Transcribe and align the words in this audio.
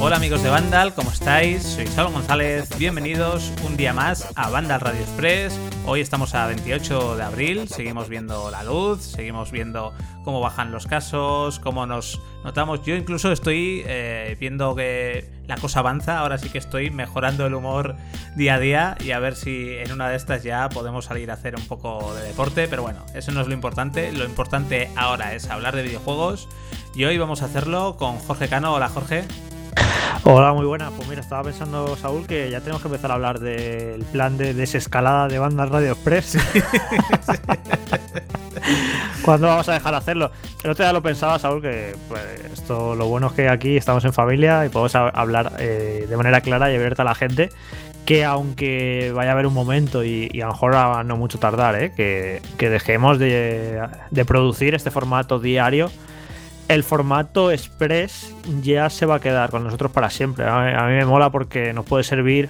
Hola 0.00 0.16
amigos 0.16 0.42
de 0.42 0.50
Vandal, 0.50 0.94
¿cómo 0.94 1.10
estáis? 1.10 1.62
Soy 1.62 1.86
Salvo 1.88 2.12
González, 2.12 2.68
bienvenidos 2.78 3.52
un 3.66 3.76
día 3.76 3.92
más 3.92 4.28
a 4.36 4.50
Vandal 4.50 4.80
Radio 4.80 5.00
Express. 5.00 5.58
Hoy 5.84 6.00
estamos 6.00 6.34
a 6.34 6.46
28 6.46 7.16
de 7.16 7.22
abril, 7.22 7.68
seguimos 7.68 8.08
viendo 8.08 8.50
la 8.50 8.62
luz, 8.62 9.02
seguimos 9.02 9.50
viendo 9.50 9.92
cómo 10.24 10.40
bajan 10.40 10.70
los 10.70 10.86
casos, 10.86 11.58
cómo 11.58 11.86
nos 11.86 12.20
notamos. 12.44 12.82
Yo 12.84 12.94
incluso 12.94 13.32
estoy 13.32 13.82
eh, 13.86 14.36
viendo 14.38 14.74
que 14.74 15.28
la 15.46 15.56
cosa 15.56 15.80
avanza, 15.80 16.18
ahora 16.18 16.38
sí 16.38 16.48
que 16.48 16.58
estoy 16.58 16.90
mejorando 16.90 17.46
el 17.46 17.54
humor 17.54 17.96
día 18.36 18.54
a 18.54 18.58
día 18.60 18.96
y 19.04 19.10
a 19.10 19.18
ver 19.18 19.34
si 19.34 19.74
en 19.74 19.92
una 19.92 20.08
de 20.08 20.16
estas 20.16 20.44
ya 20.44 20.68
podemos 20.68 21.06
salir 21.06 21.30
a 21.30 21.34
hacer 21.34 21.56
un 21.56 21.66
poco 21.66 22.14
de 22.14 22.22
deporte, 22.22 22.68
pero 22.68 22.82
bueno, 22.82 23.04
eso 23.14 23.32
no 23.32 23.40
es 23.40 23.48
lo 23.48 23.54
importante, 23.54 24.12
lo 24.12 24.24
importante 24.24 24.88
ahora 24.96 25.34
es 25.34 25.50
hablar 25.50 25.74
de 25.74 25.82
videojuegos 25.82 26.48
y 26.94 27.04
hoy 27.04 27.18
vamos 27.18 27.42
a 27.42 27.46
hacerlo 27.46 27.96
con 27.96 28.18
Jorge 28.18 28.48
Cano. 28.48 28.74
Hola 28.74 28.88
Jorge. 28.88 29.24
Hola, 30.24 30.52
muy 30.52 30.66
buena. 30.66 30.90
Pues 30.90 31.08
mira, 31.08 31.20
estaba 31.20 31.44
pensando, 31.44 31.96
Saúl, 31.96 32.26
que 32.26 32.50
ya 32.50 32.60
tenemos 32.60 32.82
que 32.82 32.88
empezar 32.88 33.10
a 33.10 33.14
hablar 33.14 33.40
del 33.40 34.04
plan 34.04 34.36
de 34.36 34.54
desescalada 34.54 35.28
de 35.28 35.38
bandas 35.38 35.70
Radio 35.70 35.92
Express. 35.92 36.36
¿Cuándo 39.22 39.46
vamos 39.46 39.68
a 39.68 39.74
dejar 39.74 39.92
de 39.92 39.98
hacerlo? 39.98 40.30
El 40.62 40.70
otro 40.70 40.84
día 40.84 40.92
lo 40.92 41.02
pensaba, 41.02 41.38
Saúl, 41.38 41.62
que 41.62 41.94
pues, 42.08 42.22
esto 42.52 42.94
lo 42.94 43.06
bueno 43.06 43.28
es 43.28 43.32
que 43.32 43.48
aquí 43.48 43.76
estamos 43.76 44.04
en 44.04 44.12
familia 44.12 44.66
y 44.66 44.68
podemos 44.68 44.94
hablar 44.94 45.54
eh, 45.58 46.06
de 46.08 46.16
manera 46.16 46.40
clara 46.40 46.70
y 46.70 46.76
abierta 46.76 47.02
a 47.02 47.06
la 47.06 47.14
gente. 47.14 47.50
Que 48.04 48.24
aunque 48.24 49.12
vaya 49.14 49.30
a 49.30 49.32
haber 49.34 49.46
un 49.46 49.54
momento 49.54 50.04
y, 50.04 50.28
a 50.40 50.46
lo 50.46 50.52
mejor 50.52 51.04
no 51.04 51.16
mucho 51.16 51.38
tardar, 51.38 51.80
¿eh? 51.80 51.92
que, 51.94 52.40
dejemos 52.58 53.18
de, 53.18 53.80
de 54.10 54.24
producir 54.24 54.74
este 54.74 54.90
formato 54.90 55.38
diario 55.38 55.90
el 56.70 56.84
formato 56.84 57.50
express 57.50 58.32
ya 58.62 58.88
se 58.90 59.04
va 59.04 59.16
a 59.16 59.20
quedar 59.20 59.50
con 59.50 59.64
nosotros 59.64 59.90
para 59.90 60.08
siempre. 60.08 60.46
A 60.46 60.86
mí, 60.86 60.94
me 60.94 61.04
mola 61.04 61.30
porque 61.30 61.72
nos 61.72 61.84
puede 61.84 62.04
servir 62.04 62.48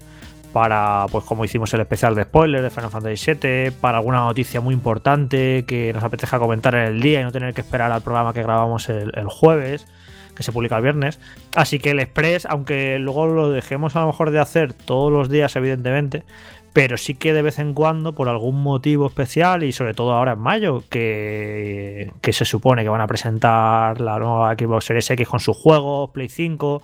para, 0.53 1.07
pues 1.11 1.25
como 1.25 1.43
hicimos 1.43 1.73
el 1.73 1.81
especial 1.81 2.15
de 2.15 2.25
spoilers 2.25 2.63
de 2.63 2.69
Final 2.69 2.91
Fantasy 2.91 3.33
VII, 3.33 3.71
para 3.81 3.97
alguna 3.97 4.19
noticia 4.19 4.61
muy 4.61 4.75
importante 4.75 5.65
que 5.67 5.95
nos 5.95 6.05
apetezca 6.05 6.39
comentar 6.39 6.75
en 6.75 6.83
el 6.83 7.01
día 7.01 7.23
y 7.23 7.25
no 7.25 7.33
tener 7.33 7.55
que 7.55 7.63
esperar 7.63 7.93
al 7.93 8.03
programa 8.03 8.35
que 8.35 8.43
grabamos 8.43 8.91
el, 8.91 9.11
el 9.15 9.29
jueves, 9.29 9.87
que 10.35 10.43
se 10.43 10.53
publica 10.53 10.77
el 10.77 10.83
viernes. 10.83 11.19
Así 11.55 11.79
que 11.79 11.93
el 11.93 12.01
express, 12.01 12.45
aunque 12.45 12.99
luego 12.99 13.27
lo 13.27 13.51
dejemos 13.51 13.97
a 13.97 14.01
lo 14.01 14.09
mejor 14.09 14.33
de 14.33 14.41
hacer 14.41 14.75
todos 14.75 15.11
los 15.11 15.31
días, 15.31 15.57
evidentemente, 15.57 16.25
pero 16.73 16.97
sí 16.97 17.15
que 17.15 17.33
de 17.33 17.43
vez 17.43 17.59
en 17.59 17.75
cuando, 17.75 18.15
por 18.15 18.29
algún 18.29 18.63
motivo 18.63 19.07
especial, 19.07 19.65
y 19.65 19.73
sobre 19.73 19.95
todo 19.95 20.13
ahora 20.13 20.33
en 20.33 20.39
mayo, 20.39 20.85
que, 20.89 22.13
se 22.31 22.45
supone 22.45 22.83
que 22.83 22.89
van 22.89 23.01
a 23.01 23.07
presentar 23.07 24.01
la 24.01 24.19
nueva 24.19 24.55
Xbox 24.55 24.85
Series 24.85 25.11
X 25.11 25.29
con 25.29 25.41
sus 25.41 25.57
juegos, 25.57 26.11
Play 26.11 26.29
5, 26.29 26.83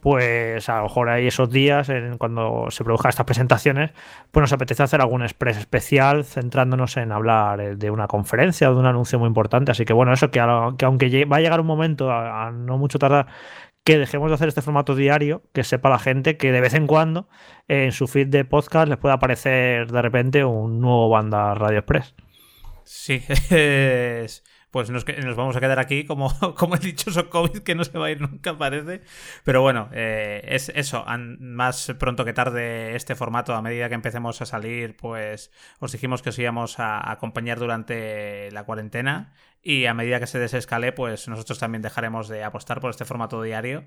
pues 0.00 0.68
a 0.68 0.78
lo 0.78 0.84
mejor 0.84 1.10
ahí 1.10 1.26
esos 1.26 1.50
días, 1.50 1.90
cuando 2.18 2.66
se 2.70 2.82
produzcan 2.82 3.10
estas 3.10 3.26
presentaciones, 3.26 3.90
pues 4.30 4.40
nos 4.42 4.52
apetece 4.52 4.82
hacer 4.82 5.00
algún 5.00 5.22
express 5.22 5.58
especial 5.58 6.24
centrándonos 6.24 6.96
en 6.96 7.12
hablar 7.12 7.60
eh, 7.60 7.76
de 7.76 7.90
una 7.90 8.06
conferencia 8.08 8.70
o 8.70 8.74
de 8.74 8.80
un 8.80 8.86
anuncio 8.86 9.18
muy 9.18 9.28
importante. 9.28 9.72
Así 9.72 9.84
que 9.84 9.92
bueno, 9.92 10.12
eso 10.12 10.30
que, 10.30 10.40
aunque 10.40 11.24
va 11.26 11.36
a 11.36 11.40
llegar 11.40 11.60
un 11.60 11.66
momento, 11.66 12.10
a 12.10 12.50
no 12.50 12.78
mucho 12.78 12.98
tardar, 12.98 13.26
que 13.84 13.98
dejemos 13.98 14.30
de 14.30 14.34
hacer 14.34 14.48
este 14.48 14.62
formato 14.62 14.94
diario, 14.94 15.42
que 15.52 15.64
sepa 15.64 15.88
la 15.88 15.98
gente 15.98 16.36
que 16.36 16.52
de 16.52 16.60
vez 16.60 16.74
en 16.74 16.86
cuando 16.86 17.28
en 17.68 17.92
su 17.92 18.06
feed 18.06 18.28
de 18.28 18.44
podcast 18.44 18.88
les 18.88 18.98
puede 18.98 19.14
aparecer 19.14 19.90
de 19.90 20.02
repente 20.02 20.44
un 20.44 20.80
nuevo 20.80 21.08
banda 21.08 21.54
Radio 21.54 21.78
Express. 21.78 22.14
Sí, 22.84 23.22
es, 23.50 24.44
pues 24.70 24.90
nos, 24.90 25.06
nos, 25.06 25.36
vamos 25.36 25.56
a 25.56 25.60
quedar 25.60 25.78
aquí 25.78 26.04
como, 26.04 26.32
como 26.56 26.74
el 26.74 26.80
dichoso 26.80 27.28
COVID 27.28 27.60
que 27.60 27.74
no 27.74 27.84
se 27.84 27.98
va 27.98 28.06
a 28.06 28.10
ir 28.10 28.20
nunca, 28.20 28.56
parece. 28.56 29.02
Pero 29.44 29.62
bueno, 29.62 29.88
eh, 29.92 30.42
es 30.46 30.70
eso, 30.74 31.04
más 31.38 31.92
pronto 31.98 32.24
que 32.24 32.32
tarde 32.32 32.94
este 32.94 33.14
formato, 33.14 33.54
a 33.54 33.62
medida 33.62 33.88
que 33.88 33.94
empecemos 33.94 34.40
a 34.40 34.46
salir, 34.46 34.96
pues 34.96 35.50
os 35.80 35.92
dijimos 35.92 36.22
que 36.22 36.30
os 36.30 36.38
íbamos 36.38 36.78
a 36.78 37.10
acompañar 37.10 37.58
durante 37.58 38.50
la 38.52 38.64
cuarentena 38.64 39.32
y 39.62 39.86
a 39.86 39.94
medida 39.94 40.20
que 40.20 40.26
se 40.26 40.38
desescale, 40.38 40.92
pues 40.92 41.28
nosotros 41.28 41.58
también 41.58 41.82
dejaremos 41.82 42.28
de 42.28 42.44
apostar 42.44 42.80
por 42.80 42.90
este 42.90 43.04
formato 43.04 43.42
diario. 43.42 43.86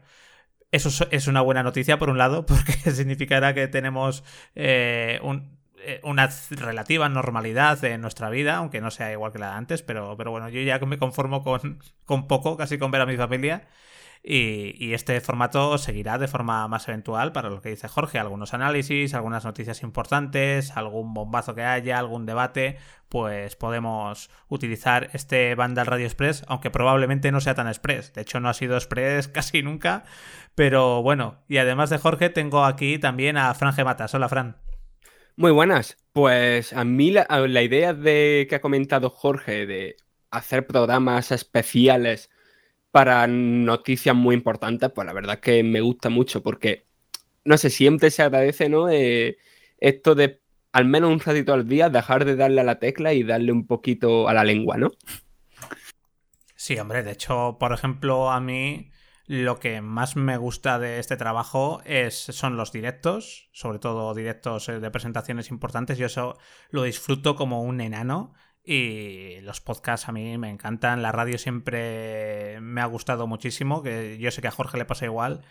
Eso 0.71 1.07
es 1.11 1.27
una 1.27 1.41
buena 1.41 1.61
noticia, 1.61 1.99
por 1.99 2.09
un 2.09 2.17
lado, 2.17 2.45
porque 2.47 2.73
significará 2.91 3.53
que 3.53 3.67
tenemos 3.67 4.23
eh, 4.55 5.19
un, 5.23 5.62
una 6.03 6.29
relativa 6.51 7.09
normalidad 7.09 7.83
en 7.83 8.01
nuestra 8.01 8.29
vida, 8.29 8.57
aunque 8.57 8.81
no 8.81 8.91
sea 8.91 9.11
igual 9.11 9.31
que 9.31 9.39
la 9.39 9.51
de 9.51 9.57
antes, 9.57 9.83
pero, 9.83 10.15
pero 10.17 10.31
bueno, 10.31 10.49
yo 10.49 10.61
ya 10.61 10.79
me 10.79 10.97
conformo 10.97 11.43
con, 11.43 11.79
con 12.05 12.27
poco, 12.27 12.57
casi 12.57 12.77
con 12.77 12.91
ver 12.91 13.01
a 13.01 13.05
mi 13.05 13.17
familia. 13.17 13.67
Y, 14.25 14.93
este 14.93 15.19
formato 15.19 15.77
seguirá 15.77 16.17
de 16.17 16.29
forma 16.29 16.65
más 16.69 16.87
eventual 16.87 17.33
para 17.33 17.49
lo 17.49 17.61
que 17.61 17.69
dice 17.69 17.89
Jorge, 17.89 18.19
algunos 18.19 18.53
análisis, 18.53 19.13
algunas 19.13 19.43
noticias 19.43 19.83
importantes, 19.83 20.77
algún 20.77 21.13
bombazo 21.13 21.55
que 21.55 21.63
haya, 21.63 21.99
algún 21.99 22.25
debate, 22.25 22.77
pues 23.09 23.57
podemos 23.57 24.29
utilizar 24.47 25.09
este 25.11 25.55
Vandal 25.55 25.87
Radio 25.87 26.05
Express, 26.05 26.45
aunque 26.47 26.71
probablemente 26.71 27.33
no 27.33 27.41
sea 27.41 27.55
tan 27.55 27.67
express. 27.67 28.13
De 28.13 28.21
hecho, 28.21 28.39
no 28.39 28.47
ha 28.47 28.53
sido 28.53 28.75
express 28.77 29.27
casi 29.33 29.61
nunca, 29.61 30.05
pero 30.55 31.03
bueno, 31.03 31.43
y 31.49 31.57
además 31.57 31.89
de 31.89 31.97
Jorge, 31.97 32.29
tengo 32.29 32.63
aquí 32.63 32.99
también 32.99 33.35
a 33.35 33.53
Fran 33.53 33.73
Gematas. 33.73 34.13
Hola, 34.13 34.29
Fran. 34.29 34.55
Muy 35.35 35.51
buenas. 35.51 35.97
Pues 36.11 36.73
a 36.73 36.83
mí 36.83 37.11
la, 37.11 37.25
idea 37.63 37.93
de 37.93 38.45
que 38.47 38.55
ha 38.55 38.61
comentado 38.61 39.09
Jorge 39.09 39.65
de 39.65 39.97
hacer 40.29 40.67
programas 40.67 41.31
especiales 41.31 42.29
para 42.91 43.25
noticias 43.27 44.15
muy 44.15 44.35
importantes, 44.35 44.91
pues 44.93 45.07
la 45.07 45.13
verdad 45.13 45.39
que 45.39 45.63
me 45.63 45.81
gusta 45.81 46.09
mucho 46.09 46.43
porque, 46.43 46.85
no 47.45 47.57
sé, 47.57 47.71
siempre 47.71 48.11
se 48.11 48.21
agradece, 48.21 48.69
¿no? 48.69 48.89
Eh, 48.89 49.37
esto 49.79 50.13
de 50.13 50.41
al 50.71 50.85
menos 50.85 51.11
un 51.11 51.19
ratito 51.19 51.53
al 51.53 51.67
día 51.67 51.89
dejar 51.89 52.25
de 52.25 52.35
darle 52.35 52.61
a 52.61 52.63
la 52.63 52.79
tecla 52.79 53.13
y 53.13 53.23
darle 53.23 53.51
un 53.51 53.65
poquito 53.65 54.29
a 54.29 54.33
la 54.33 54.43
lengua, 54.43 54.77
¿no? 54.77 54.91
Sí, 56.55 56.77
hombre, 56.77 57.01
de 57.03 57.11
hecho, 57.11 57.57
por 57.59 57.73
ejemplo, 57.73 58.31
a 58.31 58.39
mí 58.39 58.91
lo 59.33 59.59
que 59.59 59.81
más 59.81 60.15
me 60.15 60.37
gusta 60.37 60.77
de 60.77 60.99
este 60.99 61.17
trabajo 61.17 61.81
es, 61.85 62.13
son 62.13 62.55
los 62.55 62.71
directos, 62.71 63.49
sobre 63.51 63.79
todo 63.79 64.13
directos 64.13 64.69
eh, 64.69 64.79
de 64.79 64.91
presentaciones 64.91 65.49
importantes. 65.49 65.97
Yo 65.97 66.05
eso 66.05 66.37
lo 66.69 66.83
disfruto 66.83 67.35
como 67.35 67.63
un 67.63 67.81
enano. 67.81 68.35
Y 68.63 69.41
los 69.41 69.59
podcasts 69.59 70.07
a 70.07 70.11
mí 70.11 70.37
me 70.37 70.51
encantan. 70.51 71.01
La 71.01 71.11
radio 71.11 71.39
siempre 71.39 72.59
me 72.61 72.81
ha 72.81 72.85
gustado 72.85 73.25
muchísimo, 73.25 73.81
que 73.81 74.19
yo 74.19 74.29
sé 74.29 74.41
que 74.41 74.49
a 74.49 74.51
Jorge 74.51 74.77
le 74.77 74.85
pasa 74.85 75.05
igual. 75.05 75.43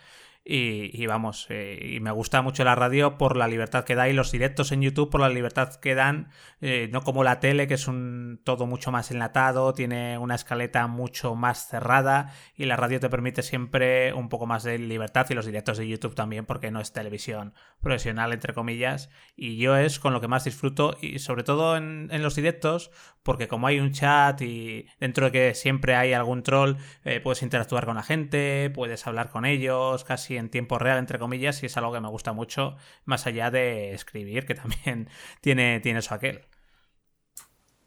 Y, 0.45 1.05
vamos, 1.05 1.47
eh, 1.49 1.93
y 1.95 2.01
me 2.01 2.11
gusta 2.11 2.41
mucho 2.41 2.65
la 2.65 2.75
radio 2.75 3.17
por 3.17 3.37
la 3.37 3.47
libertad 3.47 3.85
que 3.85 3.95
da 3.95 4.09
y 4.09 4.13
los 4.13 4.29
directos 4.29 4.73
en 4.73 4.81
YouTube 4.81 5.09
por 5.09 5.21
la 5.21 5.29
libertad 5.29 5.75
que 5.75 5.95
dan, 5.95 6.31
eh, 6.59 6.89
no 6.91 7.01
como 7.01 7.23
la 7.23 7.39
tele, 7.39 7.65
que 7.65 7.75
es 7.75 7.87
un 7.87 8.41
todo 8.43 8.67
mucho 8.67 8.91
más 8.91 9.09
enlatado, 9.09 9.73
tiene 9.73 10.17
una 10.17 10.35
escaleta 10.35 10.85
mucho 10.87 11.33
más 11.35 11.69
cerrada 11.69 12.33
y 12.57 12.65
la 12.65 12.75
radio 12.75 12.99
te 12.99 13.09
permite 13.09 13.41
siempre 13.41 14.11
un 14.11 14.27
poco 14.27 14.45
más 14.45 14.63
de 14.63 14.77
libertad 14.79 15.27
y 15.29 15.33
los 15.33 15.45
directos 15.45 15.77
de 15.77 15.87
YouTube 15.87 16.13
también 16.13 16.45
porque 16.45 16.71
no 16.71 16.81
es 16.81 16.91
televisión 16.91 17.53
profesional, 17.79 18.33
entre 18.33 18.53
comillas. 18.53 19.09
Y 19.37 19.55
yo 19.55 19.77
es 19.77 19.97
con 19.97 20.11
lo 20.11 20.19
que 20.19 20.27
más 20.27 20.43
disfruto 20.43 20.97
y 20.99 21.19
sobre 21.19 21.43
todo 21.43 21.77
en, 21.77 22.09
en 22.11 22.21
los 22.21 22.35
directos 22.35 22.91
porque 23.23 23.47
como 23.47 23.67
hay 23.67 23.79
un 23.79 23.91
chat 23.91 24.41
y 24.41 24.85
dentro 24.99 25.27
de 25.27 25.31
que 25.31 25.55
siempre 25.55 25.95
hay 25.95 26.13
algún 26.13 26.43
troll, 26.43 26.75
eh, 27.05 27.21
puedes 27.21 27.41
interactuar 27.41 27.85
con 27.85 27.95
la 27.95 28.03
gente, 28.03 28.69
puedes 28.75 29.07
hablar 29.07 29.29
con 29.29 29.45
ellos 29.45 30.03
casi 30.03 30.32
en 30.37 30.49
tiempo 30.49 30.79
real, 30.79 30.97
entre 30.99 31.19
comillas, 31.19 31.61
y 31.63 31.67
es 31.67 31.77
algo 31.77 31.93
que 31.93 32.01
me 32.01 32.09
gusta 32.09 32.33
mucho, 32.33 32.75
más 33.05 33.27
allá 33.27 33.51
de 33.51 33.93
escribir, 33.93 34.45
que 34.45 34.55
también 34.55 35.09
tiene, 35.41 35.79
tiene 35.79 35.99
eso 35.99 36.13
aquel. 36.15 36.41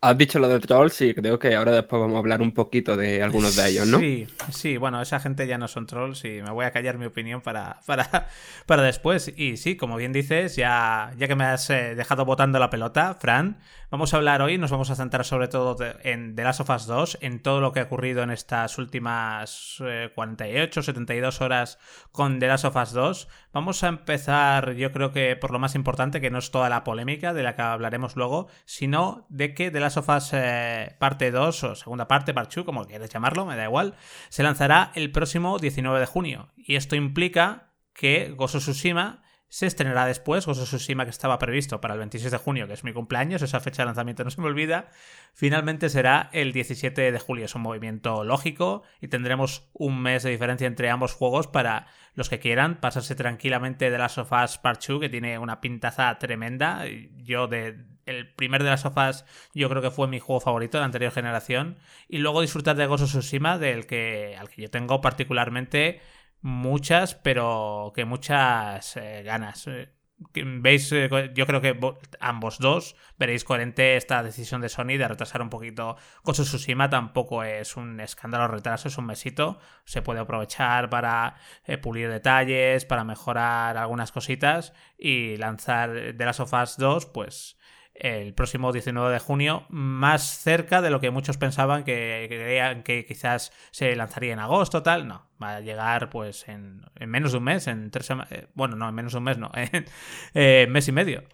Has 0.07 0.17
dicho 0.17 0.39
lo 0.39 0.49
de 0.49 0.61
trolls 0.61 1.01
y 1.01 1.15
creo 1.15 1.37
que 1.37 1.57
ahora 1.57 1.73
después 1.73 2.01
vamos 2.01 2.15
a 2.15 2.19
hablar 2.19 2.41
un 2.41 2.53
poquito 2.53 2.97
de 2.97 3.25
algunos 3.25 3.57
de 3.57 3.69
ellos, 3.69 3.89
¿no? 3.89 3.99
Sí, 3.99 4.29
sí, 4.53 4.77
bueno, 4.77 5.03
esa 5.03 5.19
gente 5.19 5.49
ya 5.49 5.59
no 5.59 5.67
son 5.67 5.89
trolls 5.89 6.25
y 6.25 6.43
me 6.43 6.53
voy 6.53 6.65
a 6.65 6.71
callar 6.71 6.97
mi 6.97 7.07
opinión 7.07 7.41
para, 7.41 7.81
para, 7.87 8.29
para 8.67 8.83
después. 8.83 9.33
Y 9.37 9.57
sí, 9.57 9.77
como 9.77 9.97
bien 9.97 10.13
dices, 10.13 10.55
ya, 10.55 11.13
ya 11.19 11.27
que 11.27 11.35
me 11.35 11.43
has 11.43 11.69
eh, 11.71 11.97
dejado 11.97 12.25
botando 12.25 12.61
la 12.61 12.71
pelota, 12.71 13.15
Fran, 13.15 13.59
vamos 13.91 14.15
a 14.15 14.19
hablar 14.19 14.43
hoy, 14.43 14.59
nos 14.59 14.71
vamos 14.71 14.91
a 14.91 14.95
centrar 14.95 15.25
sobre 15.25 15.49
todo 15.49 15.77
en 16.05 16.37
The 16.37 16.45
Last 16.45 16.61
of 16.61 16.71
Us 16.71 16.87
2, 16.87 17.19
en 17.23 17.43
todo 17.43 17.61
lo 17.61 17.73
que 17.73 17.81
ha 17.81 17.85
ocurrido 17.85 18.23
en 18.23 18.31
estas 18.31 18.79
últimas 18.79 19.83
48, 20.15 20.81
eh, 20.81 20.83
72 20.85 21.41
horas 21.41 21.79
con 22.13 22.39
The 22.39 22.47
Last 22.47 22.65
of 22.65 22.77
Us 22.77 22.93
2. 22.93 23.29
Vamos 23.53 23.83
a 23.83 23.89
empezar, 23.89 24.75
yo 24.75 24.93
creo 24.93 25.13
que 25.13 25.35
por 25.35 25.51
lo 25.51 25.59
más 25.59 25.75
importante, 25.75 26.21
que 26.21 26.31
no 26.31 26.39
es 26.39 26.51
toda 26.51 26.69
la 26.69 26.85
polémica 26.85 27.35
de 27.35 27.43
la 27.43 27.57
que 27.57 27.63
hablaremos 27.63 28.15
luego, 28.15 28.49
sino 28.67 29.27
de 29.31 29.55
que 29.55 29.71
The 29.71 29.81
Last 29.81 29.96
Last 29.97 30.33
eh, 30.35 30.97
parte 30.99 31.31
2 31.31 31.65
o 31.65 31.75
segunda 31.75 32.09
parte, 32.09 32.35
part 32.35 32.53
2, 32.53 32.65
como 32.65 32.85
quieras 32.85 33.11
llamarlo, 33.11 33.47
me 33.47 33.57
da 33.57 33.65
igual, 33.65 33.95
se 34.29 34.43
lanzará 34.43 34.93
el 34.95 35.11
próximo 35.13 35.59
19 35.59 36.01
de 36.01 36.07
junio. 36.07 36.49
Y 36.57 36.77
esto 36.77 36.97
implica 36.97 37.73
que 37.93 38.33
Gozo 38.37 38.59
Tsushima 38.59 39.23
se 39.49 39.67
estrenará 39.67 40.07
después. 40.07 40.49
Of 40.49 40.59
Tsushima, 40.59 41.05
que 41.05 41.11
estaba 41.11 41.39
previsto 41.39 41.81
para 41.81 41.95
el 41.95 42.01
26 42.01 42.31
de 42.31 42.39
junio, 42.39 42.67
que 42.67 42.75
es 42.75 42.85
mi 42.85 42.93
cumpleaños, 42.93 43.43
esa 43.43 43.61
fecha 43.61 43.83
de 43.83 43.87
lanzamiento 43.87 44.25
no 44.25 44.31
se 44.31 44.41
me 44.41 44.47
olvida, 44.49 44.89
finalmente 45.35 45.89
será 45.89 46.29
el 46.33 46.53
17 46.53 47.13
de 47.13 47.19
julio. 47.19 47.45
Es 47.45 47.55
un 47.55 47.63
movimiento 47.63 48.25
lógico 48.25 48.83
y 49.01 49.09
tendremos 49.09 49.71
un 49.73 50.01
mes 50.01 50.23
de 50.23 50.31
diferencia 50.31 50.67
entre 50.67 50.91
ambos 50.91 51.15
juegos 51.15 51.47
para 51.47 51.87
los 52.15 52.29
que 52.29 52.39
quieran 52.39 52.81
pasarse 52.81 53.15
tranquilamente 53.15 53.91
de 53.91 53.99
las 53.99 54.13
sofás 54.13 54.59
Part 54.59 54.85
2, 54.85 55.01
que 55.01 55.09
tiene 55.09 55.39
una 55.39 55.61
pintaza 55.61 56.19
tremenda. 56.19 56.85
Yo 57.17 57.47
de 57.47 57.96
el 58.07 58.33
primer 58.33 58.63
de 58.63 58.71
las 58.71 58.81
sofás 58.81 59.27
yo 59.53 59.69
creo 59.69 59.83
que 59.83 59.91
fue 59.91 60.09
mi 60.09 60.21
juego 60.21 60.41
favorito 60.41 60.79
de 60.79 60.83
la 60.83 60.87
anterior 60.87 61.13
generación. 61.13 61.79
Y 62.09 62.19
luego 62.19 62.41
disfrutar 62.41 62.77
de 62.77 62.87
Ghost 62.87 63.05
of 63.05 63.11
Tsushima, 63.11 63.59
del 63.59 63.87
que, 63.87 64.37
al 64.39 64.49
que 64.49 64.63
yo 64.63 64.71
tengo 64.71 65.01
particularmente 65.01 66.01
muchas, 66.41 67.15
pero 67.15 67.93
que 67.95 68.05
muchas 68.05 68.97
eh, 68.97 69.23
ganas. 69.25 69.67
Eh, 69.67 69.93
veis, 70.35 70.91
eh, 70.93 71.11
yo 71.35 71.47
creo 71.47 71.61
que 71.61 71.79
ambos 72.21 72.59
dos 72.59 72.97
veréis 73.19 73.45
coherente 73.45 73.97
esta 73.97 74.23
decisión 74.23 74.61
de 74.61 74.69
Sony 74.69 74.97
de 74.97 75.09
retrasar 75.09 75.43
un 75.43 75.51
poquito 75.51 75.97
Ghost 76.23 76.41
of 76.41 76.47
Tsushima. 76.47 76.89
Tampoco 76.89 77.43
es 77.43 77.77
un 77.77 78.01
escándalo 78.01 78.47
retraso, 78.47 78.89
es 78.89 78.99
un 78.99 79.07
mesito. 79.07 79.59
Se 79.85 80.03
puede 80.03 80.21
aprovechar 80.21 80.89
para 80.91 81.37
pulir 81.83 82.09
detalles, 82.09 82.85
para 82.85 83.05
mejorar 83.05 83.77
algunas 83.77 84.13
cositas 84.13 84.73
y 84.97 85.37
lanzar 85.39 86.15
de 86.15 86.25
las 86.25 86.37
sofás 86.37 86.77
2, 86.79 87.07
pues 87.07 87.56
el 88.01 88.35
próximo 88.35 88.73
19 88.73 89.13
de 89.13 89.19
junio, 89.19 89.67
más 89.69 90.39
cerca 90.39 90.83
de 90.83 90.91
lo 90.91 91.01
que 91.01 91.11
muchos 91.11 91.37
pensaban 91.37 91.85
que, 91.85 92.27
creían 92.29 92.83
que 92.83 93.05
quizás 93.05 93.53
se 93.71 93.95
lanzaría 93.97 94.33
en 94.33 94.39
agosto, 94.39 94.83
tal. 94.83 95.07
No, 95.07 95.29
va 95.43 95.57
a 95.57 95.61
llegar 95.61 96.11
pues 96.11 96.49
en, 96.49 96.83
menos 97.01 97.33
de 97.33 97.39
un 97.39 97.45
mes, 97.45 97.67
en 97.67 97.91
tres 97.91 98.07
semanas. 98.07 98.33
Eh, 98.33 98.47
bueno, 98.55 98.77
no, 98.77 98.89
en 98.89 98.95
menos 98.95 99.13
de 99.13 99.19
un 99.19 99.25
mes, 99.25 99.39
no, 99.39 99.51
en 99.55 99.87
eh, 100.35 100.67
mes 100.71 100.89
y 100.89 100.93
medio. 100.93 101.25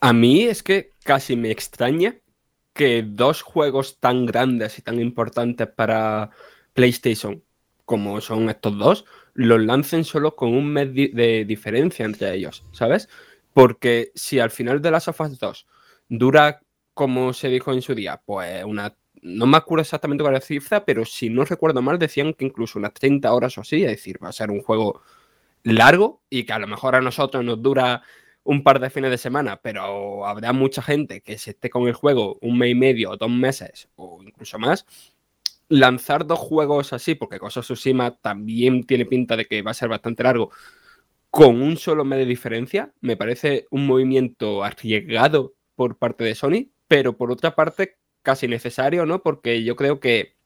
A 0.00 0.12
mí 0.12 0.42
es 0.42 0.62
que 0.62 0.92
casi 1.04 1.36
me 1.36 1.50
extraña 1.50 2.16
que 2.74 3.02
dos 3.06 3.42
juegos 3.42 4.00
tan 4.00 4.26
grandes 4.26 4.78
y 4.78 4.82
tan 4.82 5.00
importantes 5.00 5.68
para 5.68 6.30
PlayStation 6.72 7.42
como 7.84 8.20
son 8.20 8.48
estos 8.48 8.78
dos, 8.78 9.04
los 9.34 9.60
lancen 9.60 10.04
solo 10.04 10.34
con 10.36 10.54
un 10.54 10.72
mes 10.72 10.94
de 10.94 11.44
diferencia 11.46 12.04
entre 12.04 12.34
ellos, 12.34 12.64
¿sabes? 12.72 13.08
Porque 13.52 14.12
si 14.14 14.38
al 14.38 14.50
final 14.50 14.80
de 14.80 14.90
las 14.90 15.08
of 15.08 15.20
2 15.20 15.66
dura, 16.08 16.60
como 16.94 17.32
se 17.32 17.48
dijo 17.48 17.72
en 17.72 17.82
su 17.82 17.94
día, 17.94 18.20
pues 18.24 18.64
una. 18.64 18.96
No 19.22 19.46
me 19.46 19.56
acuerdo 19.56 19.82
exactamente 19.82 20.24
cuál 20.24 20.34
es 20.34 20.42
la 20.42 20.46
cifra, 20.46 20.84
pero 20.84 21.04
si 21.04 21.30
no 21.30 21.44
recuerdo 21.44 21.80
mal, 21.80 21.96
decían 21.96 22.34
que 22.34 22.44
incluso 22.44 22.80
unas 22.80 22.92
30 22.92 23.32
horas 23.32 23.56
o 23.56 23.60
así, 23.60 23.84
es 23.84 23.90
decir, 23.90 24.18
va 24.22 24.30
a 24.30 24.32
ser 24.32 24.50
un 24.50 24.62
juego 24.62 25.00
largo 25.62 26.22
y 26.28 26.44
que 26.44 26.52
a 26.52 26.58
lo 26.58 26.66
mejor 26.66 26.96
a 26.96 27.00
nosotros 27.00 27.44
nos 27.44 27.62
dura 27.62 28.02
un 28.44 28.64
par 28.64 28.80
de 28.80 28.90
fines 28.90 29.10
de 29.10 29.18
semana, 29.18 29.60
pero 29.62 30.26
habrá 30.26 30.52
mucha 30.52 30.82
gente 30.82 31.20
que 31.20 31.38
se 31.38 31.50
esté 31.50 31.70
con 31.70 31.86
el 31.86 31.94
juego 31.94 32.38
un 32.40 32.58
mes 32.58 32.70
y 32.72 32.74
medio 32.74 33.10
o 33.10 33.16
dos 33.16 33.30
meses 33.30 33.88
o 33.96 34.20
incluso 34.22 34.58
más. 34.58 34.86
Lanzar 35.68 36.26
dos 36.26 36.38
juegos 36.38 36.92
así, 36.92 37.14
porque 37.14 37.38
Cosa 37.38 37.60
Tsushima 37.60 38.16
también 38.16 38.84
tiene 38.84 39.06
pinta 39.06 39.36
de 39.36 39.46
que 39.46 39.62
va 39.62 39.70
a 39.70 39.74
ser 39.74 39.88
bastante 39.88 40.22
largo, 40.22 40.50
con 41.32 41.62
un 41.62 41.78
solo 41.78 42.04
mes 42.04 42.18
de 42.18 42.26
diferencia, 42.26 42.92
me 43.00 43.16
parece 43.16 43.66
un 43.70 43.86
movimiento 43.86 44.62
arriesgado 44.62 45.54
por 45.74 45.96
parte 45.96 46.24
de 46.24 46.34
Sony, 46.34 46.68
pero 46.88 47.16
por 47.16 47.32
otra 47.32 47.54
parte 47.54 47.96
casi 48.20 48.48
necesario, 48.48 49.06
¿no? 49.06 49.22
Porque 49.22 49.64
yo 49.64 49.74
creo 49.74 49.98
que 49.98 50.36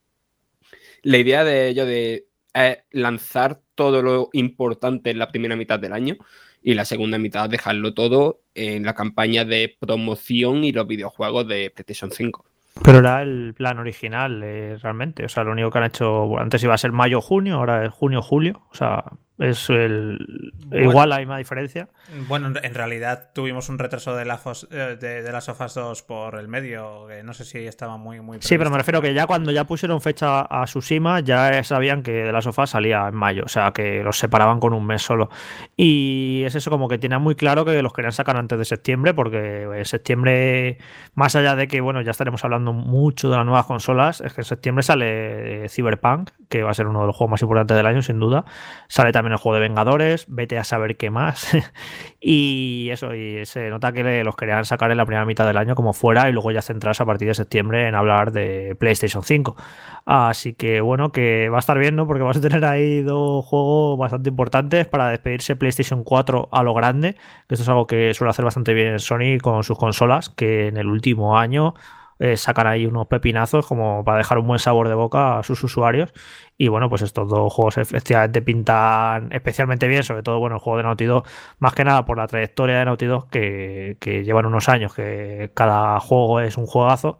la 1.03 1.19
idea 1.19 1.43
de 1.43 1.67
ello 1.67 1.87
de 1.87 2.29
eh, 2.55 2.85
lanzar 2.93 3.61
todo 3.75 4.00
lo 4.00 4.31
importante 4.33 5.11
en 5.11 5.19
la 5.19 5.29
primera 5.33 5.56
mitad 5.56 5.81
del 5.81 5.93
año 5.93 6.19
y 6.62 6.75
la 6.75 6.85
segunda 6.85 7.19
mitad 7.19 7.50
dejarlo 7.50 7.93
todo 7.93 8.43
en 8.55 8.85
la 8.85 8.94
campaña 8.94 9.44
de 9.44 9.77
promoción 9.81 10.62
y 10.62 10.71
los 10.71 10.87
videojuegos 10.87 11.49
de 11.49 11.73
PlayStation 11.75 12.12
5. 12.12 12.44
Pero 12.85 12.99
era 13.00 13.23
el 13.23 13.55
plan 13.55 13.81
original, 13.81 14.41
eh, 14.44 14.77
realmente. 14.81 15.25
O 15.25 15.29
sea, 15.29 15.43
lo 15.43 15.50
único 15.50 15.73
que 15.73 15.79
han 15.79 15.85
hecho, 15.85 16.38
antes 16.38 16.62
iba 16.62 16.75
a 16.75 16.79
ser 16.79 16.93
mayo-junio, 16.93 17.56
ahora 17.56 17.87
es 17.87 17.93
junio-julio. 17.93 18.62
O 18.71 18.75
sea, 18.77 19.03
es 19.38 19.69
el. 19.69 20.53
igual 20.73 21.12
hay 21.12 21.27
más 21.27 21.38
diferencia. 21.38 21.88
Bueno, 22.27 22.53
en 22.62 22.75
realidad 22.75 23.31
tuvimos 23.35 23.69
un 23.69 23.79
retraso 23.79 24.17
de, 24.17 24.25
la 24.25 24.41
eh, 24.71 24.97
de, 24.99 25.31
las 25.33 25.44
Sofas 25.44 25.75
2 25.75 26.03
por 26.03 26.38
el 26.38 26.49
medio, 26.49 27.06
que 27.06 27.23
no 27.23 27.35
sé 27.35 27.44
si 27.44 27.59
estaba 27.59 27.99
muy. 27.99 28.21
muy 28.21 28.38
sí, 28.41 28.56
pero 28.56 28.71
me 28.71 28.79
refiero 28.79 29.03
que 29.03 29.12
ya 29.12 29.27
cuando 29.27 29.53
ya 29.53 29.65
pusieron 29.65 30.00
fecha 30.00 30.47
a 30.49 30.65
Tsushima, 30.65 31.21
ya 31.21 31.62
sabían 31.65 32.03
que 32.03 32.12
de 32.12 32.33
las 32.33 32.44
Sofas 32.44 32.71
salía 32.71 33.06
en 33.09 33.15
mayo, 33.15 33.43
o 33.44 33.49
sea, 33.49 33.73
que 33.73 34.03
los 34.03 34.19
separaban 34.19 34.59
con 34.59 34.73
un 34.73 34.87
mes 34.87 35.03
solo. 35.03 35.29
Y 35.77 36.43
es 36.47 36.55
eso, 36.55 36.71
como 36.71 36.88
que 36.88 36.97
tenían 36.97 37.21
muy 37.21 37.35
claro 37.35 37.67
que 37.67 37.83
los 37.83 37.93
querían 37.93 38.12
sacar 38.12 38.38
antes 38.38 38.59
de 38.59 38.65
septiembre, 38.65 39.12
porque 39.12 39.65
en 39.65 39.85
septiembre, 39.85 40.79
más 41.15 41.37
allá 41.37 41.56
de 41.56 41.69
que, 41.69 41.83
bueno, 41.83 42.00
ya 42.00 42.12
estaremos 42.12 42.43
hablando 42.43 42.73
mucho 42.73 43.29
de 43.29 43.37
las 43.37 43.44
nuevas 43.44 43.67
consolas, 43.67 44.23
es 44.23 44.33
que 44.33 44.41
en 44.41 44.47
septiembre 44.47 44.83
sale 44.83 45.69
Cyberpunk, 45.69 46.31
que 46.49 46.62
va 46.62 46.71
a 46.71 46.75
ser 46.75 46.87
uno 46.87 47.00
de 47.00 47.06
los 47.09 47.17
juegos 47.17 47.33
más 47.33 47.43
importantes 47.43 47.77
del 47.77 47.87
año, 47.87 48.00
sin 48.00 48.19
duda. 48.19 48.47
Sale 48.88 49.12
también 49.12 49.25
el 49.32 49.38
juego 49.38 49.55
de 49.56 49.61
Vengadores, 49.61 50.26
vete 50.28 50.58
a 50.58 50.64
saber 50.64 50.96
qué 50.96 51.11
más. 51.11 51.49
y 52.20 52.88
eso, 52.90 53.14
y 53.14 53.44
se 53.46 53.69
nota 53.70 53.93
que 53.93 54.25
los 54.25 54.37
querían 54.37 54.64
sacar 54.64 54.90
en 54.90 54.96
la 54.96 55.06
primera 55.06 55.25
mitad 55.25 55.46
del 55.46 55.56
año 55.56 55.75
como 55.75 55.93
fuera 55.93 56.28
y 56.28 56.32
luego 56.32 56.50
ya 56.50 56.62
centrarse 56.62 57.02
a 57.02 57.06
partir 57.06 57.28
de 57.28 57.34
septiembre 57.34 57.88
en 57.88 57.94
hablar 57.94 58.32
de 58.32 58.76
PlayStation 58.78 59.23
5. 59.23 59.56
Así 60.05 60.55
que 60.55 60.81
bueno, 60.81 61.11
que 61.11 61.49
va 61.49 61.56
a 61.56 61.61
estar 61.61 61.78
bien, 61.78 61.96
¿no? 61.96 62.06
Porque 62.06 62.23
vas 62.23 62.37
a 62.37 62.40
tener 62.40 62.64
ahí 62.64 63.02
dos 63.02 63.44
juegos 63.44 63.99
bastante 63.99 64.31
importantes 64.31 64.87
para 64.87 65.08
despedirse 65.08 65.56
PlayStation 65.56 66.05
4 66.05 66.49
a 66.52 66.62
lo 66.62 66.75
grande, 66.75 67.14
que 67.49 67.55
esto 67.55 67.62
es 67.62 67.69
algo 67.69 67.87
que 67.87 68.14
suele 68.14 68.31
hacer 68.31 68.44
bastante 68.44 68.73
bien 68.73 68.99
Sony 69.00 69.38
con 69.43 69.64
sus 69.64 69.78
consolas, 69.78 70.31
que 70.31 70.69
en 70.69 70.76
el 70.76 70.87
último 70.87 71.38
año 71.38 71.75
eh, 72.18 72.36
sacan 72.36 72.66
ahí 72.66 72.86
unos 72.86 73.06
pepinazos 73.06 73.66
como 73.66 74.04
para 74.04 74.18
dejar 74.18 74.38
un 74.38 74.46
buen 74.46 74.58
sabor 74.58 74.88
de 74.88 74.94
boca 74.94 75.38
a 75.38 75.42
sus 75.42 75.62
usuarios. 75.64 76.12
Y 76.58 76.68
bueno, 76.68 76.88
pues 76.88 77.02
estos 77.02 77.28
dos 77.28 77.52
juegos 77.52 77.78
efectivamente 77.78 78.42
pintan 78.42 79.32
especialmente 79.32 79.88
bien, 79.88 80.02
sobre 80.02 80.22
todo 80.22 80.38
bueno, 80.38 80.56
el 80.56 80.60
juego 80.60 80.78
de 80.78 80.82
Naughty 80.84 81.04
Dog, 81.04 81.24
más 81.58 81.74
que 81.74 81.84
nada 81.84 82.04
por 82.04 82.18
la 82.18 82.26
trayectoria 82.26 82.78
de 82.78 82.84
Naughty 82.86 83.06
Dog 83.06 83.28
que, 83.30 83.96
que 84.00 84.24
llevan 84.24 84.46
unos 84.46 84.68
años, 84.68 84.94
que 84.94 85.50
cada 85.54 86.00
juego 86.00 86.40
es 86.40 86.56
un 86.56 86.66
juegazo. 86.66 87.18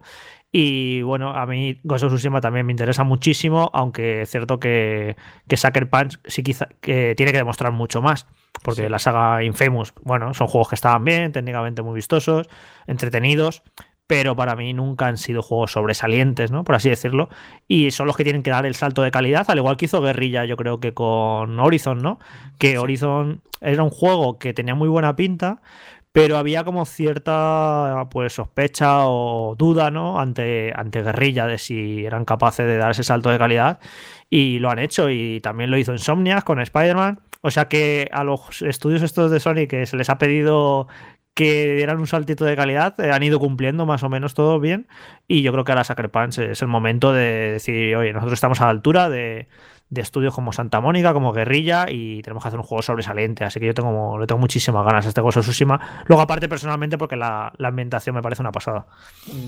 Y 0.51 1.01
bueno, 1.01 1.31
a 1.31 1.45
mí 1.45 1.79
Ghost 1.83 2.05
of 2.05 2.13
Tsushima 2.13 2.41
también 2.41 2.65
me 2.65 2.71
interesa 2.71 3.03
muchísimo, 3.03 3.69
aunque 3.73 4.21
es 4.21 4.29
cierto 4.31 4.59
que, 4.59 5.17
que 5.47 5.57
Sucker 5.57 5.89
Punch 5.89 6.19
sí 6.25 6.41
quizá 6.41 6.67
que 6.81 7.15
tiene 7.15 7.31
que 7.31 7.37
demostrar 7.39 7.73
mucho 7.73 8.01
más. 8.01 8.27
Porque 8.63 8.89
la 8.89 8.97
saga 8.97 9.43
Infamous, 9.43 9.93
bueno, 10.01 10.33
son 10.33 10.47
juegos 10.47 10.69
que 10.69 10.75
estaban 10.75 11.03
bien, 11.03 11.31
técnicamente 11.31 11.81
muy 11.83 11.95
vistosos, 11.95 12.47
entretenidos, 12.87 13.61
pero 14.07 14.35
para 14.35 14.55
mí 14.55 14.73
nunca 14.73 15.07
han 15.07 15.17
sido 15.17 15.41
juegos 15.41 15.73
sobresalientes, 15.73 16.49
¿no? 16.49 16.63
Por 16.63 16.75
así 16.75 16.89
decirlo. 16.89 17.29
Y 17.67 17.91
son 17.91 18.07
los 18.07 18.15
que 18.15 18.23
tienen 18.23 18.41
que 18.41 18.49
dar 18.51 18.65
el 18.65 18.73
salto 18.73 19.01
de 19.03 19.11
calidad, 19.11 19.45
al 19.49 19.57
igual 19.57 19.77
que 19.77 19.85
hizo 19.85 20.01
Guerrilla, 20.01 20.45
yo 20.45 20.55
creo 20.55 20.79
que 20.79 20.93
con 20.93 21.59
Horizon, 21.59 21.99
¿no? 21.99 22.19
Que 22.57 22.77
Horizon 22.77 23.41
era 23.61 23.83
un 23.83 23.89
juego 23.89 24.39
que 24.39 24.53
tenía 24.53 24.75
muy 24.75 24.87
buena 24.87 25.15
pinta, 25.15 25.61
pero 26.13 26.37
había 26.37 26.63
como 26.63 26.85
cierta 26.85 28.07
pues 28.09 28.33
sospecha 28.33 29.07
o 29.07 29.55
duda, 29.55 29.91
¿no? 29.91 30.19
Ante, 30.19 30.73
ante 30.75 31.03
Guerrilla 31.03 31.45
de 31.45 31.57
si 31.57 32.05
eran 32.05 32.25
capaces 32.25 32.65
de 32.65 32.77
dar 32.77 32.91
ese 32.91 33.03
salto 33.03 33.29
de 33.29 33.37
calidad. 33.37 33.79
Y 34.29 34.59
lo 34.59 34.69
han 34.69 34.79
hecho, 34.79 35.09
y 35.09 35.41
también 35.41 35.69
lo 35.69 35.77
hizo 35.77 35.91
Insomniac 35.91 36.43
con 36.43 36.59
Spider-Man. 36.59 37.19
O 37.41 37.51
sea 37.51 37.67
que 37.67 38.09
a 38.11 38.23
los 38.23 38.61
estudios 38.61 39.03
estos 39.03 39.31
de 39.31 39.39
Sony 39.39 39.67
que 39.69 39.85
se 39.85 39.95
les 39.95 40.09
ha 40.09 40.17
pedido 40.17 40.87
que 41.37 41.75
dieran 41.75 41.99
un 41.99 42.07
saltito 42.07 42.45
de 42.45 42.55
calidad, 42.55 42.99
eh, 42.99 43.11
han 43.11 43.21
ido 43.21 43.37
cumpliendo 43.37 43.85
más 43.85 44.01
o 44.01 44.09
menos 44.09 44.33
todo 44.33 44.59
bien 44.59 44.87
y 45.27 45.43
yo 45.43 45.51
creo 45.51 45.63
que 45.63 45.71
ahora 45.71 45.83
Sucker 45.83 46.09
Punch 46.09 46.39
es 46.39 46.63
el 46.63 46.67
momento 46.67 47.13
de 47.13 47.51
decir, 47.51 47.95
oye, 47.95 48.11
nosotros 48.11 48.33
estamos 48.33 48.59
a 48.59 48.63
la 48.63 48.71
altura 48.71 49.07
de, 49.07 49.47
de 49.89 50.01
estudios 50.01 50.33
como 50.35 50.51
Santa 50.51 50.81
Mónica, 50.81 51.13
como 51.13 51.31
Guerrilla, 51.31 51.85
y 51.89 52.21
tenemos 52.21 52.43
que 52.43 52.49
hacer 52.49 52.59
un 52.59 52.65
juego 52.65 52.81
sobresaliente. 52.81 53.45
Así 53.45 53.59
que 53.59 53.67
yo 53.67 53.73
tengo, 53.73 54.19
le 54.19 54.27
tengo 54.27 54.39
muchísimas 54.39 54.85
ganas 54.85 55.05
este 55.05 55.21
Ghost 55.21 55.37
of 55.37 55.45
Tsushima. 55.45 56.03
Luego, 56.07 56.21
aparte, 56.21 56.49
personalmente, 56.49 56.97
porque 56.97 57.15
la, 57.15 57.53
ambientación 57.63 58.15
me 58.15 58.21
parece 58.21 58.41
una 58.41 58.51
pasada. 58.51 58.87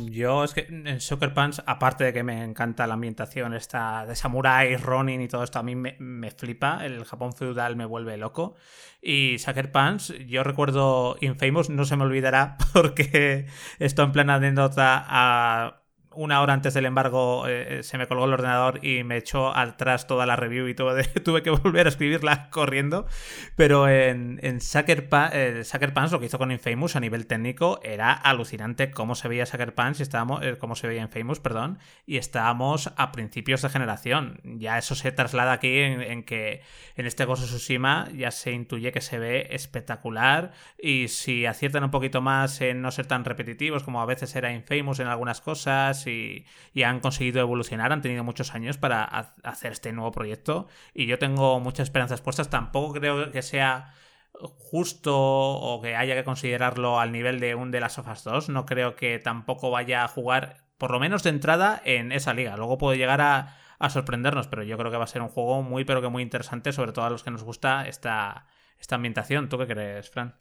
Yo 0.06 0.44
es 0.44 0.54
que 0.54 0.62
en 0.70 1.00
Sucker 1.02 1.34
Punch, 1.34 1.62
aparte 1.66 2.06
de 2.06 2.14
que 2.14 2.24
me 2.24 2.44
encanta 2.44 2.88
la 2.88 2.94
ambientación 2.94 3.54
esta 3.54 4.06
de 4.06 4.16
Samurai, 4.16 4.78
Ronin 4.78 5.22
y 5.22 5.28
todo 5.28 5.44
esto, 5.44 5.60
a 5.60 5.64
mí 5.64 5.76
me, 5.76 6.32
flipa. 6.32 6.86
El 6.86 7.04
Japón 7.04 7.34
feudal 7.34 7.76
me 7.76 7.86
vuelve 7.86 8.16
loco. 8.18 8.56
Y 9.02 9.38
Sucker 9.40 9.72
Punch, 9.72 10.14
yo 10.26 10.44
recuerdo 10.44 11.18
Infamous, 11.20 11.70
no 11.70 11.84
se 11.84 11.98
me 11.98 12.04
olvidará, 12.04 12.58
porque 12.74 13.48
esto 13.80 14.04
en 14.04 14.12
plena 14.12 14.36
anécdota 14.36 15.06
a 15.08 15.79
una 16.20 16.42
hora 16.42 16.54
antes 16.54 16.74
del 16.74 16.86
embargo 16.86 17.48
eh, 17.48 17.80
se 17.82 17.98
me 17.98 18.06
colgó 18.06 18.26
el 18.26 18.34
ordenador 18.34 18.86
y 18.86 19.06
me 19.06 19.16
echó 19.16 19.56
atrás 19.56 20.06
toda 20.06 20.26
la 20.26 20.36
review 20.36 20.68
y 20.68 20.74
tuve, 20.74 21.04
tuve 21.24 21.42
que 21.42 21.50
volver 21.50 21.86
a 21.86 21.90
escribirla 21.90 22.50
corriendo. 22.50 23.08
Pero 23.56 23.88
en, 23.88 24.38
en 24.44 24.60
Sucker, 24.60 25.08
Punch, 25.08 26.12
lo 26.12 26.20
que 26.20 26.26
hizo 26.26 26.38
con 26.38 26.52
Infamous 26.52 26.98
a 26.98 27.00
nivel 27.00 27.26
técnico 27.26 27.80
era 27.84 28.12
alucinante 28.12 28.92
cómo 28.92 29.16
se 29.16 29.30
veía 29.30 29.46
Sucker 29.46 29.74
Punch 29.74 30.02
y 30.02 30.04
estábamos, 30.04 30.42
cómo 30.60 30.76
se 30.76 30.88
veía 30.88 31.02
Infamous, 31.04 31.40
perdón, 31.40 31.80
y 32.06 32.18
estábamos 32.18 32.92
a 32.98 33.14
principios 33.14 33.62
de 33.62 33.70
generación. 33.70 34.42
Ya 34.44 34.78
eso 34.78 34.96
se 34.96 35.14
traslada 35.14 35.54
aquí 35.54 35.80
en, 35.80 36.24
que 36.24 36.64
en 36.98 37.06
este 37.06 37.24
Ghost 37.24 37.44
of 37.44 37.50
Tsushima 37.50 38.10
ya 38.14 38.32
se 38.32 38.52
intuye 38.52 38.92
que 38.92 39.00
se 39.00 39.20
ve 39.20 39.48
espectacular 39.52 40.52
y 40.78 41.08
si 41.08 41.46
aciertan 41.46 41.86
un 41.86 41.92
poquito 41.92 42.20
más 42.20 42.60
en 42.60 42.82
no 42.82 42.92
ser 42.92 43.06
tan 43.06 43.24
repetitivos 43.24 43.84
como 43.84 44.02
a 44.02 44.06
veces 44.06 44.36
era 44.36 44.52
Infamous 44.52 45.00
en 45.00 45.08
algunas 45.08 45.40
cosas 45.40 46.09
y, 46.10 46.46
han 46.84 47.00
conseguido 47.00 47.42
evolucionar, 47.42 47.92
han 47.92 48.02
tenido 48.02 48.24
muchos 48.24 48.56
años 48.56 48.78
para 48.78 49.04
hacer 49.44 49.72
este 49.72 49.92
nuevo 49.94 50.12
proyecto 50.12 50.68
y 50.94 51.06
yo 51.06 51.20
tengo 51.20 51.60
muchas 51.60 51.88
esperanzas 51.88 52.22
puestas, 52.22 52.50
tampoco 52.50 52.94
creo 52.94 53.32
que 53.32 53.42
sea 53.42 53.94
justo 54.34 55.18
o 55.18 55.82
que 55.82 55.96
haya 55.96 56.16
que 56.16 56.24
considerarlo 56.24 57.00
al 57.00 57.12
nivel 57.12 57.40
de 57.40 57.56
un 57.56 57.72
de 57.72 57.80
las 57.80 57.98
Us 57.98 58.24
2, 58.24 58.50
no 58.50 58.66
creo 58.66 58.96
que 58.96 59.20
tampoco 59.20 59.72
vaya 59.72 60.04
a 60.04 60.08
jugar 60.08 60.70
por 60.78 60.92
lo 60.92 61.00
menos 61.00 61.24
de 61.24 61.30
entrada 61.32 61.82
en 61.84 62.12
esa 62.12 62.34
liga, 62.34 62.56
luego 62.56 62.78
puede 62.78 62.98
llegar 62.98 63.22
a, 63.22 63.56
sorprendernos, 63.90 64.48
pero 64.48 64.64
yo 64.64 64.78
creo 64.78 64.92
que 64.92 64.98
va 64.98 65.06
a 65.06 65.08
ser 65.08 65.22
un 65.22 65.30
juego 65.30 65.62
muy 65.62 65.86
pero 65.86 66.02
que 66.02 66.10
muy 66.10 66.24
interesante, 66.24 66.74
sobre 66.74 66.92
todo 66.92 67.06
a 67.06 67.10
los 67.10 67.24
que 67.24 67.32
nos 67.32 67.44
gusta 67.44 67.88
esta, 67.88 68.46
esta 68.78 68.96
ambientación. 68.96 69.48
¿Tú 69.48 69.58
qué 69.58 69.68
crees, 69.68 70.10
Fran? 70.10 70.36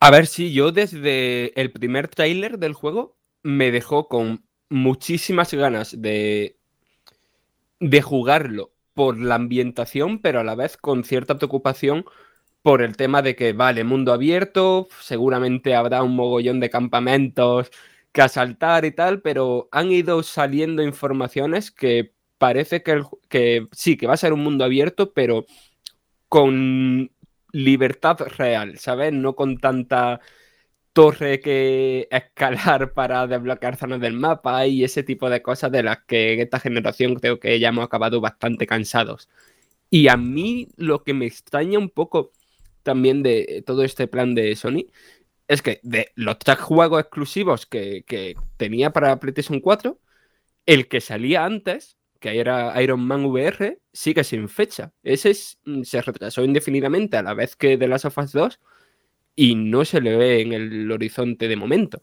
A 0.00 0.10
ver, 0.10 0.26
si 0.26 0.50
yo 0.54 0.72
desde 0.72 1.52
el 1.60 1.72
primer 1.72 2.08
tráiler 2.08 2.58
del 2.58 2.72
juego 2.72 3.19
me 3.42 3.70
dejó 3.70 4.08
con 4.08 4.44
muchísimas 4.68 5.52
ganas 5.54 6.00
de, 6.00 6.56
de 7.80 8.02
jugarlo 8.02 8.72
por 8.94 9.18
la 9.18 9.36
ambientación, 9.36 10.20
pero 10.20 10.40
a 10.40 10.44
la 10.44 10.54
vez 10.54 10.76
con 10.76 11.04
cierta 11.04 11.38
preocupación 11.38 12.04
por 12.62 12.82
el 12.82 12.96
tema 12.96 13.22
de 13.22 13.36
que, 13.36 13.52
vale, 13.52 13.84
mundo 13.84 14.12
abierto, 14.12 14.88
seguramente 15.00 15.74
habrá 15.74 16.02
un 16.02 16.14
mogollón 16.14 16.60
de 16.60 16.70
campamentos 16.70 17.70
que 18.12 18.22
asaltar 18.22 18.84
y 18.84 18.92
tal, 18.92 19.22
pero 19.22 19.68
han 19.72 19.92
ido 19.92 20.22
saliendo 20.22 20.82
informaciones 20.82 21.70
que 21.70 22.12
parece 22.38 22.82
que, 22.82 23.02
que 23.28 23.68
sí, 23.72 23.96
que 23.96 24.06
va 24.06 24.14
a 24.14 24.16
ser 24.18 24.32
un 24.32 24.42
mundo 24.42 24.64
abierto, 24.64 25.12
pero 25.12 25.46
con 26.28 27.10
libertad 27.52 28.18
real, 28.36 28.78
¿sabes? 28.78 29.12
No 29.12 29.34
con 29.36 29.58
tanta 29.58 30.20
torre 30.92 31.40
que 31.40 32.08
escalar 32.10 32.92
para 32.94 33.26
desbloquear 33.26 33.76
zonas 33.76 34.00
del 34.00 34.14
mapa 34.14 34.66
y 34.66 34.84
ese 34.84 35.02
tipo 35.02 35.30
de 35.30 35.42
cosas 35.42 35.72
de 35.72 35.82
las 35.82 36.04
que 36.06 36.40
esta 36.40 36.60
generación 36.60 37.14
creo 37.16 37.40
que 37.40 37.58
ya 37.60 37.68
hemos 37.68 37.84
acabado 37.84 38.20
bastante 38.20 38.66
cansados. 38.66 39.28
Y 39.90 40.08
a 40.08 40.16
mí 40.16 40.68
lo 40.76 41.04
que 41.04 41.14
me 41.14 41.26
extraña 41.26 41.78
un 41.78 41.90
poco 41.90 42.32
también 42.82 43.22
de 43.22 43.62
todo 43.66 43.84
este 43.84 44.06
plan 44.08 44.34
de 44.34 44.56
Sony 44.56 44.86
es 45.48 45.62
que 45.62 45.80
de 45.82 46.12
los 46.14 46.38
tres 46.38 46.58
juegos 46.58 47.00
exclusivos 47.00 47.66
que, 47.66 48.04
que 48.06 48.36
tenía 48.56 48.92
para 48.92 49.18
PlayStation 49.18 49.60
4, 49.60 49.98
el 50.66 50.88
que 50.88 51.00
salía 51.00 51.44
antes 51.44 51.98
que 52.20 52.38
era 52.38 52.80
Iron 52.82 53.00
Man 53.00 53.24
VR, 53.24 53.80
sigue 53.92 54.22
sin 54.24 54.48
fecha. 54.48 54.92
Ese 55.02 55.32
mm, 55.64 55.82
se 55.82 56.02
retrasó 56.02 56.44
indefinidamente 56.44 57.16
a 57.16 57.22
la 57.22 57.34
vez 57.34 57.56
que 57.56 57.78
The 57.78 57.88
Last 57.88 58.04
of 58.04 58.18
Us 58.18 58.32
2 58.32 58.60
y 59.40 59.54
no 59.54 59.84
se 59.84 60.00
le 60.00 60.16
ve 60.16 60.40
en 60.42 60.52
el 60.52 60.90
horizonte 60.92 61.48
de 61.48 61.56
momento. 61.56 62.02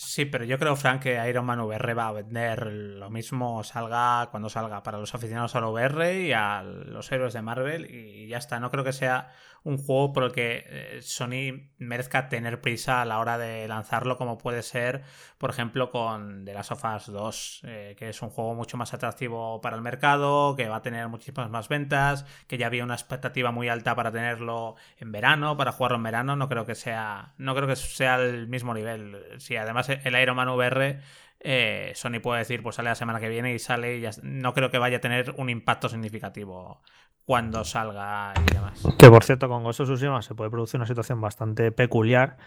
Sí, 0.00 0.26
pero 0.26 0.44
yo 0.44 0.60
creo, 0.60 0.76
Frank, 0.76 1.02
que 1.02 1.28
Iron 1.28 1.44
Man 1.44 1.58
VR 1.58 1.92
va 1.92 2.06
a 2.06 2.12
vender 2.12 2.66
lo 2.68 3.10
mismo 3.10 3.64
salga 3.64 4.28
cuando 4.30 4.48
salga 4.48 4.80
para 4.84 4.98
los 4.98 5.12
aficionados 5.12 5.56
al 5.56 5.64
VR 5.64 6.22
y 6.22 6.32
a 6.32 6.62
los 6.62 7.10
héroes 7.10 7.32
de 7.32 7.42
Marvel 7.42 7.92
y 7.92 8.28
ya 8.28 8.38
está. 8.38 8.60
No 8.60 8.70
creo 8.70 8.84
que 8.84 8.92
sea 8.92 9.32
un 9.64 9.76
juego 9.76 10.12
por 10.12 10.24
el 10.24 10.32
que 10.32 10.64
eh, 10.66 10.98
Sony 11.02 11.68
merezca 11.78 12.28
tener 12.28 12.60
prisa 12.60 13.02
a 13.02 13.04
la 13.04 13.18
hora 13.18 13.38
de 13.38 13.66
lanzarlo, 13.68 14.16
como 14.16 14.38
puede 14.38 14.62
ser, 14.62 15.02
por 15.36 15.50
ejemplo, 15.50 15.90
con 15.90 16.44
The 16.44 16.54
Last 16.54 16.72
of 16.72 16.84
Us 16.84 17.06
2, 17.06 17.60
eh, 17.64 17.96
que 17.98 18.08
es 18.08 18.22
un 18.22 18.30
juego 18.30 18.54
mucho 18.54 18.76
más 18.76 18.94
atractivo 18.94 19.60
para 19.60 19.76
el 19.76 19.82
mercado, 19.82 20.54
que 20.56 20.68
va 20.68 20.76
a 20.76 20.82
tener 20.82 21.08
muchísimas 21.08 21.50
más 21.50 21.68
ventas, 21.68 22.24
que 22.46 22.56
ya 22.56 22.66
había 22.66 22.84
una 22.84 22.94
expectativa 22.94 23.50
muy 23.50 23.68
alta 23.68 23.94
para 23.94 24.12
tenerlo 24.12 24.76
en 24.98 25.12
verano, 25.12 25.56
para 25.56 25.72
jugarlo 25.72 25.96
en 25.96 26.04
verano. 26.04 26.36
No 26.36 26.48
creo 26.48 26.64
que 26.64 26.74
sea, 26.74 27.34
no 27.36 27.54
creo 27.54 27.66
que 27.66 27.76
sea 27.76 28.16
el 28.16 28.48
mismo 28.48 28.74
nivel. 28.74 29.24
Si 29.38 29.56
además 29.56 29.87
el 29.88 30.20
Iron 30.20 30.36
Man 30.36 30.48
VR 30.48 31.00
eh, 31.40 31.92
Sony 31.94 32.20
puede 32.20 32.40
decir, 32.40 32.62
pues 32.62 32.76
sale 32.76 32.88
la 32.88 32.94
semana 32.94 33.20
que 33.20 33.28
viene 33.28 33.54
y 33.54 33.58
sale 33.58 33.96
y 33.96 34.00
ya, 34.00 34.10
no 34.22 34.54
creo 34.54 34.70
que 34.70 34.78
vaya 34.78 34.96
a 34.96 35.00
tener 35.00 35.34
un 35.36 35.50
impacto 35.50 35.88
significativo 35.88 36.82
cuando 37.24 37.64
salga 37.64 38.32
y 38.36 38.54
demás. 38.54 38.82
Que 38.98 39.08
por 39.08 39.22
cierto, 39.22 39.48
con 39.48 39.62
Ghost 39.62 39.80
of 39.80 39.88
Tsushima 39.88 40.22
se 40.22 40.34
puede 40.34 40.50
producir 40.50 40.78
una 40.78 40.86
situación 40.86 41.20
bastante 41.20 41.70
peculiar, 41.70 42.38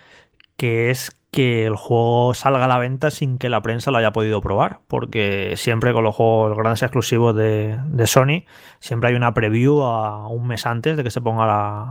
que 0.57 0.89
es 0.89 1.20
que 1.31 1.65
el 1.65 1.77
juego 1.77 2.33
salga 2.33 2.65
a 2.65 2.67
la 2.67 2.77
venta 2.77 3.09
sin 3.09 3.38
que 3.38 3.47
la 3.47 3.61
prensa 3.61 3.89
lo 3.89 3.97
haya 3.97 4.11
podido 4.11 4.41
probar, 4.41 4.81
porque 4.89 5.53
siempre 5.55 5.93
con 5.93 6.03
los 6.03 6.13
juegos 6.13 6.57
grandes 6.57 6.83
exclusivos 6.83 7.33
de, 7.33 7.79
Sony, 8.05 8.43
siempre 8.79 9.09
hay 9.09 9.15
una 9.15 9.33
preview 9.33 9.81
a 9.81 10.27
un 10.27 10.47
mes 10.47 10.65
antes 10.65 10.97
de 10.97 11.03
que 11.05 11.09
se 11.09 11.21
ponga 11.21 11.43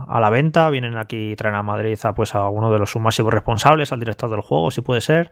a 0.03 0.19
la, 0.19 0.29
venta, 0.29 0.69
vienen 0.69 0.95
aquí 0.95 1.35
traen 1.35 1.55
a 1.55 1.63
Madrid 1.63 1.97
a, 2.03 2.13
pues, 2.13 2.35
a 2.35 2.49
uno 2.49 2.71
de 2.71 2.77
los 2.77 2.95
máximos 2.97 3.33
responsables, 3.33 3.91
al 3.91 3.99
director 3.99 4.29
del 4.29 4.41
juego, 4.41 4.69
si 4.69 4.81
puede 4.81 5.01
ser, 5.01 5.31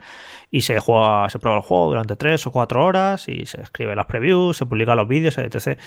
y 0.50 0.62
se 0.62 0.80
juega, 0.80 1.30
se 1.30 1.38
prueba 1.38 1.58
el 1.58 1.63
juego 1.63 1.89
durante 1.89 2.16
tres 2.16 2.48
o 2.48 2.51
cuatro 2.51 2.84
horas 2.84 3.28
y 3.30 3.46
se 3.46 3.62
escribe 3.62 3.96
las 3.96 4.08
previews, 4.08 4.58
se 4.58 4.66
publican 4.66 4.98
los 4.98 5.08
vídeos, 5.08 5.38
etc. 5.38 5.80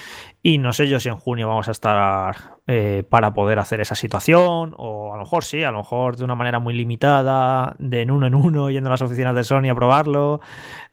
Y 0.43 0.59
no 0.59 0.73
sé 0.73 0.87
yo 0.87 1.01
si 1.01 1.09
en 1.09 1.17
junio 1.17 1.49
vamos 1.49 1.67
a 1.67 1.73
estar 1.73 2.37
eh, 2.69 3.03
para 3.09 3.35
poder 3.35 3.59
hacer 3.59 3.81
esa 3.81 3.97
situación, 3.97 4.75
o 4.77 5.13
a 5.13 5.17
lo 5.17 5.25
mejor 5.25 5.43
sí, 5.43 5.65
a 5.65 5.73
lo 5.73 5.79
mejor 5.79 6.17
de 6.17 6.25
una 6.25 6.37
manera 6.37 6.61
muy 6.61 6.75
limitada, 6.75 7.75
de 7.81 8.07
uno 8.13 8.27
en 8.27 8.35
uno, 8.35 8.71
yendo 8.71 8.89
a 8.89 8.93
las 8.93 9.03
oficinas 9.03 9.35
de 9.35 9.45
Sony 9.45 9.69
a 9.71 9.75
probarlo, 9.75 10.41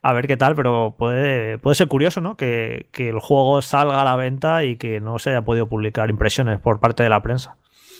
a 0.01 0.13
ver 0.13 0.27
qué 0.27 0.37
tal, 0.37 0.55
pero 0.55 0.95
puede, 0.97 1.57
puede 1.57 1.75
ser 1.75 1.87
curioso, 1.87 2.21
¿no? 2.21 2.35
Que, 2.35 2.87
que 2.91 3.09
el 3.09 3.19
juego 3.19 3.61
salga 3.61 4.01
a 4.01 4.05
la 4.05 4.15
venta 4.15 4.63
y 4.63 4.77
que 4.77 4.99
no 4.99 5.19
se 5.19 5.31
haya 5.31 5.43
podido 5.43 5.67
publicar 5.67 6.09
impresiones 6.09 6.59
por 6.59 6.79
parte 6.79 7.03
de 7.03 7.09
la 7.09 7.21
prensa. 7.21 7.57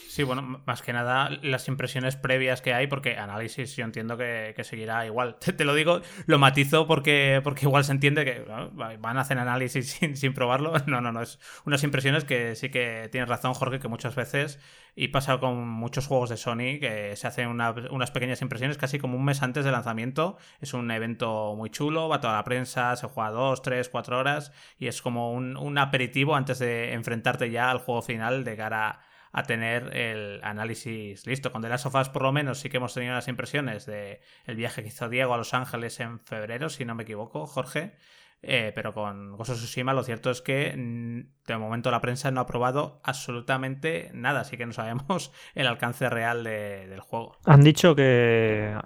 Sí, 0.09 0.23
bueno, 0.23 0.63
más 0.65 0.81
que 0.81 0.91
nada 0.91 1.29
las 1.43 1.67
impresiones 1.67 2.15
previas 2.15 2.63
que 2.63 2.73
hay, 2.73 2.87
porque 2.87 3.17
análisis 3.17 3.75
yo 3.75 3.85
entiendo 3.85 4.17
que, 4.17 4.55
seguirá 4.63 5.05
igual. 5.05 5.35
Te, 5.55 5.63
lo 5.63 5.75
digo, 5.75 6.01
lo 6.25 6.39
matizo 6.39 6.87
porque, 6.87 7.41
porque 7.43 7.67
igual 7.67 7.83
se 7.83 7.91
entiende 7.91 8.25
que 8.25 8.39
van 8.39 9.17
a 9.17 9.21
hacer 9.21 9.37
análisis 9.37 9.99
sin, 10.15 10.33
probarlo. 10.33 10.73
No, 10.87 10.99
no, 10.99 11.11
no, 11.11 11.21
es 11.21 11.39
unas 11.63 11.83
impresiones 11.83 12.23
que 12.25 12.55
sí 12.55 12.69
que 12.69 13.07
tienes 13.11 13.29
razón, 13.29 13.53
Jorge, 13.53 13.77
que 13.77 13.87
muchas 13.87 14.15
veces, 14.15 14.59
y 14.95 15.09
pasa 15.09 15.37
con 15.37 15.67
muchos 15.67 16.07
juegos 16.07 16.31
de 16.31 16.37
Sony, 16.37 16.79
que 16.79 17.13
se 17.15 17.27
hacen 17.27 17.47
unas 17.47 18.09
pequeñas 18.09 18.41
impresiones 18.41 18.79
casi 18.79 18.97
como 18.97 19.15
un 19.15 19.25
mes 19.25 19.43
antes 19.43 19.63
del 19.63 19.73
lanzamiento. 19.73 20.37
Es 20.59 20.73
un 20.73 20.89
evento 20.89 21.53
muy 21.55 21.69
chulo, 21.69 22.09
va 22.09 22.19
toda 22.19 22.33
la 22.33 22.43
prensa, 22.43 22.95
se 22.95 23.05
juega 23.05 23.29
dos, 23.29 23.61
tres, 23.61 23.89
cuatro 23.89 24.17
horas, 24.17 24.53
y 24.79 24.87
es 24.87 25.03
como 25.03 25.33
un, 25.33 25.55
un 25.55 25.77
aperitivo 25.77 26.35
antes 26.35 26.57
de 26.57 26.93
enfrentarte 26.93 27.51
ya 27.51 27.69
al 27.69 27.77
juego 27.77 28.01
final 28.01 28.43
de 28.43 28.57
cara 28.57 28.89
a 28.89 29.08
tener 29.43 29.95
el 29.95 30.39
análisis 30.43 31.25
listo. 31.25 31.51
Con 31.51 31.61
The 31.61 31.69
Last 31.69 31.85
of 31.85 31.95
Us, 31.95 32.09
por 32.09 32.23
lo 32.23 32.31
menos, 32.31 32.59
sí 32.59 32.69
que 32.69 32.77
hemos 32.77 32.93
tenido 32.93 33.13
las 33.13 33.27
impresiones 33.27 33.85
de 33.85 34.21
el 34.45 34.55
viaje 34.55 34.81
que 34.81 34.89
hizo 34.89 35.09
Diego 35.09 35.33
a 35.33 35.37
Los 35.37 35.53
Ángeles 35.53 35.99
en 35.99 36.19
febrero, 36.19 36.69
si 36.69 36.85
no 36.85 36.95
me 36.95 37.03
equivoco, 37.03 37.45
Jorge. 37.45 37.95
Eh, 38.41 38.71
pero 38.73 38.93
con 38.93 39.33
of 39.33 39.49
Tsushima 39.49 39.93
lo 39.93 40.01
cierto 40.01 40.31
es 40.31 40.41
que 40.41 40.73
mm, 40.75 41.45
de 41.45 41.57
momento 41.57 41.91
la 41.91 41.99
prensa 41.99 42.31
no 42.31 42.39
ha 42.39 42.45
probado 42.45 43.01
absolutamente 43.03 44.11
nada, 44.13 44.41
así 44.41 44.55
que 44.55 44.65
no 44.65 44.71
sabemos 44.71 45.33
el 45.55 45.67
alcance 45.67 46.09
real 46.09 46.43
del 46.43 46.99
juego. 47.01 47.37
Han 47.45 47.61
dicho 47.61 47.95
que, 47.95 48.77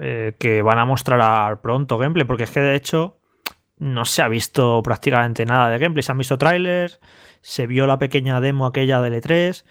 eh, 0.00 0.34
que 0.38 0.62
van 0.62 0.78
a 0.78 0.84
mostrar 0.84 1.60
pronto 1.60 1.96
gameplay, 1.96 2.26
porque 2.26 2.44
es 2.44 2.50
que 2.50 2.60
de 2.60 2.74
hecho 2.74 3.20
no 3.76 4.04
se 4.04 4.22
ha 4.22 4.28
visto 4.28 4.82
prácticamente 4.82 5.46
nada 5.46 5.70
de 5.70 5.78
gameplay. 5.78 6.02
Se 6.02 6.10
han 6.10 6.18
visto 6.18 6.36
trailers, 6.36 6.98
se 7.40 7.66
vio 7.66 7.86
la 7.86 7.98
pequeña 7.98 8.40
demo 8.40 8.66
aquella 8.66 9.00
de 9.00 9.22
L3, 9.22 9.64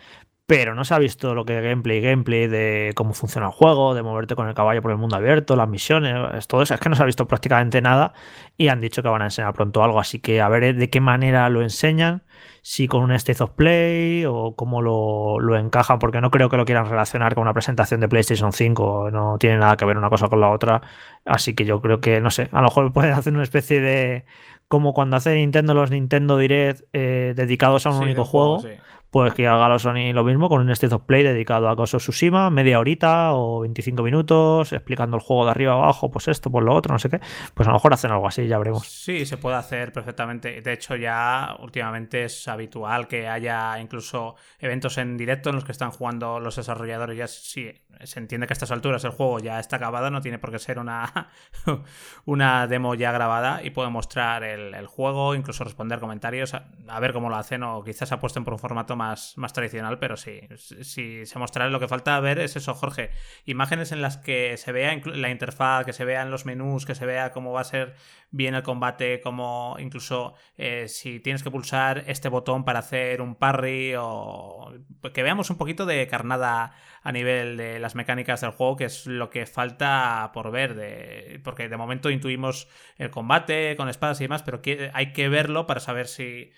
pero 0.48 0.76
no 0.76 0.86
se 0.86 0.94
ha 0.94 1.00
visto 1.00 1.36
lo 1.36 1.44
que 1.44 1.62
gameplay, 1.62 2.00
gameplay 2.00 2.48
de 2.48 2.94
cómo 2.96 3.14
funciona 3.14 3.48
el 3.48 3.54
juego, 3.54 3.94
de 3.94 4.02
moverte 4.02 4.34
con 4.36 4.48
el 4.48 4.56
caballo 4.56 4.82
por 4.82 4.92
el 4.92 4.98
mundo 4.98 5.18
abierto, 5.18 5.58
las 5.58 5.68
misiones, 5.68 6.48
todo 6.48 6.62
eso. 6.62 6.74
Es 6.74 6.80
que 6.80 6.88
no 6.88 6.96
se 6.96 7.04
ha 7.04 7.06
visto 7.06 7.28
prácticamente 7.28 7.82
nada 7.82 8.14
y 8.56 8.70
han 8.70 8.80
dicho 8.80 9.04
que 9.04 9.10
van 9.10 9.22
a 9.24 9.26
enseñar 9.26 9.54
pronto 9.54 9.84
algo, 9.84 10.00
así 10.00 10.20
que 10.20 10.40
a 10.40 10.48
ver 10.48 10.74
de 10.74 10.90
qué 10.90 11.02
manera 11.02 11.50
lo 11.50 11.62
enseñan. 11.62 12.24
si 12.62 12.88
con 12.88 13.04
un 13.04 13.12
State 13.12 13.44
of 13.44 13.52
Play 13.52 14.26
o 14.26 14.56
cómo 14.56 14.82
lo, 14.82 15.40
lo 15.42 15.58
encajan, 15.58 16.00
porque 16.00 16.22
no 16.22 16.32
creo 16.32 16.50
que 16.50 16.58
lo 16.58 16.66
quieran 16.66 16.90
relacionar 16.90 17.36
con 17.36 17.42
una 17.44 17.54
presentación 17.54 18.00
de 18.00 18.08
PlayStation 18.08 18.54
5, 18.54 19.10
no 19.12 19.38
tiene 19.40 19.58
nada 19.58 19.76
que 19.76 19.86
ver 19.86 19.98
una 19.98 20.10
cosa 20.10 20.30
con 20.30 20.40
la 20.40 20.50
otra, 20.50 20.82
así 21.26 21.56
que 21.56 21.66
yo 21.66 21.82
creo 21.82 22.00
que, 22.00 22.22
no 22.22 22.32
sé, 22.32 22.50
a 22.54 22.58
lo 22.62 22.64
mejor 22.64 22.94
pueden 22.94 23.14
hacer 23.14 23.34
una 23.34 23.44
especie 23.44 23.82
de... 23.82 24.26
como 24.68 24.94
cuando 24.94 25.16
hace 25.18 25.36
Nintendo 25.36 25.74
los 25.74 25.92
Nintendo 25.92 26.38
Direct 26.38 26.84
eh, 26.94 27.34
dedicados 27.36 27.86
a 27.86 27.92
un 27.92 27.98
Sí, 27.98 28.04
único 28.04 28.26
juego, 28.26 28.60
juego, 28.60 28.60
sí. 28.60 28.82
Pues 29.10 29.34
que 29.34 29.48
haga 29.48 29.70
los 29.70 29.84
Sony 29.84 30.12
lo 30.14 30.24
mismo 30.24 30.50
con 30.50 30.62
un 30.62 30.70
State 30.72 30.94
of 30.94 31.04
Play 31.04 31.24
dedicado 31.24 31.70
a 31.70 31.74
of 31.74 31.90
Tsushima, 31.90 32.50
media 32.50 32.80
horita 32.80 33.34
o 33.34 33.62
25 33.62 34.04
minutos, 34.04 34.74
explicando 34.74 35.18
el 35.18 35.24
juego 35.24 35.46
de 35.46 35.52
arriba 35.52 35.74
abajo, 35.74 36.12
pues 36.12 36.28
esto, 36.28 36.52
pues 36.52 36.66
lo 36.66 36.76
otro, 36.76 36.94
no 36.94 37.00
sé 37.00 37.10
qué. 37.10 37.20
Pues 37.54 37.68
a 37.68 37.72
lo 37.72 37.76
mejor 37.76 37.94
hacen 37.94 38.12
algo 38.12 38.28
así, 38.28 38.48
ya 38.48 38.58
veremos. 38.58 38.88
Sí, 38.88 39.26
se 39.26 39.38
puede 39.38 39.56
hacer 39.56 39.94
perfectamente. 39.94 40.62
De 40.62 40.74
hecho, 40.74 40.96
ya 40.96 41.56
últimamente 41.60 42.26
es 42.26 42.48
habitual 42.48 43.08
que 43.08 43.28
haya 43.28 43.80
incluso 43.80 44.36
eventos 44.60 44.98
en 44.98 45.18
directo 45.18 45.50
en 45.50 45.56
los 45.56 45.64
que 45.64 45.72
están 45.72 45.92
jugando 45.92 46.40
los 46.40 46.58
desarrolladores. 46.58 47.18
Ya 47.18 47.28
sí, 47.28 47.72
se 48.04 48.20
entiende 48.20 48.46
que 48.48 48.52
a 48.52 48.56
estas 48.56 48.72
alturas 48.72 49.04
el 49.06 49.12
juego 49.12 49.40
ya 49.40 49.60
está 49.60 49.78
acabado, 49.78 50.12
no 50.12 50.22
tiene 50.22 50.38
por 50.38 50.52
qué 50.52 50.60
ser 50.60 50.80
una, 50.80 51.30
una 52.26 52.68
demo 52.68 52.94
ya 52.96 53.12
grabada 53.12 53.64
y 53.64 53.70
puede 53.70 53.90
mostrar 53.90 54.44
el, 54.44 54.86
juego, 54.88 55.36
incluso 55.36 55.64
responder 55.64 56.00
comentarios, 56.00 56.54
a 56.54 57.00
ver 57.00 57.14
cómo 57.14 57.30
lo 57.30 57.36
hacen 57.36 57.64
o 57.64 57.84
quizás 57.84 58.12
apuesten 58.12 58.44
por 58.44 58.54
un 58.54 58.60
formato 58.60 58.97
más, 58.98 59.36
tradicional, 59.54 60.00
pero 60.00 60.18
sí, 60.18 60.42
sí 60.58 61.26
se 61.26 61.40
mostrará. 61.40 61.70
Lo 61.70 61.80
que 61.80 61.88
falta 61.88 62.20
ver 62.20 62.40
es 62.40 62.58
eso, 62.58 62.74
Jorge. 62.74 63.12
Imágenes 63.46 63.94
en 63.94 64.02
las 64.02 64.18
que 64.18 64.58
se 64.58 64.74
vea 64.74 65.00
la 65.06 65.30
interfaz, 65.30 65.86
que 65.86 65.94
se 65.94 66.04
vean 66.04 66.32
los 66.32 66.46
menús, 66.46 66.86
que 66.86 66.96
se 66.96 67.06
vea 67.06 67.32
cómo 67.32 67.54
va 67.54 67.62
a 67.62 67.64
ser 67.64 67.96
bien 68.32 68.56
el 68.56 68.64
combate, 68.64 69.22
como 69.22 69.78
incluso 69.80 70.34
eh, 70.58 70.88
si 70.90 71.20
tienes 71.22 71.44
que 71.44 71.52
pulsar 71.52 72.04
este 72.08 72.28
botón 72.28 72.66
para 72.66 72.80
hacer 72.80 73.22
un 73.22 73.36
parry 73.36 73.94
o 73.98 74.74
que 75.14 75.24
veamos 75.24 75.50
un 75.50 75.58
poquito 75.58 75.86
de 75.86 76.06
carnada 76.08 76.74
a 77.04 77.12
nivel 77.14 77.56
de 77.56 77.80
las 77.80 77.96
mecánicas 77.96 78.42
del 78.42 78.52
juego, 78.52 78.76
que 78.76 78.86
es 78.86 79.06
lo 79.06 79.30
que 79.30 79.46
falta 79.46 80.32
por 80.34 80.52
ver, 80.52 81.42
porque 81.44 81.70
de 81.70 81.78
momento 81.78 82.10
intuimos 82.10 82.68
el 82.98 83.10
combate 83.10 83.76
con 83.78 83.88
espadas 83.88 84.20
y 84.20 84.26
demás, 84.26 84.44
pero 84.44 84.62
hay 84.94 85.14
que 85.14 85.30
verlo 85.30 85.68
para 85.68 85.80
saber 85.80 86.08
si 86.08 86.52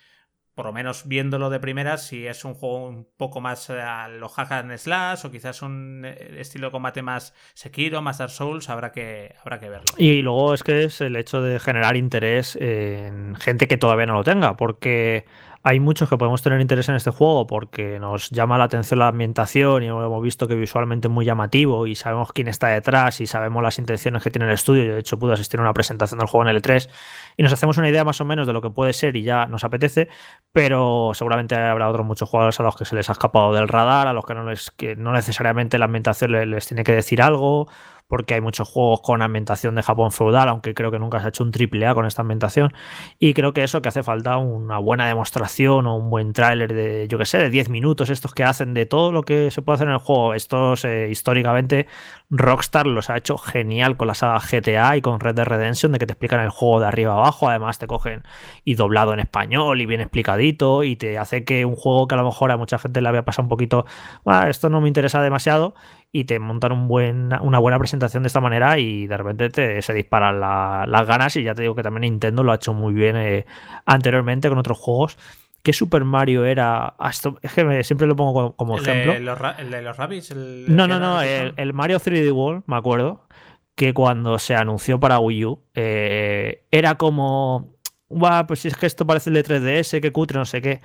por 0.60 0.66
lo 0.66 0.74
menos 0.74 1.08
viéndolo 1.08 1.50
de 1.50 1.62
primeras, 1.62 2.06
si 2.06 2.28
es 2.28 2.44
un 2.44 2.54
juego 2.54 2.84
un 2.90 3.08
poco 3.16 3.40
más 3.40 3.70
eh, 3.70 3.80
a 3.80 4.10
lo 4.10 4.28
hack 4.28 4.52
and 4.52 4.78
slash 4.78 5.26
o 5.26 5.32
quizás 5.32 5.62
un 5.62 6.04
eh, 6.04 6.36
estilo 6.38 6.68
de 6.68 6.72
combate 6.72 7.02
más 7.02 7.34
Sekiro, 7.54 8.02
más 8.02 8.18
Dark 8.18 8.30
Souls, 8.30 8.70
habrá 8.70 8.92
que, 8.92 9.36
habrá 9.40 9.58
que 9.58 9.70
verlo. 9.70 9.86
Y 9.96 10.22
luego 10.22 10.54
es 10.54 10.64
que 10.64 10.84
es 10.84 11.00
el 11.00 11.16
hecho 11.16 11.42
de 11.42 11.62
generar 11.62 11.96
interés 11.96 12.58
en 12.58 13.38
gente 13.38 13.70
que 13.70 13.78
todavía 13.78 14.06
no 14.06 14.16
lo 14.16 14.26
tenga, 14.26 14.58
porque 14.58 15.24
hay 15.62 15.80
muchos 15.80 16.10
que 16.10 16.18
podemos 16.18 16.42
tener 16.42 16.62
interés 16.62 16.88
en 16.90 16.96
este 16.96 17.12
juego 17.12 17.46
porque 17.46 18.00
nos 18.00 18.30
llama 18.30 18.58
la 18.58 18.64
atención 18.66 19.00
la 19.00 19.08
ambientación 19.08 19.84
y 19.84 19.88
hemos 19.88 20.24
visto 20.24 20.48
que 20.48 20.56
visualmente 20.56 21.08
es 21.08 21.14
muy 21.14 21.26
llamativo 21.26 21.86
y 21.86 21.96
sabemos 21.96 22.32
quién 22.32 22.48
está 22.48 22.68
detrás 22.68 23.20
y 23.20 23.28
sabemos 23.28 23.62
las 23.62 23.78
intenciones 23.78 24.24
que 24.24 24.32
tiene 24.32 24.46
el 24.48 24.54
estudio. 24.54 24.86
Yo 24.86 24.94
de 24.94 25.00
hecho 25.00 25.20
pude 25.20 25.34
asistir 25.34 25.60
a 25.60 25.64
una 25.64 25.74
presentación 25.74 26.20
del 26.20 26.28
juego 26.28 26.50
en 26.50 26.56
el 26.56 26.62
E3 26.62 26.90
y 27.36 27.44
nos 27.44 27.52
hacemos 27.52 27.78
una 27.78 27.90
idea 27.90 28.06
más 28.06 28.22
o 28.22 28.26
menos 28.26 28.48
de 28.48 28.54
lo 28.54 28.62
que 28.62 28.70
puede 28.70 28.94
ser 28.94 29.18
y 29.18 29.24
ya 29.24 29.48
nos 29.48 29.64
apetece, 29.66 30.08
pero 30.54 31.12
seguramente 31.14 31.56
habrá 31.56 31.90
otros 31.90 32.06
muchos 32.06 32.30
jugadores 32.30 32.60
a 32.60 32.64
los 32.64 32.78
que 32.78 32.86
se 32.86 32.96
les 32.96 33.10
ha 33.10 33.14
escapado 33.14 33.54
del 33.54 33.68
radar, 33.68 34.08
a 34.08 34.14
los 34.14 34.26
que 34.26 34.36
no, 34.36 34.50
les, 34.50 34.72
que 34.72 34.96
no 34.96 35.12
necesariamente 35.12 35.78
la 35.78 35.86
ambientación 35.86 36.32
les 36.52 36.68
tiene 36.68 36.84
que 36.84 36.94
decir 36.94 37.22
algo 37.22 37.68
porque 38.10 38.34
hay 38.34 38.42
muchos 38.42 38.68
juegos 38.68 39.02
con 39.02 39.22
ambientación 39.22 39.76
de 39.76 39.84
Japón 39.84 40.12
feudal, 40.12 40.50
aunque 40.50 40.74
creo 40.74 40.92
que 40.92 41.00
nunca 41.00 41.20
se 41.22 41.28
ha 41.28 41.30
hecho 41.30 41.44
un 41.46 41.52
triple 41.52 41.88
A 41.88 41.94
con 41.96 42.06
esta 42.08 42.24
ambientación. 42.24 42.74
Y 43.20 43.34
creo 43.36 43.54
que 43.54 43.64
eso 43.64 43.82
que 43.82 43.90
hace 43.90 44.04
falta 44.04 44.38
una 44.38 44.80
buena 44.80 45.08
demostración 45.08 45.86
o 45.88 45.96
un 45.96 46.10
buen 46.10 46.34
tráiler 46.34 46.74
de, 46.74 47.08
yo 47.08 47.18
que 47.20 47.26
sé, 47.26 47.38
de 47.38 47.50
10 47.52 47.70
minutos, 47.70 48.10
estos 48.10 48.34
que 48.34 48.44
hacen 48.44 48.74
de 48.74 48.86
todo 48.88 49.12
lo 49.12 49.24
que 49.24 49.52
se 49.52 49.62
puede 49.62 49.76
hacer 49.76 49.88
en 49.88 49.94
el 49.94 50.00
juego. 50.00 50.34
Estos, 50.34 50.84
eh, 50.86 51.08
históricamente, 51.12 51.88
Rockstar 52.32 52.88
los 52.88 53.10
ha 53.10 53.18
hecho 53.18 53.38
genial 53.38 53.96
con 53.98 54.08
la 54.08 54.14
saga 54.16 54.40
GTA 54.40 54.98
y 54.98 55.02
con 55.02 55.20
Red 55.20 55.36
Dead 55.36 55.46
Redemption, 55.46 55.92
de 55.92 56.00
que 56.00 56.06
te 56.08 56.14
explican 56.14 56.40
el 56.42 56.50
juego 56.50 56.80
de 56.80 56.88
arriba 56.88 57.14
abajo, 57.14 57.48
además 57.50 57.80
te 57.80 57.88
cogen 57.88 58.24
y 58.66 58.76
doblado 58.76 59.14
en 59.14 59.20
español 59.20 59.82
y 59.82 59.86
bien 59.86 60.02
explicadito, 60.02 60.84
y 60.84 60.96
te 60.96 61.18
hace 61.18 61.44
que 61.44 61.66
un 61.66 61.76
juego 61.76 62.08
que 62.08 62.16
a 62.16 62.18
lo 62.18 62.26
mejor 62.26 62.52
a 62.52 62.58
mucha 62.58 62.78
gente 62.80 63.02
le 63.02 63.10
había 63.10 63.24
pasado 63.26 63.44
un 63.44 63.50
poquito, 63.50 63.86
"Ah, 64.26 64.50
esto 64.50 64.70
no 64.70 64.82
me 64.82 64.88
interesa 64.88 65.22
demasiado, 65.22 65.74
y 66.12 66.24
te 66.26 66.40
montan 66.40 66.72
un 66.72 66.88
buen, 66.88 67.30
una 67.42 67.60
buena 67.60 67.78
presentación 67.78 68.24
de 68.24 68.28
esta 68.28 68.40
manera 68.42 68.80
y 68.80 69.06
de 69.08 69.16
repente 69.18 69.50
te, 69.50 69.82
se 69.82 69.94
disparan 69.94 70.40
la- 70.40 70.86
las 70.88 71.06
ganas 71.08 71.36
y 71.36 71.44
ya 71.44 71.54
te 71.54 71.62
digo 71.62 71.76
que 71.76 71.84
también 71.84 72.02
Nintendo 72.02 72.44
lo 72.44 72.52
ha 72.52 72.56
hecho 72.56 72.74
muy 72.74 72.94
bien 72.94 73.16
eh, 73.16 73.46
anteriormente 73.86 74.50
con 74.50 74.58
otros 74.58 74.78
juegos. 74.80 75.18
¿Qué 75.62 75.74
Super 75.74 76.06
Mario 76.06 76.46
era? 76.46 76.96
Esto- 77.10 77.38
es 77.42 77.54
que 77.54 77.64
me- 77.66 77.84
siempre 77.84 78.08
lo 78.08 78.16
pongo 78.16 78.34
como, 78.34 78.56
como 78.56 78.78
el, 78.78 78.82
ejemplo. 78.88 79.14
de 79.14 79.20
los, 79.20 79.38
el 79.60 79.70
de 79.72 79.82
los 79.82 79.98
rabbits. 79.98 80.32
El, 80.32 80.66
No, 80.76 80.88
no, 80.88 81.00
no, 81.00 81.22
el, 81.22 81.54
el 81.58 81.74
Mario 81.74 82.00
3D 82.00 82.32
World, 82.32 82.64
me 82.66 82.78
acuerdo, 82.78 83.28
que 83.76 83.94
cuando 83.94 84.40
se 84.40 84.56
anunció 84.56 85.00
para 85.00 85.20
Wii 85.20 85.46
U, 85.46 85.62
eh, 85.76 86.64
era 86.72 86.96
como, 86.96 87.76
"Buah, 88.10 88.48
pues 88.48 88.66
es 88.66 88.76
que 88.76 88.86
esto 88.88 89.06
parece 89.06 89.30
el 89.30 89.36
de 89.36 89.44
3DS, 89.44 90.02
que 90.02 90.12
cutre, 90.12 90.38
no 90.40 90.46
sé 90.46 90.62
qué. 90.62 90.82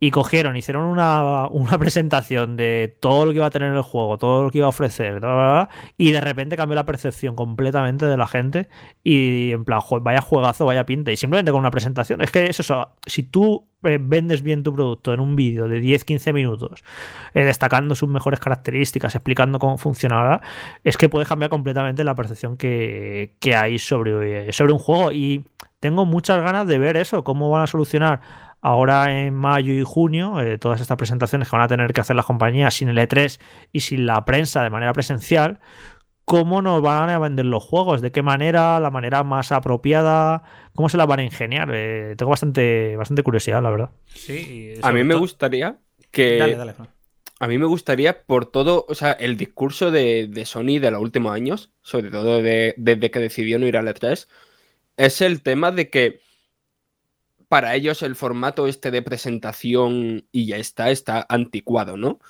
Y 0.00 0.12
cogieron, 0.12 0.56
hicieron 0.56 0.84
una, 0.84 1.48
una 1.48 1.78
presentación 1.78 2.56
de 2.56 2.96
todo 3.00 3.26
lo 3.26 3.32
que 3.32 3.38
iba 3.38 3.46
a 3.46 3.50
tener 3.50 3.72
el 3.72 3.82
juego, 3.82 4.16
todo 4.16 4.44
lo 4.44 4.50
que 4.50 4.58
iba 4.58 4.66
a 4.66 4.70
ofrecer, 4.70 5.20
y 5.96 6.12
de 6.12 6.20
repente 6.20 6.56
cambió 6.56 6.76
la 6.76 6.86
percepción 6.86 7.34
completamente 7.34 8.06
de 8.06 8.16
la 8.16 8.28
gente 8.28 8.68
y 9.02 9.52
en 9.52 9.64
plan, 9.64 9.80
"Jo, 9.80 10.00
vaya 10.00 10.20
juegazo, 10.20 10.66
vaya 10.66 10.86
pinta, 10.86 11.10
y 11.10 11.16
simplemente 11.16 11.50
con 11.50 11.60
una 11.60 11.70
presentación. 11.70 12.20
Es 12.20 12.30
que 12.30 12.46
es 12.46 12.60
eso, 12.60 12.90
si 13.06 13.24
tú 13.24 13.66
eh, 13.84 13.98
vendes 14.00 14.42
bien 14.42 14.62
tu 14.62 14.74
producto 14.74 15.12
en 15.14 15.20
un 15.20 15.36
vídeo 15.36 15.68
de 15.68 15.80
10-15 15.80 16.32
minutos, 16.32 16.82
eh, 17.34 17.44
destacando 17.44 17.94
sus 17.94 18.08
mejores 18.08 18.40
características, 18.40 19.14
explicando 19.14 19.58
cómo 19.58 19.78
funcionará, 19.78 20.40
es 20.84 20.96
que 20.96 21.08
puede 21.08 21.26
cambiar 21.26 21.50
completamente 21.50 22.02
la 22.04 22.14
percepción 22.14 22.56
que, 22.56 23.34
que 23.40 23.54
hay 23.54 23.78
sobre, 23.78 24.52
sobre 24.52 24.72
un 24.72 24.78
juego. 24.80 25.12
Y 25.12 25.44
tengo 25.80 26.04
muchas 26.06 26.42
ganas 26.42 26.66
de 26.66 26.78
ver 26.78 26.96
eso, 26.96 27.22
cómo 27.24 27.50
van 27.50 27.62
a 27.62 27.66
solucionar 27.68 28.20
ahora 28.60 29.20
en 29.22 29.34
mayo 29.34 29.72
y 29.72 29.82
junio 29.84 30.40
eh, 30.40 30.58
todas 30.58 30.80
estas 30.80 30.96
presentaciones 30.96 31.48
que 31.48 31.56
van 31.56 31.64
a 31.64 31.68
tener 31.68 31.92
que 31.92 32.00
hacer 32.00 32.16
las 32.16 32.26
compañías 32.26 32.74
sin 32.74 32.88
el 32.88 32.98
E3 32.98 33.40
y 33.72 33.80
sin 33.80 34.06
la 34.06 34.24
prensa 34.24 34.62
de 34.62 34.70
manera 34.70 34.92
presencial. 34.92 35.60
¿Cómo 36.24 36.60
nos 36.60 36.82
van 36.82 37.08
a 37.08 37.18
vender 37.18 37.46
los 37.46 37.64
juegos? 37.64 38.02
¿De 38.02 38.12
qué 38.12 38.20
manera? 38.22 38.78
¿La 38.80 38.90
manera 38.90 39.24
más 39.24 39.50
apropiada? 39.50 40.42
¿Cómo 40.74 40.90
se 40.90 40.98
la 40.98 41.06
van 41.06 41.20
a 41.20 41.24
ingeniar? 41.24 41.70
Eh, 41.72 42.14
tengo 42.18 42.28
bastante, 42.28 42.96
bastante 42.96 43.22
curiosidad, 43.22 43.62
la 43.62 43.70
verdad. 43.70 43.90
Sí, 44.06 44.74
A 44.82 44.92
mí 44.92 45.04
me 45.04 45.14
gustaría 45.14 45.78
que. 46.10 46.36
Dale, 46.36 46.56
dale. 46.56 46.74
A 47.40 47.46
mí 47.48 47.56
me 47.56 47.64
gustaría, 47.66 48.24
por 48.24 48.44
todo, 48.46 48.84
o 48.88 48.94
sea, 48.94 49.12
el 49.12 49.36
discurso 49.38 49.90
de, 49.90 50.26
de 50.28 50.44
Sony 50.44 50.80
de 50.80 50.90
los 50.90 51.00
últimos 51.00 51.32
años, 51.32 51.72
sobre 51.82 52.10
todo 52.10 52.42
de- 52.42 52.74
desde 52.76 53.10
que 53.10 53.20
decidió 53.20 53.58
no 53.60 53.66
ir 53.66 53.76
al 53.78 53.86
E3, 53.88 54.26
es 54.96 55.20
el 55.22 55.40
tema 55.42 55.70
de 55.70 55.88
que 55.88 56.20
para 57.48 57.74
ellos 57.74 58.02
el 58.02 58.14
formato 58.16 58.66
este 58.66 58.90
de 58.90 59.02
presentación 59.02 60.26
y 60.32 60.46
ya 60.46 60.56
está, 60.56 60.90
está 60.90 61.26
anticuado, 61.28 61.96
¿no? 61.96 62.20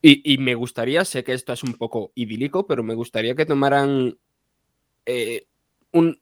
Y, 0.00 0.38
me 0.38 0.54
gustaría, 0.54 1.04
sé 1.04 1.24
que 1.24 1.32
esto 1.32 1.52
es 1.52 1.64
un 1.64 1.74
poco 1.74 2.12
idílico, 2.14 2.66
pero 2.68 2.84
me 2.84 2.94
gustaría 2.94 3.34
que 3.34 3.46
tomaran 3.46 4.18
eh, 5.06 5.46
un- 5.92 6.20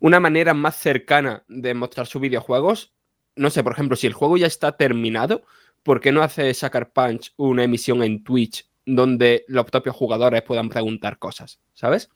una 0.00 0.20
manera 0.20 0.54
más 0.54 0.76
cercana 0.76 1.44
de 1.48 1.74
mostrar 1.74 2.06
sus 2.06 2.22
videojuegos. 2.22 2.94
No 3.36 3.50
sé, 3.50 3.62
por 3.64 3.72
ejemplo, 3.74 3.96
si 3.96 4.06
el 4.06 4.12
juego 4.14 4.36
ya 4.36 4.46
está 4.46 4.76
terminado, 4.76 5.44
¿por 5.82 6.00
qué 6.00 6.12
no 6.12 6.22
hace 6.22 6.52
Sucker 6.54 6.90
Punch 6.92 7.32
una 7.36 7.64
emisión 7.64 8.02
en 8.02 8.24
Twitch 8.24 8.68
donde 8.86 9.44
los 9.48 9.66
propios 9.66 9.96
jugadores 9.96 10.42
puedan 10.42 10.68
preguntar 10.68 11.18
cosas? 11.18 11.60
¿Sabes? 11.74 12.10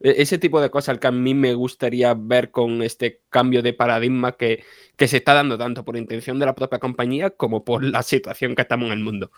E- 0.00 0.16
Ese 0.22 0.38
tipo 0.38 0.60
de 0.60 0.70
cosas 0.70 0.98
que 0.98 1.06
a 1.06 1.10
mí 1.12 1.34
me 1.34 1.54
gustaría 1.54 2.14
ver 2.14 2.50
con 2.50 2.82
este 2.82 3.22
cambio 3.30 3.62
de 3.62 3.72
paradigma 3.74 4.32
que, 4.36 4.64
que 4.96 5.08
se 5.08 5.18
está 5.18 5.34
dando 5.34 5.58
tanto 5.58 5.84
por 5.84 5.96
intención 5.96 6.38
de 6.38 6.46
la 6.46 6.54
propia 6.54 6.78
compañía 6.78 7.30
como 7.30 7.64
por 7.64 7.82
la 7.84 8.02
situación 8.02 8.54
que 8.54 8.62
estamos 8.62 8.86
en 8.86 8.92
el 8.98 9.04
mundo. 9.04 9.30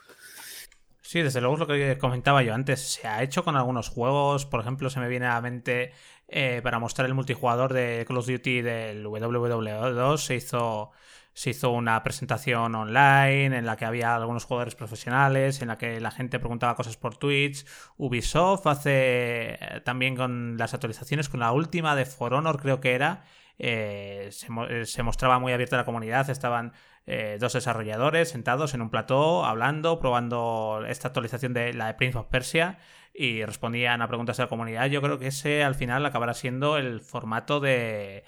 Sí, 1.00 1.22
desde 1.22 1.40
luego 1.40 1.54
es 1.54 1.60
lo 1.60 1.66
que 1.66 1.98
comentaba 1.98 2.42
yo 2.42 2.52
antes. 2.54 2.80
Se 2.92 3.08
ha 3.08 3.22
hecho 3.22 3.42
con 3.44 3.56
algunos 3.56 3.88
juegos. 3.88 4.44
Por 4.46 4.60
ejemplo, 4.60 4.90
se 4.90 5.00
me 5.00 5.08
viene 5.08 5.26
a 5.26 5.34
la 5.34 5.40
mente 5.40 5.92
eh, 6.28 6.60
para 6.62 6.78
mostrar 6.78 7.06
el 7.06 7.14
multijugador 7.14 7.72
de 7.72 8.04
Call 8.06 8.18
of 8.18 8.26
Duty 8.26 8.60
del 8.62 9.06
WW2. 9.06 10.22
Se 10.26 10.34
hizo, 10.34 10.90
se 11.38 11.50
hizo 11.50 11.70
una 11.70 12.02
presentación 12.02 12.74
online 12.74 13.56
en 13.56 13.64
la 13.64 13.76
que 13.76 13.84
había 13.84 14.16
algunos 14.16 14.44
jugadores 14.44 14.74
profesionales, 14.74 15.62
en 15.62 15.68
la 15.68 15.78
que 15.78 16.00
la 16.00 16.10
gente 16.10 16.40
preguntaba 16.40 16.74
cosas 16.74 16.96
por 16.96 17.16
Twitch. 17.16 17.64
Ubisoft 17.96 18.66
hace 18.66 19.54
eh, 19.54 19.80
también 19.84 20.16
con 20.16 20.56
las 20.58 20.74
actualizaciones, 20.74 21.28
con 21.28 21.38
la 21.38 21.52
última 21.52 21.94
de 21.94 22.06
For 22.06 22.34
Honor, 22.34 22.60
creo 22.60 22.80
que 22.80 22.92
era. 22.94 23.22
eh, 23.58 24.30
eh, 24.68 24.86
se 24.86 25.02
mostraba 25.04 25.38
muy 25.38 25.52
abierta 25.52 25.76
la 25.76 25.84
comunidad. 25.84 26.28
Estaban 26.28 26.72
eh, 27.06 27.36
dos 27.40 27.52
desarrolladores 27.52 28.30
sentados 28.30 28.74
en 28.74 28.82
un 28.82 28.90
plató, 28.90 29.44
hablando, 29.44 30.00
probando 30.00 30.84
esta 30.88 31.08
actualización 31.08 31.54
de 31.54 31.72
la 31.72 31.86
de 31.86 31.94
Prince 31.94 32.18
of 32.18 32.26
Persia 32.26 32.78
y 33.14 33.44
respondían 33.44 34.02
a 34.02 34.08
preguntas 34.08 34.36
de 34.38 34.42
la 34.44 34.48
comunidad. 34.48 34.86
Yo 34.86 35.00
creo 35.02 35.18
que 35.18 35.28
ese 35.28 35.62
al 35.62 35.74
final 35.76 36.04
acabará 36.04 36.34
siendo 36.34 36.76
el 36.78 37.00
formato 37.00 37.60
de, 37.60 38.24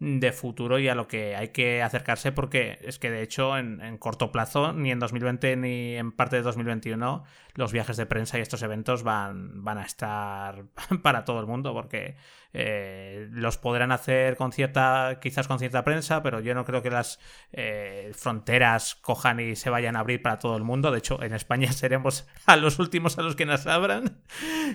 de 0.00 0.30
futuro 0.32 0.78
y 0.78 0.88
a 0.88 0.94
lo 0.94 1.08
que 1.08 1.34
hay 1.34 1.48
que 1.48 1.82
acercarse 1.82 2.30
porque 2.30 2.78
es 2.82 3.00
que 3.00 3.10
de 3.10 3.22
hecho 3.22 3.58
en, 3.58 3.80
en, 3.80 3.98
corto 3.98 4.30
plazo, 4.30 4.72
ni 4.72 4.92
en 4.92 5.00
2020 5.00 5.56
ni 5.56 5.96
en 5.96 6.12
parte 6.12 6.36
de 6.36 6.42
2021, 6.42 7.24
los 7.54 7.72
viajes 7.72 7.96
de 7.96 8.06
prensa 8.06 8.38
y 8.38 8.42
estos 8.42 8.62
eventos 8.62 9.02
van, 9.02 9.64
van 9.64 9.78
a 9.78 9.82
estar 9.82 10.64
para 11.02 11.24
todo 11.24 11.40
el 11.40 11.46
mundo 11.46 11.74
porque 11.74 12.16
eh, 12.54 13.28
los 13.30 13.58
podrán 13.58 13.92
hacer 13.92 14.36
con 14.36 14.52
cierta, 14.52 15.18
quizás 15.20 15.46
con 15.46 15.58
cierta 15.58 15.84
prensa, 15.84 16.22
pero 16.22 16.40
yo 16.40 16.54
no 16.54 16.64
creo 16.64 16.82
que 16.82 16.90
las 16.90 17.20
eh, 17.52 18.12
fronteras 18.14 18.94
cojan 18.94 19.40
y 19.40 19.54
se 19.54 19.70
vayan 19.70 19.96
a 19.96 20.00
abrir 20.00 20.22
para 20.22 20.38
todo 20.38 20.56
el 20.56 20.64
mundo. 20.64 20.90
De 20.90 20.98
hecho, 20.98 21.22
en 21.22 21.34
España 21.34 21.70
seremos 21.72 22.26
a 22.46 22.56
los 22.56 22.78
últimos 22.78 23.18
a 23.18 23.22
los 23.22 23.36
que 23.36 23.46
nos 23.46 23.66
abran. 23.66 24.18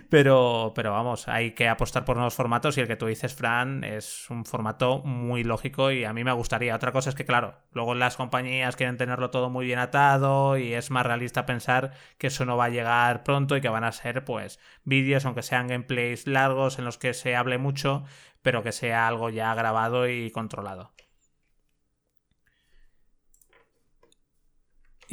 Pero, 0.09 0.73
pero 0.75 0.91
vamos, 0.91 1.27
hay 1.27 1.51
que 1.51 1.67
apostar 1.67 2.05
por 2.05 2.15
nuevos 2.15 2.35
formatos 2.35 2.77
y 2.77 2.81
el 2.81 2.87
que 2.87 2.95
tú 2.95 3.07
dices, 3.07 3.33
Fran, 3.33 3.83
es 3.83 4.29
un 4.29 4.45
formato 4.45 4.99
muy 4.99 5.43
lógico 5.43 5.91
y 5.91 6.03
a 6.03 6.13
mí 6.13 6.23
me 6.23 6.31
gustaría. 6.31 6.75
Otra 6.75 6.91
cosa 6.91 7.09
es 7.09 7.15
que, 7.15 7.25
claro, 7.25 7.55
luego 7.71 7.95
las 7.95 8.17
compañías 8.17 8.75
quieren 8.75 8.97
tenerlo 8.97 9.29
todo 9.29 9.49
muy 9.49 9.65
bien 9.65 9.79
atado 9.79 10.57
y 10.57 10.73
es 10.73 10.91
más 10.91 11.05
realista 11.05 11.45
pensar 11.45 11.91
que 12.17 12.27
eso 12.27 12.45
no 12.45 12.57
va 12.57 12.65
a 12.65 12.69
llegar 12.69 13.23
pronto 13.23 13.57
y 13.57 13.61
que 13.61 13.69
van 13.69 13.83
a 13.83 13.91
ser, 13.91 14.23
pues, 14.25 14.59
vídeos, 14.83 15.25
aunque 15.25 15.41
sean 15.41 15.67
gameplays 15.67 16.27
largos 16.27 16.79
en 16.79 16.85
los 16.85 16.97
que 16.97 17.13
se 17.13 17.35
hable 17.35 17.57
mucho, 17.63 18.03
pero 18.43 18.61
que 18.63 18.71
sea 18.71 19.07
algo 19.07 19.29
ya 19.31 19.55
grabado 19.55 20.07
y 20.07 20.29
controlado. 20.31 20.91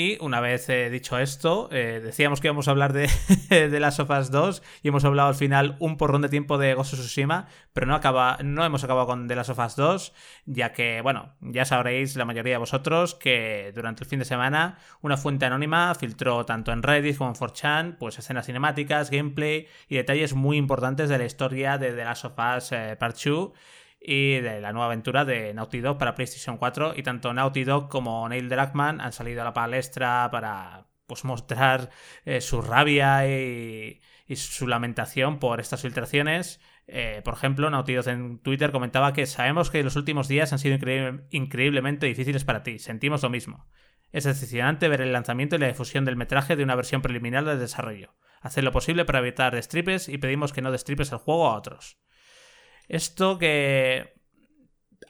Y 0.01 0.17
una 0.23 0.41
vez 0.41 0.67
eh, 0.71 0.89
dicho 0.89 1.19
esto, 1.19 1.69
eh, 1.71 2.01
decíamos 2.03 2.41
que 2.41 2.47
íbamos 2.47 2.69
a 2.69 2.71
hablar 2.71 2.95
de, 2.95 3.11
de 3.51 3.81
las 3.81 3.97
sofas 3.97 4.31
2 4.31 4.63
y 4.83 4.89
hemos 4.89 5.05
hablado 5.05 5.29
al 5.29 5.35
final 5.35 5.77
un 5.79 5.99
porrón 5.99 6.23
de 6.23 6.31
tiempo 6.31 6.57
de 6.57 6.73
Ghost 6.73 6.95
of 6.95 7.01
Tsushima, 7.01 7.49
pero 7.75 7.87
no, 7.87 7.95
acaba, 7.95 8.39
no 8.43 8.65
hemos 8.65 8.83
acabado 8.83 9.07
con 9.07 9.29
The 9.29 9.37
Last 9.37 9.51
of 9.51 9.59
Us 9.59 9.77
2, 9.77 10.13
ya 10.47 10.73
que, 10.73 11.03
bueno, 11.03 11.35
ya 11.43 11.67
sabréis 11.67 12.17
la 12.17 12.25
mayoría 12.25 12.55
de 12.55 12.59
vosotros 12.59 13.15
que 13.15 13.73
durante 13.75 14.05
el 14.05 14.09
fin 14.09 14.21
de 14.21 14.25
semana 14.25 14.79
una 15.03 15.19
fuente 15.19 15.45
anónima 15.45 15.95
filtró 15.95 16.47
tanto 16.47 16.73
en 16.73 16.83
Reddit 16.83 17.19
como 17.19 17.29
en 17.29 17.37
4chan 17.37 17.99
pues 17.99 18.19
escenas 18.19 18.47
cinemáticas, 18.47 19.11
gameplay 19.11 19.69
y 19.87 19.97
detalles 19.97 20.33
muy 20.33 20.57
importantes 20.57 21.11
de 21.11 21.19
la 21.19 21.27
historia 21.27 21.77
de 21.77 21.93
The 21.93 22.05
Last 22.05 22.25
of 22.25 22.33
Us 22.39 22.73
eh, 22.73 22.97
Part 22.99 23.19
2 23.23 23.53
y 24.01 24.41
de 24.41 24.61
la 24.61 24.73
nueva 24.73 24.87
aventura 24.87 25.25
de 25.25 25.53
Naughty 25.53 25.81
Dog 25.81 25.99
para 25.99 26.15
PlayStation 26.15 26.57
4 26.57 26.95
y 26.97 27.03
tanto 27.03 27.35
Naughty 27.35 27.65
Dog 27.65 27.89
como 27.89 28.29
Neil 28.29 28.49
Druckmann 28.49 29.01
han 29.01 29.13
salido 29.13 29.43
a 29.43 29.45
la 29.45 29.53
palestra 29.53 30.29
para 30.33 30.87
pues 31.07 31.25
mostrar 31.25 31.91
eh, 32.25 32.41
su 32.41 32.63
rabia 32.63 33.27
y, 33.29 34.01
su 34.33 34.69
lamentación 34.69 35.41
por 35.41 35.59
estas 35.59 35.83
filtraciones. 35.83 36.61
Eh, 36.87 37.21
por 37.25 37.35
ejemplo, 37.35 37.69
Naughty 37.69 37.95
Dog 37.95 38.09
en 38.09 38.39
Twitter 38.39 38.71
comentaba 38.71 39.13
que 39.13 39.27
sabemos 39.27 39.71
que 39.71 39.83
los 39.83 39.97
últimos 39.97 40.29
días 40.29 40.53
han 40.53 40.61
sido 40.61 40.77
increíble, 40.77 41.25
increíblemente 41.31 42.07
difíciles 42.07 42.45
para 42.45 42.63
ti, 42.63 42.79
sentimos 42.79 43.23
lo 43.25 43.29
mismo. 43.29 43.67
Es 44.13 44.25
decepcionante 44.25 44.89
ver 44.89 45.01
el 45.01 45.13
lanzamiento 45.13 45.57
y 45.57 45.59
la 45.59 45.69
difusión 45.69 46.05
del 46.05 46.17
metraje 46.17 46.57
de 46.57 46.65
una 46.65 46.75
versión 46.75 47.03
preliminar 47.03 47.45
del 47.45 47.59
desarrollo. 47.59 48.15
Haced 48.41 48.63
lo 48.63 48.73
posible 48.73 49.05
para 49.05 49.19
evitar 49.19 49.55
destripes 49.55 50.09
y 50.09 50.19
pedimos 50.19 50.53
que 50.53 50.63
no 50.63 50.73
destripes 50.73 51.13
el 51.13 51.19
juego 51.19 51.49
a 51.49 51.57
otros. 51.57 51.99
Esto 52.91 53.39
que 53.39 54.15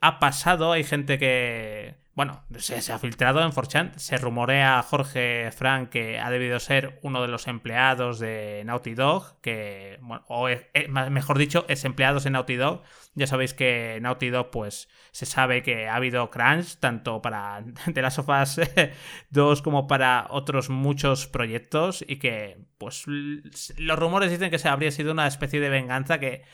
ha 0.03 0.19
pasado, 0.19 0.71
hay 0.73 0.85
gente 0.85 1.19
que, 1.19 1.97
bueno, 2.21 2.45
se, 2.59 2.93
ha 2.93 2.99
filtrado 2.99 3.41
en 3.41 3.51
4chan, 3.51 3.97
se 3.97 4.19
rumorea 4.19 4.83
Jorge 4.83 5.51
Frank 5.53 5.89
que 5.89 6.19
ha 6.19 6.29
debido 6.29 6.61
ser 6.61 7.01
uno 7.01 7.23
de 7.23 7.29
los 7.29 7.49
empleados 7.49 8.19
de 8.19 8.63
Naughty 8.67 8.93
Dog, 8.93 9.41
que, 9.41 9.97
bueno, 10.03 10.23
o 10.29 10.47
es, 10.51 10.67
mejor 10.91 11.39
dicho, 11.39 11.65
es 11.69 11.87
empleados 11.87 12.27
en 12.27 12.35
Naughty 12.35 12.57
Dog. 12.57 12.83
Ya 13.15 13.27
sabéis 13.27 13.55
que 13.55 14.01
Naughty 14.03 14.29
Dog, 14.29 14.51
pues, 14.51 14.91
se 15.13 15.25
sabe 15.25 15.63
que 15.63 15.89
ha 15.89 15.95
habido 15.95 16.29
crunch, 16.29 16.77
tanto 16.79 17.23
para 17.23 17.65
The 17.95 18.03
Last 18.03 18.19
of 18.19 18.29
Us 18.29 18.61
2 19.31 19.63
como 19.63 19.87
para 19.87 20.27
otros 20.29 20.69
muchos 20.69 21.27
proyectos, 21.27 22.05
y 22.07 22.17
que, 22.17 22.67
pues, 22.77 23.05
los 23.07 23.99
rumores 23.99 24.31
dicen 24.31 24.51
que 24.51 24.59
se 24.59 24.69
habría 24.69 24.91
sido 24.91 25.13
una 25.13 25.27
especie 25.27 25.59
de 25.59 25.71
venganza 25.71 26.21
que 26.21 26.45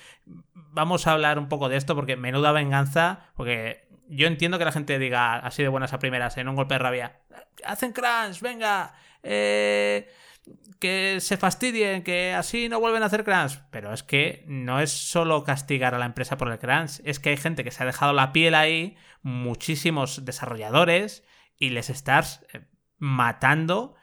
vamos 0.77 1.07
a 1.07 1.13
hablar 1.13 1.39
un 1.39 1.49
poco 1.49 1.69
de 1.69 1.77
esto 1.77 1.95
porque 1.95 2.17
menuda 2.17 2.53
venganza, 2.53 3.31
porque 3.35 3.86
yo 4.09 4.27
entiendo 4.27 4.59
que 4.59 4.65
la 4.65 4.73
gente 4.73 4.99
diga 4.99 5.37
así 5.37 5.63
de 5.63 5.69
buenas 5.69 5.93
a 5.93 5.99
primeras, 5.99 6.37
en 6.37 6.49
un 6.49 6.57
golpe 6.57 6.75
de 6.75 6.79
rabia, 6.79 7.21
hacen 7.65 7.93
crunch, 7.93 8.41
venga, 8.41 8.95
eh, 9.23 10.09
que 10.79 11.19
se 11.21 11.37
fastidien, 11.37 12.03
que 12.03 12.33
así 12.33 12.69
no 12.69 12.81
vuelven 12.81 13.03
a 13.03 13.07
hacer 13.07 13.25
crunch. 13.25 13.61
Pero 13.71 13.93
es 13.93 14.03
que 14.03 14.45
no 14.47 14.81
es 14.81 14.93
solo 14.93 15.43
castigar 15.45 15.95
a 15.95 15.99
la 15.99 16.07
empresa 16.07 16.37
por 16.37 16.51
el 16.51 16.59
crunch, 16.59 17.01
es 17.05 17.19
que 17.19 17.31
hay 17.31 17.37
gente 17.37 17.65
que 17.65 17.71
se 17.71 17.83
ha 17.83 17.87
dejado 17.87 18.13
la 18.13 18.33
piel 18.33 18.55
ahí, 18.55 18.97
muchísimos 19.23 20.25
desarrolladores, 20.25 21.25
y 21.59 21.71
les 21.71 21.91
estás 21.91 22.47
eh, 22.53 22.67
matando 22.99 23.96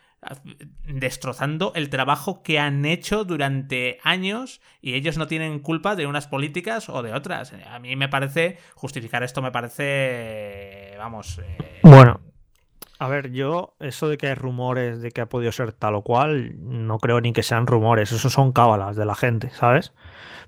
destrozando 0.86 1.71
el 1.75 1.89
trabajo 1.89 2.43
que 2.43 2.59
han 2.59 2.86
hecho 2.86 3.23
durante 3.23 3.99
años 4.03 4.62
y 4.81 4.93
ellos 4.93 5.17
no 5.17 5.27
tienen 5.27 5.59
culpa 5.59 5.95
de 5.95 6.07
unas 6.07 6.27
políticas 6.27 6.89
o 6.89 7.01
de 7.01 7.13
otras. 7.13 7.53
A 7.69 7.79
mí 7.79 7.95
me 7.95 8.09
parece, 8.09 8.57
justificar 8.75 9.23
esto 9.23 9.41
me 9.41 9.51
parece, 9.51 10.95
vamos... 10.97 11.39
Eh... 11.39 11.79
Bueno, 11.83 12.19
a 12.99 13.07
ver, 13.07 13.31
yo 13.31 13.75
eso 13.79 14.07
de 14.07 14.17
que 14.17 14.27
hay 14.27 14.36
rumores 14.36 15.01
de 15.01 15.12
que 15.12 15.21
ha 15.21 15.27
podido 15.27 15.51
ser 15.51 15.73
tal 15.73 15.95
o 15.95 16.03
cual, 16.03 16.55
no 16.59 16.99
creo 16.99 17.19
ni 17.21 17.33
que 17.33 17.43
sean 17.43 17.67
rumores, 17.67 18.12
eso 18.12 18.29
son 18.29 18.53
cábalas 18.53 18.95
de 18.95 19.05
la 19.05 19.15
gente, 19.15 19.49
¿sabes? 19.49 19.93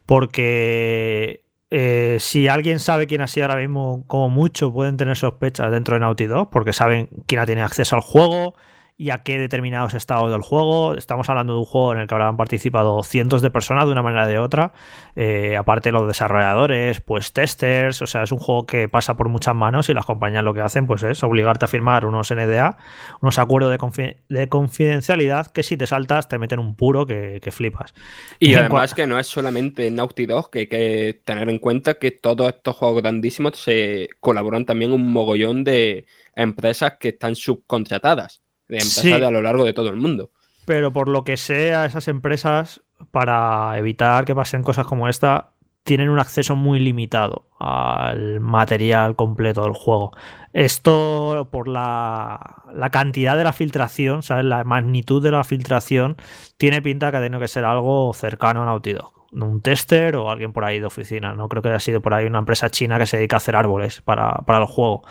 Porque 0.06 1.46
eh, 1.72 2.18
si 2.20 2.48
alguien 2.48 2.80
sabe 2.80 3.08
quién 3.08 3.22
ha 3.22 3.28
sido 3.28 3.48
ahora 3.48 3.60
mismo, 3.60 4.06
como 4.08 4.30
mucho, 4.30 4.72
pueden 4.72 4.98
tener 4.98 5.18
sospechas 5.18 5.72
dentro 5.72 5.96
de 5.96 6.02
Naughty 6.02 6.28
Dog, 6.28 6.50
porque 6.50 6.72
saben 6.72 7.10
quién 7.28 7.42
ha 7.42 7.46
tenido 7.46 7.66
acceso 7.66 7.96
al 7.96 8.02
juego, 8.02 8.56
y 8.98 9.10
a 9.10 9.24
qué 9.24 9.38
determinados 9.38 9.94
estados 9.94 10.32
del 10.32 10.42
juego. 10.42 10.96
Estamos 10.96 11.30
hablando 11.30 11.54
de 11.54 11.60
un 11.60 11.66
juego 11.66 11.94
en 11.94 12.00
el 12.00 12.08
que 12.08 12.14
habrán 12.14 12.38
participado 12.38 13.04
cientos 13.04 13.42
de 13.42 13.52
personas 13.52 13.86
de 13.86 13.92
una 13.92 14.02
manera 14.02 14.24
o 14.24 14.28
de 14.28 14.40
otra. 14.40 14.72
Eh, 15.18 15.58
aparte 15.58 15.92
los 15.92 16.08
desarrolladores, 16.08 17.02
pues 17.02 17.34
testers, 17.34 18.02
o 18.02 18.08
sea, 18.08 18.24
es 18.24 18.32
un 18.32 18.40
juego 18.40 18.66
que 18.66 18.88
pasa 18.88 19.18
por 19.18 19.28
muchas 19.28 19.54
manos 19.54 19.90
y 19.90 19.94
las 19.94 20.06
compañías 20.06 20.44
lo 20.44 20.54
que 20.54 20.62
hacen 20.62 20.88
pues 20.88 21.04
es 21.04 21.24
obligarte 21.24 21.66
a 21.66 21.68
firmar 21.68 22.06
unos 22.06 22.32
NDA, 22.32 22.78
unos 23.22 23.38
acuerdos 23.38 23.72
de, 23.72 23.78
confi 23.78 24.16
de 24.30 24.48
confidencialidad 24.48 25.48
que 25.48 25.64
si 25.64 25.76
te 25.76 25.88
saltas 25.88 26.30
te 26.30 26.40
meten 26.40 26.60
un 26.60 26.76
puro 26.76 27.06
que, 27.06 27.40
que 27.42 27.52
flipas. 27.52 27.94
Y, 28.40 28.52
y 28.52 28.56
además 28.56 28.94
que 28.94 29.08
no 29.08 29.20
es 29.20 29.28
solamente 29.28 29.92
Naughty 29.92 30.26
Dog, 30.26 30.52
que 30.52 30.60
hay 30.60 30.68
que 30.68 31.22
tener 31.26 31.50
en 31.50 31.60
cuenta 31.60 31.96
que 31.96 32.12
todos 32.12 32.48
estos 32.48 32.78
juegos 32.78 33.02
grandísimos 33.02 33.58
se 33.58 34.08
colaboran 34.22 34.66
también 34.66 34.94
un 34.94 35.12
mogollón 35.12 35.66
de 35.66 36.06
empresas 36.34 36.94
que 36.98 37.10
están 37.10 37.36
subcontratadas 37.36 38.45
de 38.68 38.78
empresas 38.78 39.04
sí, 39.04 39.12
a 39.12 39.32
lo 39.32 39.42
largo 39.42 39.64
de 39.64 39.74
todo 39.74 39.90
el 39.90 39.98
mundo. 39.98 40.32
Pero 40.66 40.92
por 40.92 41.08
lo 41.08 41.24
que 41.24 41.38
sea, 41.38 41.86
esas 41.86 42.08
empresas, 42.08 42.82
para 43.12 43.78
evitar 43.78 44.26
que 44.26 44.36
pasen 44.36 44.64
cosas 44.64 44.88
como 44.88 45.08
esta, 45.08 45.52
tienen 45.86 46.10
un 46.10 46.18
acceso 46.18 46.56
muy 46.56 46.80
limitado 46.80 47.48
al 47.60 48.40
material 48.40 49.16
completo 49.16 49.64
del 49.64 49.74
juego. 49.74 50.12
Esto 50.52 51.48
por 51.52 51.68
la, 51.68 52.64
la, 52.74 52.90
cantidad 52.90 53.38
de 53.38 53.44
la 53.44 53.54
filtración, 53.54 54.24
¿sabes? 54.24 54.46
La 54.46 54.64
magnitud 54.64 55.22
de 55.22 55.30
la 55.30 55.44
filtración, 55.44 56.18
tiene 56.58 56.82
pinta 56.82 57.12
que 57.12 57.18
ha 57.18 57.22
tenido 57.22 57.40
que 57.40 57.48
ser 57.48 57.66
algo 57.66 58.12
cercano 58.16 58.64
a 58.64 58.66
Naughty 58.66 58.94
Dog. 58.94 59.14
Un 59.32 59.62
tester 59.62 60.16
o 60.16 60.32
alguien 60.32 60.54
por 60.54 60.66
ahí 60.66 60.80
de 60.80 60.88
oficina. 60.88 61.36
No 61.36 61.50
creo 61.50 61.62
que 61.62 61.70
haya 61.70 61.80
sido 61.80 62.02
por 62.02 62.16
ahí 62.16 62.26
una 62.26 62.40
empresa 62.40 62.72
china 62.72 62.98
que 62.98 63.06
se 63.06 63.18
dedica 63.18 63.36
a 63.36 63.38
hacer 63.38 63.56
árboles 63.56 64.02
para, 64.02 64.32
para 64.46 64.60
el 64.60 64.66
juego. 64.66 65.04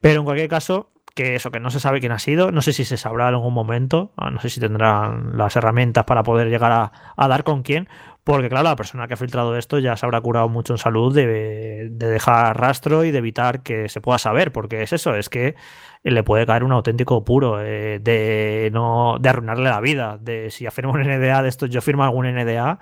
Pero 0.00 0.20
en 0.20 0.24
cualquier 0.24 0.48
caso, 0.48 0.92
que 1.14 1.36
eso, 1.36 1.50
que 1.50 1.60
no 1.60 1.70
se 1.70 1.80
sabe 1.80 2.00
quién 2.00 2.12
ha 2.12 2.18
sido, 2.18 2.50
no 2.50 2.60
sé 2.60 2.72
si 2.72 2.84
se 2.84 2.96
sabrá 2.96 3.28
en 3.28 3.34
algún 3.34 3.54
momento, 3.54 4.12
ah, 4.16 4.30
no 4.30 4.40
sé 4.40 4.50
si 4.50 4.60
tendrán 4.60 5.36
las 5.36 5.54
herramientas 5.56 6.04
para 6.04 6.24
poder 6.24 6.48
llegar 6.48 6.72
a, 6.72 7.28
dar 7.28 7.44
con 7.44 7.62
quién, 7.62 7.88
porque 8.24 8.48
claro, 8.48 8.64
la 8.64 8.76
persona 8.76 9.06
que 9.06 9.14
ha 9.14 9.16
filtrado 9.16 9.56
esto 9.56 9.78
ya 9.78 9.96
se 9.96 10.04
habrá 10.06 10.20
curado 10.20 10.48
mucho 10.48 10.74
en 10.74 10.78
salud 10.78 11.14
de, 11.14 11.88
de, 11.90 12.08
dejar 12.08 12.58
rastro 12.58 13.04
y 13.04 13.12
de 13.12 13.18
evitar 13.18 13.62
que 13.62 13.88
se 13.88 14.00
pueda 14.00 14.18
saber, 14.18 14.50
porque 14.50 14.82
es 14.82 14.92
eso, 14.92 15.14
es 15.14 15.28
que 15.28 15.54
le 16.02 16.22
puede 16.24 16.46
caer 16.46 16.64
un 16.64 16.72
auténtico 16.72 17.24
puro 17.24 17.60
eh, 17.60 17.98
de 18.00 18.70
no 18.72 19.16
de 19.20 19.28
arruinarle 19.28 19.70
la 19.70 19.80
vida, 19.80 20.18
de 20.20 20.50
si 20.50 20.66
afirma 20.66 20.92
un 20.92 21.02
NDA 21.02 21.42
de 21.42 21.48
esto, 21.48 21.66
yo 21.66 21.80
firmo 21.80 22.02
algún 22.02 22.26
NDA, 22.26 22.78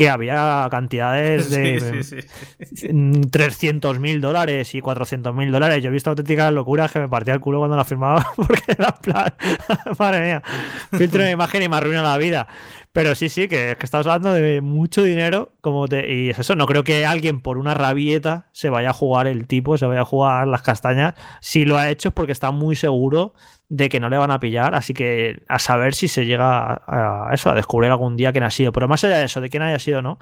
que 0.00 0.08
había 0.08 0.66
cantidades 0.70 1.50
de 1.50 2.02
sí, 2.02 2.02
sí, 2.02 2.74
sí. 2.74 3.28
300 3.30 4.00
mil 4.00 4.22
dólares 4.22 4.74
y 4.74 4.80
400 4.80 5.34
mil 5.34 5.52
dólares. 5.52 5.82
Yo 5.82 5.90
he 5.90 5.92
visto 5.92 6.08
auténticas 6.08 6.50
locuras 6.54 6.90
que 6.90 7.00
me 7.00 7.08
partía 7.10 7.34
el 7.34 7.40
culo 7.40 7.58
cuando 7.58 7.76
la 7.76 7.84
firmaba 7.84 8.26
porque 8.36 8.62
era 8.68 8.94
plan, 8.94 9.34
madre 9.98 10.20
mía, 10.22 10.42
filtro 10.90 11.20
una 11.20 11.30
imagen 11.30 11.64
y 11.64 11.68
me 11.68 11.76
arruina 11.76 12.02
la 12.02 12.16
vida. 12.16 12.48
Pero 12.92 13.14
sí, 13.14 13.28
sí, 13.28 13.46
que, 13.46 13.76
que 13.78 13.84
estamos 13.84 14.06
hablando 14.06 14.32
de 14.32 14.62
mucho 14.62 15.02
dinero 15.02 15.52
como 15.60 15.86
te, 15.86 16.10
y 16.10 16.30
es 16.30 16.38
eso, 16.38 16.56
no 16.56 16.66
creo 16.66 16.82
que 16.82 17.04
alguien 17.04 17.42
por 17.42 17.58
una 17.58 17.74
rabieta 17.74 18.48
se 18.52 18.70
vaya 18.70 18.90
a 18.90 18.94
jugar 18.94 19.26
el 19.26 19.46
tipo, 19.46 19.76
se 19.76 19.84
vaya 19.84 20.00
a 20.00 20.06
jugar 20.06 20.48
las 20.48 20.62
castañas. 20.62 21.12
Si 21.42 21.66
lo 21.66 21.76
ha 21.76 21.90
hecho 21.90 22.08
es 22.08 22.14
porque 22.14 22.32
está 22.32 22.52
muy 22.52 22.74
seguro 22.74 23.34
de 23.70 23.88
que 23.88 24.00
no 24.00 24.08
le 24.08 24.18
van 24.18 24.32
a 24.32 24.40
pillar, 24.40 24.74
así 24.74 24.92
que 24.92 25.44
a 25.48 25.60
saber 25.60 25.94
si 25.94 26.08
se 26.08 26.26
llega 26.26 26.82
a, 26.86 27.30
eso, 27.32 27.50
a 27.50 27.54
descubrir 27.54 27.88
algún 27.92 28.16
día 28.16 28.32
quién 28.32 28.42
ha 28.42 28.50
sido. 28.50 28.72
Pero 28.72 28.88
más 28.88 29.04
allá 29.04 29.18
de 29.18 29.24
eso, 29.24 29.40
de 29.40 29.48
quién 29.48 29.62
haya 29.62 29.78
sido 29.78 30.02
no, 30.02 30.18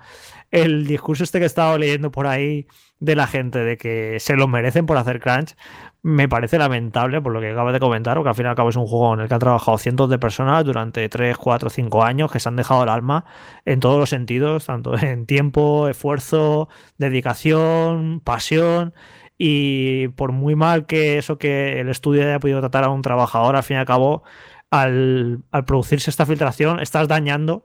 el 0.51 0.87
discurso 0.87 1.25
este 1.25 1.39
que 1.39 1.45
he 1.45 1.47
estado 1.47 1.79
leyendo 1.79 2.13
por 2.13 2.27
ahí 2.27 2.67
de 3.01 3.17
la 3.17 3.27
gente 3.27 3.61
de 3.61 3.79
que 3.79 4.21
se 4.21 4.37
lo 4.37 4.49
merecen 4.49 4.85
por 4.85 4.99
hacer 4.99 5.19
crunch, 5.21 5.57
me 6.03 6.29
parece 6.29 6.59
lamentable 6.59 7.23
por 7.23 7.33
lo 7.33 7.41
que 7.41 7.51
acabas 7.51 7.73
de 7.73 7.81
comentar, 7.81 8.17
porque 8.17 8.29
al 8.29 8.35
fin 8.35 8.45
y 8.45 8.49
al 8.51 8.55
cabo 8.55 8.69
es 8.69 8.77
un 8.77 8.87
juego 8.87 9.15
en 9.15 9.21
el 9.21 9.29
que 9.29 9.35
han 9.35 9.41
trabajado 9.41 9.79
cientos 9.79 10.11
de 10.11 10.19
personas 10.19 10.63
durante 10.65 11.09
3, 11.09 11.39
4, 11.39 11.71
5 11.71 12.05
años 12.05 12.31
que 12.31 12.41
se 12.41 12.51
han 12.51 12.57
dejado 12.57 12.83
el 12.83 12.91
alma 12.91 13.25
en 13.65 13.81
todos 13.81 13.99
los 13.99 14.11
sentidos, 14.11 14.67
tanto 14.67 14.97
en 14.99 15.25
tiempo, 15.25 15.89
esfuerzo, 15.89 16.69
dedicación, 16.99 18.21
pasión. 18.23 18.93
Y 19.39 20.09
por 20.09 20.33
muy 20.33 20.57
mal 20.57 20.87
que 20.87 21.17
eso 21.17 21.39
que 21.39 21.81
el 21.81 21.89
estudio 21.89 22.23
haya 22.23 22.41
podido 22.41 22.59
tratar 22.61 22.83
a 22.85 22.91
un 22.91 23.03
trabajador, 23.03 23.55
al 23.55 23.63
fin 23.63 23.77
y 23.77 23.81
al 23.81 23.87
cabo, 23.87 24.25
al, 24.71 25.45
producirse 25.65 26.11
esta 26.11 26.27
filtración, 26.27 26.81
estás 26.81 27.07
dañando 27.07 27.65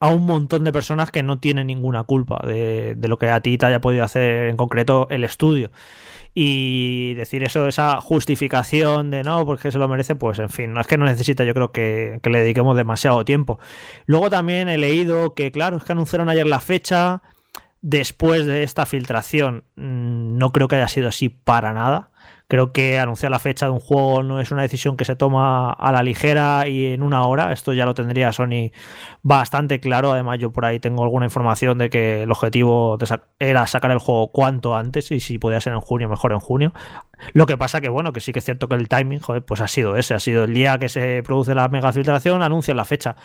a 0.00 0.08
un 0.08 0.26
montón 0.26 0.64
de 0.64 0.72
personas 0.72 1.10
que 1.10 1.22
no 1.22 1.38
tienen 1.38 1.66
ninguna 1.66 2.04
culpa 2.04 2.42
de, 2.46 2.96
lo 3.00 3.18
que 3.18 3.28
a 3.30 3.40
ti 3.40 3.58
te 3.58 3.66
haya 3.66 3.80
podido 3.80 4.02
hacer 4.02 4.48
en 4.48 4.56
concreto 4.56 5.06
el 5.10 5.24
estudio. 5.24 5.70
Y 6.36 7.14
decir 7.14 7.44
eso, 7.44 7.68
esa 7.68 8.00
justificación 8.00 9.10
de 9.10 9.22
no, 9.22 9.46
porque 9.46 9.70
se 9.70 9.78
lo 9.78 9.86
merece, 9.88 10.16
pues 10.16 10.40
en 10.40 10.50
fin, 10.50 10.72
no 10.72 10.80
es 10.80 10.86
que 10.86 10.98
no 10.98 11.04
necesita, 11.04 11.44
yo 11.44 11.54
creo 11.54 11.70
que 11.70 12.18
le 12.24 12.40
dediquemos 12.40 12.76
demasiado 12.76 13.24
tiempo. 13.24 13.60
Luego 14.06 14.30
también 14.30 14.68
he 14.68 14.78
leído 14.78 15.34
que, 15.34 15.52
claro, 15.52 15.76
es 15.76 15.84
que 15.84 15.92
anunciaron 15.92 16.28
ayer 16.28 16.46
la 16.46 16.58
fecha, 16.58 17.22
después 17.84 18.46
de 18.46 18.62
esta 18.62 18.86
filtración, 18.86 19.64
mm, 19.76 20.38
no 20.38 20.52
creo 20.52 20.68
que 20.68 20.76
haya 20.76 20.88
sido 20.88 21.08
así 21.08 21.28
para 21.28 21.74
nada. 21.74 22.10
Creo 22.48 22.72
que 22.72 22.98
anunciar 22.98 23.30
la 23.30 23.38
fecha 23.38 23.66
de 23.66 23.72
un 23.72 23.80
juego 23.80 24.22
no 24.22 24.40
es 24.40 24.50
una 24.50 24.62
decisión 24.62 24.96
que 24.96 25.04
se 25.04 25.16
toma 25.16 25.70
a 25.72 25.92
la 25.92 26.02
ligera 26.02 26.66
y 26.66 26.86
en 26.86 27.02
una 27.02 27.26
hora. 27.26 27.52
Esto 27.52 27.74
ya 27.74 27.84
lo 27.84 27.92
tendría 27.94 28.32
Sony 28.32 28.70
bastante 29.22 29.80
claro. 29.80 30.12
Además, 30.12 30.38
yo 30.38 30.50
por 30.50 30.64
ahí 30.64 30.80
tengo 30.80 31.02
alguna 31.04 31.26
información 31.26 31.76
de 31.76 31.90
que 31.90 32.22
el 32.22 32.30
objetivo 32.30 32.98
era 33.38 33.66
sacar 33.66 33.90
el 33.90 33.98
juego 33.98 34.28
cuanto 34.32 34.74
antes 34.76 35.10
y 35.10 35.20
si 35.20 35.38
podía 35.38 35.60
ser 35.60 35.74
en 35.74 35.80
junio, 35.80 36.08
mejor 36.08 36.32
en 36.32 36.40
junio. 36.40 36.72
Lo 37.32 37.46
que 37.46 37.56
pasa 37.56 37.80
que, 37.80 37.88
bueno, 37.88 38.12
que 38.12 38.20
sí 38.20 38.32
que 38.32 38.38
es 38.38 38.44
cierto 38.44 38.68
que 38.68 38.74
el 38.74 38.88
timing, 38.88 39.20
joder, 39.20 39.44
pues 39.44 39.60
ha 39.60 39.68
sido 39.68 39.96
ese, 39.96 40.14
ha 40.14 40.20
sido 40.20 40.44
el 40.44 40.54
día 40.54 40.78
que 40.78 40.88
se 40.88 41.22
produce 41.22 41.54
la 41.54 41.68
mega 41.68 41.92
filtración, 41.92 42.42
anuncian 42.42 42.76
la 42.76 42.84
fecha. 42.84 43.16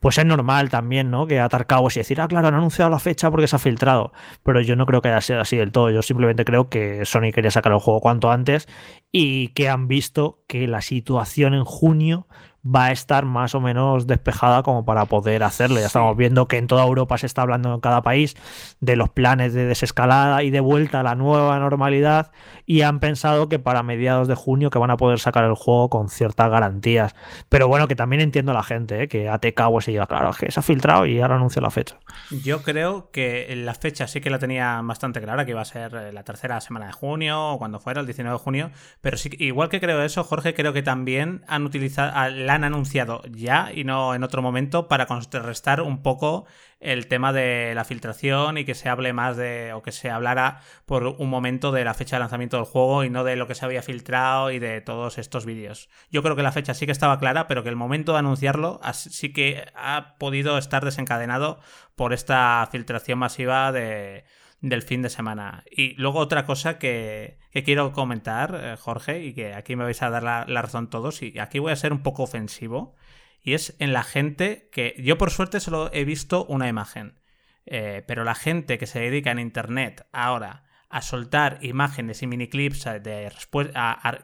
Pues 0.00 0.18
es 0.18 0.24
normal 0.24 0.70
también, 0.70 1.10
¿no? 1.10 1.26
Que 1.26 1.40
atar 1.40 1.66
cabos 1.66 1.96
y 1.96 2.00
decir, 2.00 2.20
ah, 2.20 2.28
claro, 2.28 2.48
han 2.48 2.54
anunciado 2.54 2.90
la 2.90 2.98
fecha 2.98 3.30
porque 3.30 3.46
se 3.46 3.56
ha 3.56 3.58
filtrado. 3.58 4.12
Pero 4.42 4.60
yo 4.60 4.76
no 4.76 4.86
creo 4.86 5.00
que 5.02 5.08
haya 5.08 5.20
sido 5.20 5.40
así 5.40 5.56
del 5.56 5.72
todo. 5.72 5.90
Yo 5.90 6.02
simplemente 6.02 6.44
creo 6.44 6.68
que 6.68 7.04
Sony 7.04 7.32
quería 7.34 7.50
sacar 7.50 7.72
el 7.72 7.78
juego 7.78 8.00
cuanto 8.00 8.30
antes 8.30 8.68
y 9.10 9.48
que 9.48 9.68
han 9.68 9.88
visto 9.88 10.42
que 10.48 10.66
la 10.66 10.80
situación 10.80 11.54
en 11.54 11.64
junio 11.64 12.26
va 12.64 12.86
a 12.86 12.92
estar 12.92 13.24
más 13.24 13.54
o 13.54 13.60
menos 13.60 14.06
despejada 14.06 14.62
como 14.62 14.84
para 14.84 15.06
poder 15.06 15.42
hacerlo. 15.42 15.80
Ya 15.80 15.86
estamos 15.86 16.16
viendo 16.16 16.46
que 16.46 16.58
en 16.58 16.66
toda 16.66 16.84
Europa 16.84 17.18
se 17.18 17.26
está 17.26 17.42
hablando 17.42 17.74
en 17.74 17.80
cada 17.80 18.02
país 18.02 18.36
de 18.80 18.96
los 18.96 19.08
planes 19.10 19.52
de 19.52 19.66
desescalada 19.66 20.42
y 20.42 20.50
de 20.50 20.60
vuelta 20.60 21.00
a 21.00 21.02
la 21.02 21.14
nueva 21.14 21.58
normalidad 21.58 22.30
y 22.66 22.82
han 22.82 23.00
pensado 23.00 23.48
que 23.48 23.58
para 23.58 23.82
mediados 23.82 24.28
de 24.28 24.34
junio 24.34 24.70
que 24.70 24.78
van 24.78 24.90
a 24.90 24.96
poder 24.96 25.18
sacar 25.18 25.44
el 25.44 25.54
juego 25.54 25.90
con 25.90 26.08
ciertas 26.08 26.50
garantías. 26.50 27.14
Pero 27.48 27.68
bueno, 27.68 27.88
que 27.88 27.96
también 27.96 28.22
entiendo 28.22 28.52
a 28.52 28.54
la 28.54 28.62
gente, 28.62 29.02
¿eh? 29.02 29.08
que 29.08 29.28
ATK 29.28 29.60
se 29.80 29.90
diga, 29.90 30.06
claro, 30.06 30.30
es 30.30 30.36
que 30.36 30.50
se 30.50 30.60
ha 30.60 30.62
filtrado 30.62 31.06
y 31.06 31.20
ahora 31.20 31.36
anuncia 31.36 31.60
la 31.60 31.70
fecha. 31.70 31.98
Yo 32.30 32.62
creo 32.62 33.10
que 33.10 33.52
la 33.56 33.74
fecha 33.74 34.06
sí 34.06 34.20
que 34.20 34.30
la 34.30 34.38
tenía 34.38 34.80
bastante 34.82 35.20
clara, 35.20 35.44
que 35.44 35.50
iba 35.50 35.60
a 35.60 35.64
ser 35.64 35.94
eh, 35.94 36.12
la 36.12 36.22
tercera 36.22 36.60
semana 36.60 36.86
de 36.86 36.92
junio 36.92 37.52
o 37.52 37.58
cuando 37.58 37.80
fuera, 37.80 38.00
el 38.00 38.06
19 38.06 38.38
de 38.38 38.42
junio, 38.42 38.70
pero 39.00 39.16
sí, 39.16 39.30
igual 39.38 39.68
que 39.68 39.80
creo 39.80 40.02
eso, 40.02 40.22
Jorge, 40.24 40.54
creo 40.54 40.72
que 40.72 40.82
también 40.82 41.42
han 41.48 41.64
utilizado, 41.64 42.12
han 42.54 42.64
anunciado 42.64 43.22
ya 43.30 43.70
y 43.74 43.84
no 43.84 44.14
en 44.14 44.22
otro 44.22 44.42
momento 44.42 44.88
para 44.88 45.06
contrarrestar 45.06 45.80
un 45.80 46.02
poco 46.02 46.46
el 46.80 47.06
tema 47.06 47.32
de 47.32 47.74
la 47.74 47.84
filtración 47.84 48.58
y 48.58 48.64
que 48.64 48.74
se 48.74 48.88
hable 48.88 49.12
más 49.12 49.36
de, 49.36 49.72
o 49.72 49.82
que 49.82 49.92
se 49.92 50.10
hablara 50.10 50.60
por 50.84 51.06
un 51.06 51.30
momento 51.30 51.70
de 51.70 51.84
la 51.84 51.94
fecha 51.94 52.16
de 52.16 52.20
lanzamiento 52.20 52.56
del 52.56 52.66
juego 52.66 53.04
y 53.04 53.10
no 53.10 53.24
de 53.24 53.36
lo 53.36 53.46
que 53.46 53.54
se 53.54 53.64
había 53.64 53.82
filtrado 53.82 54.50
y 54.50 54.58
de 54.58 54.80
todos 54.80 55.18
estos 55.18 55.46
vídeos. 55.46 55.88
Yo 56.10 56.22
creo 56.22 56.34
que 56.36 56.42
la 56.42 56.52
fecha 56.52 56.74
sí 56.74 56.86
que 56.86 56.92
estaba 56.92 57.18
clara, 57.18 57.46
pero 57.46 57.62
que 57.62 57.68
el 57.68 57.76
momento 57.76 58.12
de 58.12 58.18
anunciarlo 58.18 58.80
sí 58.92 59.32
que 59.32 59.64
ha 59.74 60.16
podido 60.18 60.58
estar 60.58 60.84
desencadenado 60.84 61.60
por 61.94 62.12
esta 62.12 62.68
filtración 62.72 63.18
masiva 63.18 63.70
de, 63.70 64.24
del 64.62 64.82
fin 64.82 65.02
de 65.02 65.10
semana. 65.10 65.64
Y 65.70 65.94
luego 65.94 66.18
otra 66.20 66.46
cosa 66.46 66.78
que, 66.78 67.38
quiero 67.64 67.92
comentar, 67.92 68.58
eh, 68.58 68.76
Jorge, 68.78 69.22
y 69.22 69.34
que 69.34 69.52
aquí 69.52 69.76
me 69.76 69.84
vais 69.84 70.00
a 70.00 70.08
dar 70.08 70.22
la, 70.22 70.46
la 70.48 70.62
razón 70.62 70.88
todos, 70.88 71.20
y 71.22 71.38
aquí 71.38 71.58
voy 71.58 71.72
a 71.72 71.76
ser 71.76 71.92
un 71.92 72.02
poco 72.02 72.22
ofensivo 72.22 72.96
y 73.42 73.54
es 73.54 73.74
en 73.78 73.92
la 73.92 74.04
gente 74.04 74.68
que 74.72 74.94
yo 74.98 75.18
por 75.18 75.30
suerte 75.30 75.60
solo 75.60 75.90
he 75.92 76.04
visto 76.04 76.44
una 76.44 76.68
imagen, 76.68 77.20
eh, 77.66 78.04
pero 78.06 78.24
la 78.24 78.34
gente 78.34 78.78
que 78.78 78.86
se 78.86 79.00
dedica 79.00 79.32
en 79.32 79.40
Internet 79.40 80.06
ahora 80.12 80.64
a 80.88 81.02
soltar 81.02 81.58
imágenes 81.62 82.22
y 82.22 82.26
miniclips 82.26 82.84
de 82.84 83.32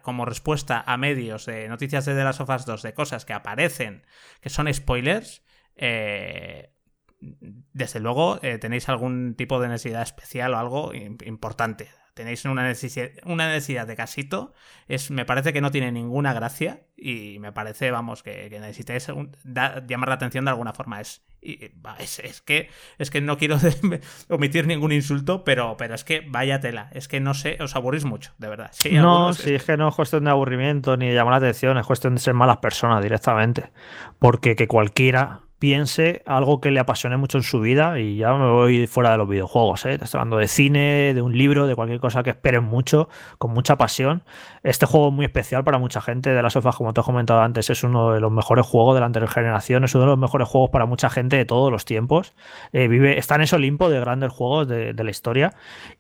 como 0.03 0.25
respuesta 0.25 0.85
a 0.87 0.97
medios 0.99 1.47
de 1.47 1.67
noticias 1.69 2.05
de 2.05 2.15
The 2.15 2.25
Last 2.25 2.41
of 2.41 2.51
Us 2.51 2.67
2 2.67 2.83
de 2.83 2.95
cosas 2.95 3.25
que 3.25 3.33
aparecen 3.33 4.05
que 4.41 4.51
son 4.51 4.73
spoilers, 4.73 5.43
eh, 5.77 6.75
desde 7.21 8.01
luego 8.01 8.39
eh, 8.43 8.59
tenéis 8.59 8.89
algún 8.89 9.35
tipo 9.35 9.61
de 9.61 9.69
necesidad 9.69 10.03
especial 10.03 10.55
o 10.55 10.59
algo 10.59 10.93
importante 10.95 11.89
tenéis 12.19 12.45
una 12.47 12.65
necesidad, 12.65 13.11
una 13.27 13.47
necesidad 13.47 13.87
de 13.87 13.95
casito, 13.95 14.53
es, 14.89 15.13
me 15.13 15.25
parece 15.25 15.53
que 15.53 15.61
no 15.61 15.71
tiene 15.71 15.93
ninguna 15.93 16.33
gracia 16.33 16.83
y 16.97 17.39
me 17.39 17.53
parece, 17.53 17.93
vamos, 17.93 18.25
que, 18.25 18.51
necesitéis 18.51 19.07
llamar 19.45 20.09
la 20.09 20.15
atención 20.17 20.45
de 20.45 20.51
alguna 20.51 20.73
forma. 20.73 21.01
Es, 21.01 21.23
es, 21.41 22.43
que, 22.43 22.71
es 22.99 23.11
que 23.13 23.21
no 23.21 23.39
quiero 23.39 23.57
omitir 24.29 24.67
ningún 24.67 24.91
insulto, 24.91 25.45
pero, 25.45 25.77
pero 25.77 25.95
es 25.95 26.03
que 26.03 26.27
vaya 26.29 26.59
tela, 26.59 26.91
es 26.93 27.07
que 27.07 27.21
no 27.21 27.35
sé, 27.35 27.57
os 27.61 27.77
aburrís 27.77 28.05
mucho, 28.05 28.33
de 28.39 28.49
verdad. 28.49 28.73
no, 28.91 29.33
sí, 29.33 29.55
es 29.55 29.63
que 29.63 29.77
no 29.77 29.89
es 29.89 29.95
cuestión 29.95 30.25
de 30.25 30.31
aburrimiento 30.31 30.97
ni 30.97 31.07
de 31.07 31.15
llamar 31.15 31.41
la 31.41 31.47
atención, 31.47 31.79
es 31.79 31.87
cuestión 31.87 32.17
de 32.17 32.21
ser 32.21 32.35
malas 32.35 32.57
personas 32.57 33.01
directamente, 33.01 33.71
porque 34.19 34.57
que 34.57 34.67
cualquiera 34.67 35.43
piense 35.59 36.23
algo 36.25 36.61
que 36.61 36.71
le 36.71 36.81
apasione 36.81 37.17
mucho 37.17 37.39
en 37.39 37.43
su 37.43 37.61
vida 37.61 37.99
y 37.99 38.17
ya 38.17 38.33
me 38.35 38.49
voy 38.51 38.87
fuera 38.87 39.11
de 39.11 39.19
los 39.19 39.29
videojuegos, 39.29 39.85
¿eh? 39.87 39.99
estoy 40.01 40.19
hablando 40.19 40.37
de 40.37 40.47
cine, 40.47 41.13
de 41.15 41.23
un 41.23 41.37
libro, 41.37 41.67
de 41.67 41.75
cualquier 41.75 41.99
cosa 42.01 42.23
que 42.23 42.31
esperen 42.31 42.65
mucho, 42.65 43.09
con 43.39 43.53
mucha 43.53 43.77
pasión. 43.77 44.23
Este 44.63 44.87
juego 44.87 45.09
es 45.09 45.15
muy 45.15 45.25
especial 45.25 45.65
para 45.65 45.79
mucha 45.79 46.01
gente, 46.01 46.31
de 46.31 46.43
las 46.43 46.53
sofás, 46.53 46.77
como 46.77 46.95
te 46.95 47.01
he 47.01 47.05
comentado 47.05 47.41
antes, 47.41 47.71
es 47.71 47.83
uno 47.83 48.13
de 48.13 48.21
los 48.21 48.31
mejores 48.31 48.67
juegos 48.67 48.95
de 48.95 49.01
la 49.01 49.07
anterior 49.07 49.31
generación, 49.31 49.85
es 49.85 49.95
uno 49.95 50.05
de 50.05 50.11
los 50.11 50.19
mejores 50.19 50.49
juegos 50.49 50.71
para 50.71 50.87
mucha 50.87 51.11
gente 51.11 51.37
de 51.37 51.45
todos 51.45 51.73
los 51.73 51.85
tiempos. 51.85 52.35
Eh, 52.73 52.87
vive, 52.87 53.19
está 53.19 53.35
en 53.35 53.43
ese 53.43 53.57
Olimpo 53.57 53.91
de 53.91 53.99
grandes 53.99 54.33
juegos 54.33 54.69
de, 54.69 54.93
de 54.93 55.05
la 55.05 55.11
historia 55.11 55.55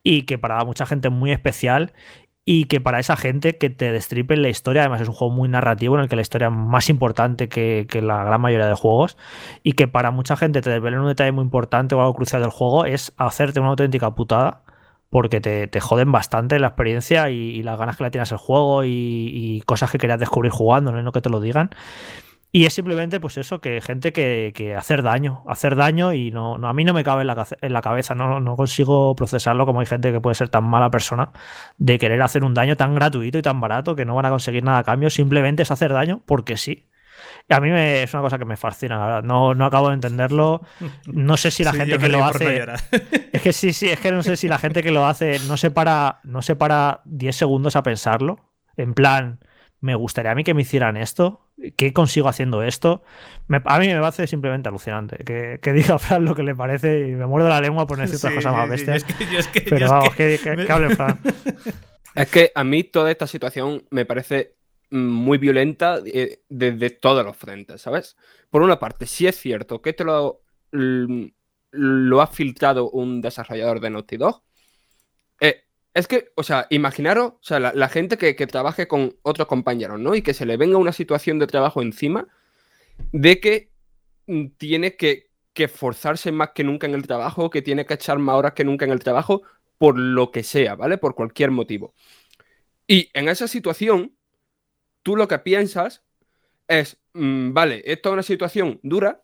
y 0.04 0.22
que 0.22 0.38
para 0.38 0.64
mucha 0.64 0.86
gente 0.86 1.08
es 1.08 1.14
muy 1.14 1.32
especial 1.32 1.92
y 2.50 2.64
que 2.64 2.80
para 2.80 2.98
esa 2.98 3.14
gente 3.14 3.58
que 3.58 3.68
te 3.68 3.92
destripen 3.92 4.40
la 4.40 4.48
historia, 4.48 4.80
además 4.80 5.02
es 5.02 5.08
un 5.08 5.12
juego 5.12 5.34
muy 5.34 5.50
narrativo 5.50 5.96
en 5.96 6.00
el 6.00 6.08
que 6.08 6.16
la 6.16 6.22
historia 6.22 6.46
es 6.46 6.54
más 6.54 6.88
importante 6.88 7.50
que, 7.50 7.86
la 8.00 8.24
gran 8.24 8.40
mayoría 8.40 8.66
de 8.66 8.72
juegos 8.72 9.18
y 9.62 9.74
que 9.74 9.86
para 9.86 10.12
mucha 10.12 10.34
gente 10.34 10.62
te 10.62 10.70
desvelen 10.70 11.00
un 11.00 11.08
detalle 11.08 11.30
muy 11.30 11.44
importante 11.44 11.94
o 11.94 12.00
algo 12.00 12.14
crucial 12.14 12.40
del 12.40 12.50
juego 12.50 12.86
es 12.86 13.12
hacerte 13.18 13.60
una 13.60 13.68
auténtica 13.68 14.14
putada 14.14 14.62
porque 15.10 15.42
te, 15.42 15.78
joden 15.78 16.10
bastante 16.10 16.58
la 16.58 16.68
experiencia 16.68 17.28
y, 17.28 17.62
las 17.62 17.78
ganas 17.78 17.98
que 17.98 18.04
le 18.04 18.10
tienes 18.10 18.32
al 18.32 18.38
juego 18.38 18.82
y, 18.82 19.62
cosas 19.66 19.90
que 19.90 19.98
querías 19.98 20.18
descubrir 20.18 20.50
jugando, 20.50 20.90
no 20.90 21.12
que 21.12 21.20
te 21.20 21.28
lo 21.28 21.40
digan. 21.40 21.68
Y 22.50 22.64
es 22.64 22.72
simplemente, 22.72 23.20
pues 23.20 23.36
eso, 23.36 23.60
que 23.60 23.80
gente 23.82 24.12
que, 24.12 24.52
que 24.54 24.74
hacer 24.74 25.02
daño, 25.02 25.44
hacer 25.46 25.76
daño 25.76 26.14
y 26.14 26.30
no, 26.30 26.56
no, 26.56 26.68
a 26.68 26.72
mí 26.72 26.82
no 26.84 26.94
me 26.94 27.04
cabe 27.04 27.20
en 27.20 27.26
la, 27.26 27.46
en 27.60 27.72
la 27.74 27.82
cabeza, 27.82 28.14
no, 28.14 28.40
no, 28.40 28.56
consigo 28.56 29.14
procesarlo 29.14 29.66
como 29.66 29.80
hay 29.80 29.86
gente 29.86 30.12
que 30.12 30.20
puede 30.20 30.34
ser 30.34 30.48
tan 30.48 30.64
mala 30.64 30.90
persona 30.90 31.30
de 31.76 31.98
querer 31.98 32.22
hacer 32.22 32.44
un 32.44 32.54
daño 32.54 32.76
tan 32.76 32.94
gratuito 32.94 33.36
y 33.36 33.42
tan 33.42 33.60
barato 33.60 33.94
que 33.94 34.06
no 34.06 34.14
van 34.14 34.26
a 34.26 34.30
conseguir 34.30 34.64
nada 34.64 34.78
a 34.78 34.84
cambio, 34.84 35.10
simplemente 35.10 35.62
es 35.62 35.70
hacer 35.70 35.92
daño 35.92 36.22
porque 36.24 36.56
sí. 36.56 36.88
Y 37.48 37.54
a 37.54 37.60
mí 37.60 37.70
me, 37.70 38.02
es 38.02 38.14
una 38.14 38.22
cosa 38.22 38.38
que 38.38 38.44
me 38.44 38.56
fascina, 38.56 38.98
la 38.98 39.06
verdad. 39.06 39.22
No, 39.24 39.54
no 39.54 39.64
acabo 39.64 39.88
de 39.88 39.94
entenderlo. 39.94 40.62
No 41.06 41.36
sé 41.36 41.50
si 41.50 41.64
la 41.64 41.72
gente 41.74 41.98
que 41.98 42.08
lo 42.08 42.24
hace. 42.24 42.64
es 43.32 43.42
que 43.42 43.52
sí, 43.52 43.72
sí, 43.72 43.88
es 43.88 43.98
que 44.00 44.12
no 44.12 44.22
sé 44.22 44.36
si 44.36 44.48
la 44.48 44.58
gente 44.58 44.82
que 44.82 44.90
lo 44.90 45.06
hace 45.06 45.38
no 45.48 45.56
se 45.56 45.70
para, 45.70 46.20
no 46.24 46.42
se 46.42 46.56
para 46.56 47.00
10 47.06 47.34
segundos 47.34 47.76
a 47.76 47.82
pensarlo. 47.82 48.38
En 48.76 48.94
plan, 48.94 49.40
me 49.80 49.94
gustaría 49.94 50.32
a 50.32 50.34
mí 50.34 50.44
que 50.44 50.54
me 50.54 50.62
hicieran 50.62 50.96
esto. 50.96 51.47
¿Qué 51.76 51.92
consigo 51.92 52.28
haciendo 52.28 52.62
esto? 52.62 53.02
a 53.64 53.78
mí 53.78 53.88
me 53.88 54.00
parece 54.00 54.26
simplemente 54.26 54.68
alucinante. 54.68 55.24
Que, 55.24 55.58
que 55.60 55.72
diga 55.72 55.98
Fran 55.98 56.24
lo 56.24 56.34
que 56.34 56.42
le 56.42 56.54
parece 56.54 57.08
y 57.08 57.12
me 57.12 57.26
muerdo 57.26 57.48
la 57.48 57.60
lengua 57.60 57.86
por 57.86 57.98
decir 57.98 58.16
otras 58.16 58.34
cosas 58.34 58.52
más 58.52 58.68
bestias. 58.68 59.04
Pero 59.68 59.88
vamos, 59.88 60.14
que, 60.14 60.38
que, 60.42 60.72
hable 60.72 60.94
Fran. 60.94 61.18
Es 62.14 62.28
que 62.30 62.50
a 62.52 62.64
mí 62.64 62.82
toda 62.82 63.12
esta 63.12 63.28
situación 63.28 63.84
me 63.90 64.04
parece 64.04 64.56
muy 64.90 65.38
violenta 65.38 66.00
eh, 66.04 66.42
desde 66.48 66.90
todos 66.90 67.24
los 67.24 67.36
frentes, 67.36 67.80
¿sabes? 67.80 68.16
Por 68.50 68.62
una 68.62 68.80
parte, 68.80 69.06
sí 69.06 69.28
es 69.28 69.36
cierto 69.36 69.80
que 69.80 69.92
te 69.92 70.02
lo, 70.02 70.42
lo 70.72 72.20
ha 72.20 72.26
filtrado 72.26 72.90
un 72.90 73.20
desarrollador 73.20 73.78
de 73.80 73.90
Naughty 73.90 74.16
Dog. 74.16 74.42
Eh, 75.40 75.67
Es 75.94 76.06
que, 76.06 76.30
o 76.36 76.42
sea, 76.42 76.66
imaginaros, 76.70 77.32
o 77.32 77.38
sea, 77.40 77.58
la, 77.58 77.88
gente 77.88 78.18
que, 78.18 78.46
trabaje 78.46 78.86
con 78.86 79.16
otros 79.22 79.48
compañeros, 79.48 79.98
¿no? 79.98 80.14
Y 80.14 80.22
que 80.22 80.34
se 80.34 80.46
le 80.46 80.56
venga 80.56 80.78
una 80.78 80.92
situación 80.92 81.38
de 81.38 81.46
trabajo 81.46 81.82
encima 81.82 82.28
de 83.12 83.40
que 83.40 83.72
mm, 84.26 84.46
tiene 84.58 84.96
que, 84.96 85.30
que 85.54 85.64
esforzarse 85.64 86.30
más 86.30 86.50
que 86.54 86.64
nunca 86.64 86.86
en 86.86 86.94
el 86.94 87.06
trabajo, 87.06 87.50
que 87.50 87.62
tiene 87.62 87.86
que 87.86 87.94
echar 87.94 88.18
más 88.18 88.36
horas 88.36 88.52
que 88.52 88.64
nunca 88.64 88.84
en 88.84 88.92
el 88.92 89.00
trabajo, 89.00 89.42
por 89.78 89.98
lo 89.98 90.30
que 90.30 90.42
sea, 90.42 90.74
¿vale? 90.74 90.98
Por 90.98 91.14
cualquier 91.14 91.50
motivo. 91.50 91.94
Y 92.86 93.10
en 93.14 93.28
esa 93.28 93.48
situación, 93.48 94.16
tú 95.02 95.16
lo 95.16 95.28
que 95.28 95.38
piensas 95.38 96.04
es, 96.68 96.98
mm, 97.14 97.52
vale, 97.52 97.82
esto 97.86 98.10
es 98.10 98.12
una 98.12 98.22
situación 98.22 98.80
dura, 98.82 99.22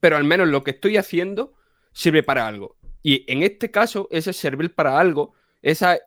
pero 0.00 0.16
al 0.16 0.24
menos 0.24 0.48
lo 0.48 0.64
que 0.64 0.72
estoy 0.72 0.96
haciendo 0.96 1.54
sirve 1.92 2.22
para 2.22 2.46
algo. 2.46 2.76
Y 3.02 3.30
en 3.30 3.42
este 3.42 3.70
caso, 3.70 4.08
ese 4.10 4.32
servir 4.32 4.74
para 4.74 4.98
algo, 4.98 5.34
esa, 5.64 5.98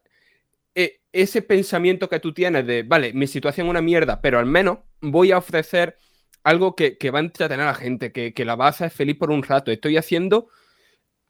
e, 0.76 1.02
ese 1.12 1.42
pensamiento 1.42 2.08
que 2.08 2.20
tú 2.20 2.34
tienes 2.34 2.66
de, 2.66 2.84
vale, 2.84 3.14
mi 3.14 3.28
situación 3.28 3.68
es 3.68 3.72
una 3.72 3.82
mierda, 3.82 4.22
pero 4.22 4.40
al 4.40 4.46
menos 4.46 4.80
voy 5.02 5.32
a 5.32 5.40
ofrecer 5.40 5.98
algo 6.44 6.76
que, 6.76 6.98
va 7.12 7.20
a 7.20 7.24
entretener 7.24 7.66
a 7.66 7.72
la 7.72 7.76
gente, 7.76 8.12
que, 8.12 8.34
que, 8.34 8.46
la 8.46 8.56
va 8.56 8.68
a 8.68 8.70
hacer 8.70 8.92
feliz 8.92 9.18
por 9.18 9.32
un 9.32 9.44
rato. 9.44 9.72
Estoy 9.72 9.98
haciendo 9.98 10.48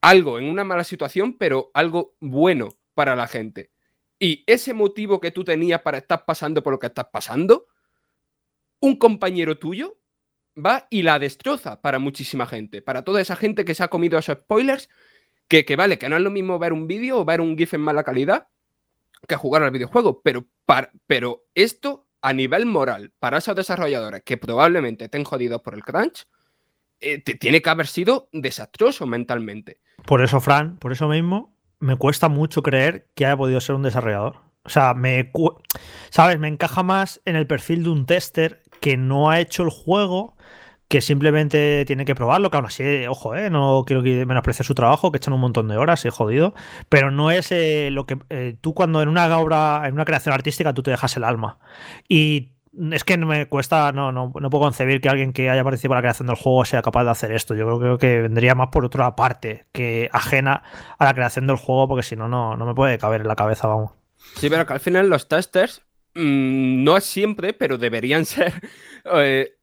algo 0.01 0.37
en 0.37 0.45
una 0.45 0.63
mala 0.63 0.83
situación, 0.83 1.37
pero 1.37 1.71
algo 1.73 2.15
bueno 2.19 2.69
para 2.93 3.15
la 3.15 3.27
gente. 3.27 3.71
Y 4.19 4.43
ese 4.45 4.73
motivo 4.73 5.19
que 5.19 5.31
tú 5.31 5.43
tenías 5.43 5.81
para 5.81 5.99
estar 5.99 6.25
pasando 6.25 6.61
por 6.61 6.73
lo 6.73 6.79
que 6.79 6.87
estás 6.87 7.07
pasando, 7.11 7.67
un 8.79 8.97
compañero 8.97 9.57
tuyo 9.57 9.97
va 10.57 10.87
y 10.89 11.03
la 11.03 11.19
destroza 11.19 11.81
para 11.81 11.99
muchísima 11.99 12.45
gente, 12.45 12.81
para 12.81 13.03
toda 13.03 13.21
esa 13.21 13.35
gente 13.35 13.63
que 13.63 13.75
se 13.75 13.83
ha 13.83 13.87
comido 13.87 14.17
esos 14.17 14.37
spoilers, 14.39 14.89
que, 15.47 15.65
que 15.65 15.75
vale, 15.75 15.97
que 15.97 16.10
no 16.10 16.17
es 16.17 16.21
lo 16.21 16.31
mismo 16.31 16.60
ver 16.60 16.73
un 16.73 16.88
vídeo 16.88 17.19
o 17.19 17.25
ver 17.25 17.41
un 17.41 17.57
GIF 17.57 17.73
en 17.73 17.81
mala 17.81 18.03
calidad 18.03 18.47
que 19.27 19.36
jugar 19.36 19.63
al 19.63 19.71
videojuego, 19.71 20.21
pero, 20.21 20.45
para, 20.65 20.91
pero 21.07 21.43
esto 21.55 22.07
a 22.21 22.33
nivel 22.33 22.65
moral 22.65 23.13
para 23.19 23.38
esos 23.38 23.55
desarrolladores 23.55 24.23
que 24.23 24.38
probablemente 24.38 25.05
estén 25.05 25.23
jodidos 25.23 25.62
por 25.62 25.73
el 25.73 25.83
crunch, 25.83 26.27
eh, 26.99 27.19
tiene 27.21 27.62
que 27.62 27.69
haber 27.69 27.88
sido 27.88 28.29
desastroso 28.31 29.05
mentalmente. 29.05 29.79
Por 30.05 30.21
eso, 30.21 30.39
Fran, 30.41 30.77
por 30.77 30.91
eso 30.91 31.07
mismo, 31.07 31.55
me 31.79 31.95
cuesta 31.95 32.27
mucho 32.27 32.63
creer 32.63 33.07
que 33.15 33.25
haya 33.25 33.38
podido 33.38 33.62
ser 33.62 33.75
un 33.75 33.83
desarrollador. 33.83 34.41
O 34.63 34.69
sea, 34.69 34.93
me, 34.93 35.31
¿sabes? 36.10 36.39
Me 36.39 36.47
encaja 36.47 36.83
más 36.83 37.21
en 37.25 37.36
el 37.36 37.47
perfil 37.47 37.83
de 37.83 37.89
un 37.89 38.05
tester 38.05 38.63
que 38.81 38.97
no 38.97 39.29
ha 39.29 39.39
hecho 39.39 39.63
el 39.63 39.69
juego, 39.69 40.36
que 40.88 41.02
simplemente 41.02 41.84
tiene 41.86 42.06
que 42.06 42.15
probarlo, 42.15 42.50
que 42.50 42.58
aún 42.58 42.65
así, 42.65 43.06
ojo, 43.08 43.36
¿eh? 43.36 43.50
no 43.50 43.84
quiero 43.86 44.04
que 44.04 44.26
menosprecie 44.26 44.63
su 44.63 44.73
trabajo, 44.73 45.12
que 45.12 45.17
echan 45.17 45.34
un 45.34 45.41
montón 45.41 45.67
de 45.67 45.78
horas, 45.78 46.06
he 46.06 46.10
jodido, 46.10 46.54
pero 46.89 47.12
no 47.12 47.30
es 47.32 47.52
eh, 47.52 47.89
lo 47.91 48.06
que 48.06 48.17
eh, 48.30 48.56
tú 48.62 48.73
cuando 48.73 49.02
en 49.02 49.10
una 49.10 49.38
obra, 49.38 49.84
en 49.86 49.93
una 49.93 50.06
creación 50.06 50.34
artística, 50.34 50.73
tú 50.73 50.84
te 50.84 50.91
dejas 50.91 51.17
el 51.17 51.26
alma. 51.26 51.60
Y 52.08 52.54
es 52.91 53.04
que 53.04 53.17
no 53.17 53.26
me 53.26 53.47
cuesta, 53.47 53.91
no, 53.91 54.12
no, 54.12 54.32
no, 54.39 54.50
puedo 54.50 54.63
concebir 54.63 55.02
que 55.02 55.10
alguien 55.10 55.34
que 55.34 55.50
haya 55.50 55.63
participado 55.63 55.95
en 55.95 55.97
la 55.97 56.10
creación 56.10 56.28
del 56.28 56.38
juego 56.38 56.63
sea 56.63 56.82
capaz 56.82 57.04
de 57.04 57.10
hacer 57.10 57.32
esto. 57.32 57.54
Yo 57.56 57.80
creo, 57.80 57.97
que 57.97 58.21
vendría 58.21 58.56
más 58.56 58.69
por 58.69 58.86
otra 58.86 59.15
parte 59.15 59.65
que 59.73 60.10
ajena 60.13 60.63
a 60.97 61.06
la 61.06 61.13
creación 61.13 61.47
del 61.47 61.58
juego, 61.58 61.88
porque 61.88 62.04
si 62.04 62.15
no, 62.15 62.28
no 62.28 62.65
me 62.65 62.76
puede 62.76 62.97
caber 62.97 63.21
en 63.21 63.28
la 63.28 63.36
cabeza, 63.36 63.67
vamos. 63.67 63.91
Sí, 64.36 64.50
pero 64.50 64.65
que 64.65 64.73
al 64.73 64.80
final 64.80 65.10
los 65.10 65.28
testers, 65.28 65.82
mmm, 66.13 66.84
no 66.84 67.00
siempre, 67.02 67.54
pero 67.54 67.78
deberían 67.78 68.26
ser 68.26 68.54
eh, 69.06 69.56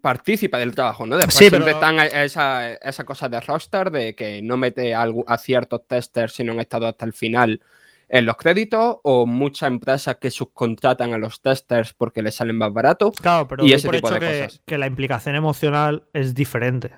partícipe 0.00 0.56
del 0.56 0.74
trabajo, 0.74 1.06
¿no? 1.06 1.16
Después 1.16 1.34
sí, 1.34 1.48
siempre 1.48 1.72
están 1.72 1.98
esa, 2.00 2.72
esa, 2.74 3.04
cosa 3.04 3.28
de 3.28 3.40
roster, 3.40 3.90
de 3.90 4.14
que 4.14 4.42
no 4.42 4.56
mete 4.56 4.94
a, 4.94 5.06
a 5.26 5.38
ciertos 5.38 5.86
testers 5.86 6.34
si 6.34 6.44
no 6.44 6.52
han 6.52 6.60
estado 6.60 6.86
hasta 6.86 7.04
el 7.04 7.12
final 7.12 7.60
en 8.08 8.26
los 8.26 8.36
créditos 8.36 8.98
o 9.02 9.26
muchas 9.26 9.68
empresas 9.68 10.16
que 10.16 10.30
subcontratan 10.30 11.12
a 11.12 11.18
los 11.18 11.40
testers 11.40 11.92
porque 11.94 12.22
les 12.22 12.34
salen 12.34 12.56
más 12.56 12.72
baratos. 12.72 13.16
Claro, 13.16 13.48
pero 13.48 13.64
y 13.64 13.72
ese 13.72 13.88
por 13.88 13.96
tipo 13.96 14.08
hecho 14.08 14.14
de 14.14 14.20
que, 14.20 14.42
cosas. 14.44 14.62
que, 14.64 14.78
la 14.78 14.86
implicación 14.86 15.34
emocional 15.34 16.04
es 16.12 16.34
diferente 16.34 16.92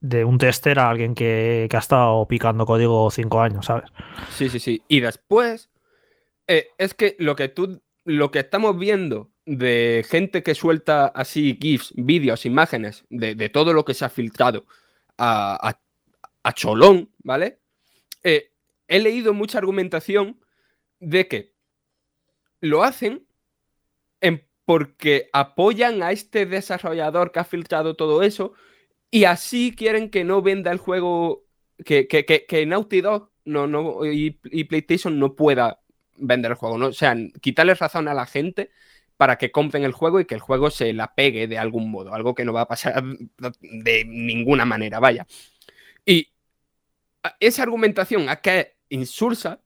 de 0.00 0.24
un 0.24 0.38
tester 0.38 0.78
a 0.78 0.90
alguien 0.90 1.14
que, 1.14 1.66
que 1.70 1.76
ha 1.76 1.80
estado 1.80 2.26
picando 2.26 2.66
código 2.66 3.10
cinco 3.10 3.40
años, 3.40 3.66
¿sabes? 3.66 3.90
Sí, 4.30 4.48
sí, 4.48 4.60
sí. 4.60 4.82
Y 4.88 5.00
después, 5.00 5.70
eh, 6.46 6.68
es 6.78 6.94
que 6.94 7.16
lo 7.18 7.34
que 7.34 7.48
tú, 7.48 7.80
lo 8.04 8.30
que 8.30 8.40
estamos 8.40 8.78
viendo 8.78 9.30
de 9.48 10.04
gente 10.06 10.42
que 10.42 10.54
suelta 10.54 11.06
así 11.06 11.58
GIFs, 11.58 11.94
vídeos, 11.96 12.44
imágenes 12.44 13.06
de, 13.08 13.48
todo 13.48 13.72
lo 13.72 13.82
que 13.82 13.94
se 13.94 14.04
ha 14.04 14.10
filtrado 14.10 14.66
a, 15.16 15.70
a, 15.70 15.80
a 16.42 16.52
Cholón, 16.52 17.10
¿vale? 17.24 17.58
Eh, 18.22 18.52
he 18.88 18.98
leído 18.98 19.32
mucha 19.32 19.56
argumentación 19.56 20.38
de 21.00 21.28
que 21.28 21.54
lo 22.60 22.84
hacen 22.84 23.26
en 24.20 24.46
porque 24.66 25.30
apoyan 25.32 26.02
a 26.02 26.12
este 26.12 26.44
desarrollador 26.44 27.32
que 27.32 27.40
ha 27.40 27.44
filtrado 27.44 27.96
todo 27.96 28.22
eso 28.22 28.52
y 29.10 29.24
así 29.24 29.74
quieren 29.74 30.10
que 30.10 30.24
no 30.24 30.42
venda 30.42 30.70
el 30.72 30.78
juego, 30.78 31.46
que, 31.86 32.06
que, 32.06 32.26
que, 32.26 32.44
que 32.44 32.66
Naughty 32.66 33.00
Dog 33.00 33.30
no, 33.46 33.66
no, 33.66 34.04
y, 34.04 34.38
y, 34.44 34.64
PlayStation 34.64 35.18
no 35.18 35.34
pueda 35.34 35.80
vender 36.18 36.50
el 36.50 36.58
juego. 36.58 36.76
¿no? 36.76 36.88
O 36.88 36.92
sea, 36.92 37.16
quitarle 37.40 37.72
razón 37.72 38.08
a 38.08 38.14
la 38.14 38.26
gente 38.26 38.70
para 39.18 39.36
que 39.36 39.50
compren 39.50 39.84
el 39.84 39.92
juego 39.92 40.20
y 40.20 40.24
que 40.24 40.34
el 40.34 40.40
juego 40.40 40.70
se 40.70 40.94
la 40.94 41.14
pegue 41.14 41.46
de 41.46 41.58
algún 41.58 41.90
modo, 41.90 42.14
algo 42.14 42.34
que 42.34 42.46
no 42.46 42.54
va 42.54 42.62
a 42.62 42.68
pasar 42.68 43.02
de 43.60 44.04
ninguna 44.06 44.64
manera, 44.64 45.00
vaya. 45.00 45.26
Y 46.06 46.32
esa 47.40 47.64
argumentación 47.64 48.30
a 48.30 48.36
que 48.36 48.78
insulsa 48.88 49.60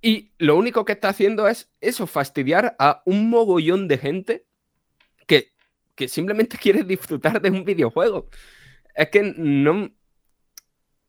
y 0.00 0.32
lo 0.38 0.56
único 0.56 0.84
que 0.84 0.92
está 0.92 1.10
haciendo 1.10 1.46
es 1.46 1.70
eso, 1.80 2.08
fastidiar 2.08 2.74
a 2.78 3.02
un 3.06 3.30
mogollón 3.30 3.86
de 3.86 3.98
gente 3.98 4.46
que, 5.28 5.52
que 5.94 6.08
simplemente 6.08 6.58
quiere 6.60 6.82
disfrutar 6.82 7.40
de 7.40 7.50
un 7.50 7.64
videojuego. 7.64 8.28
Es 8.96 9.10
que 9.10 9.22
no, 9.36 9.90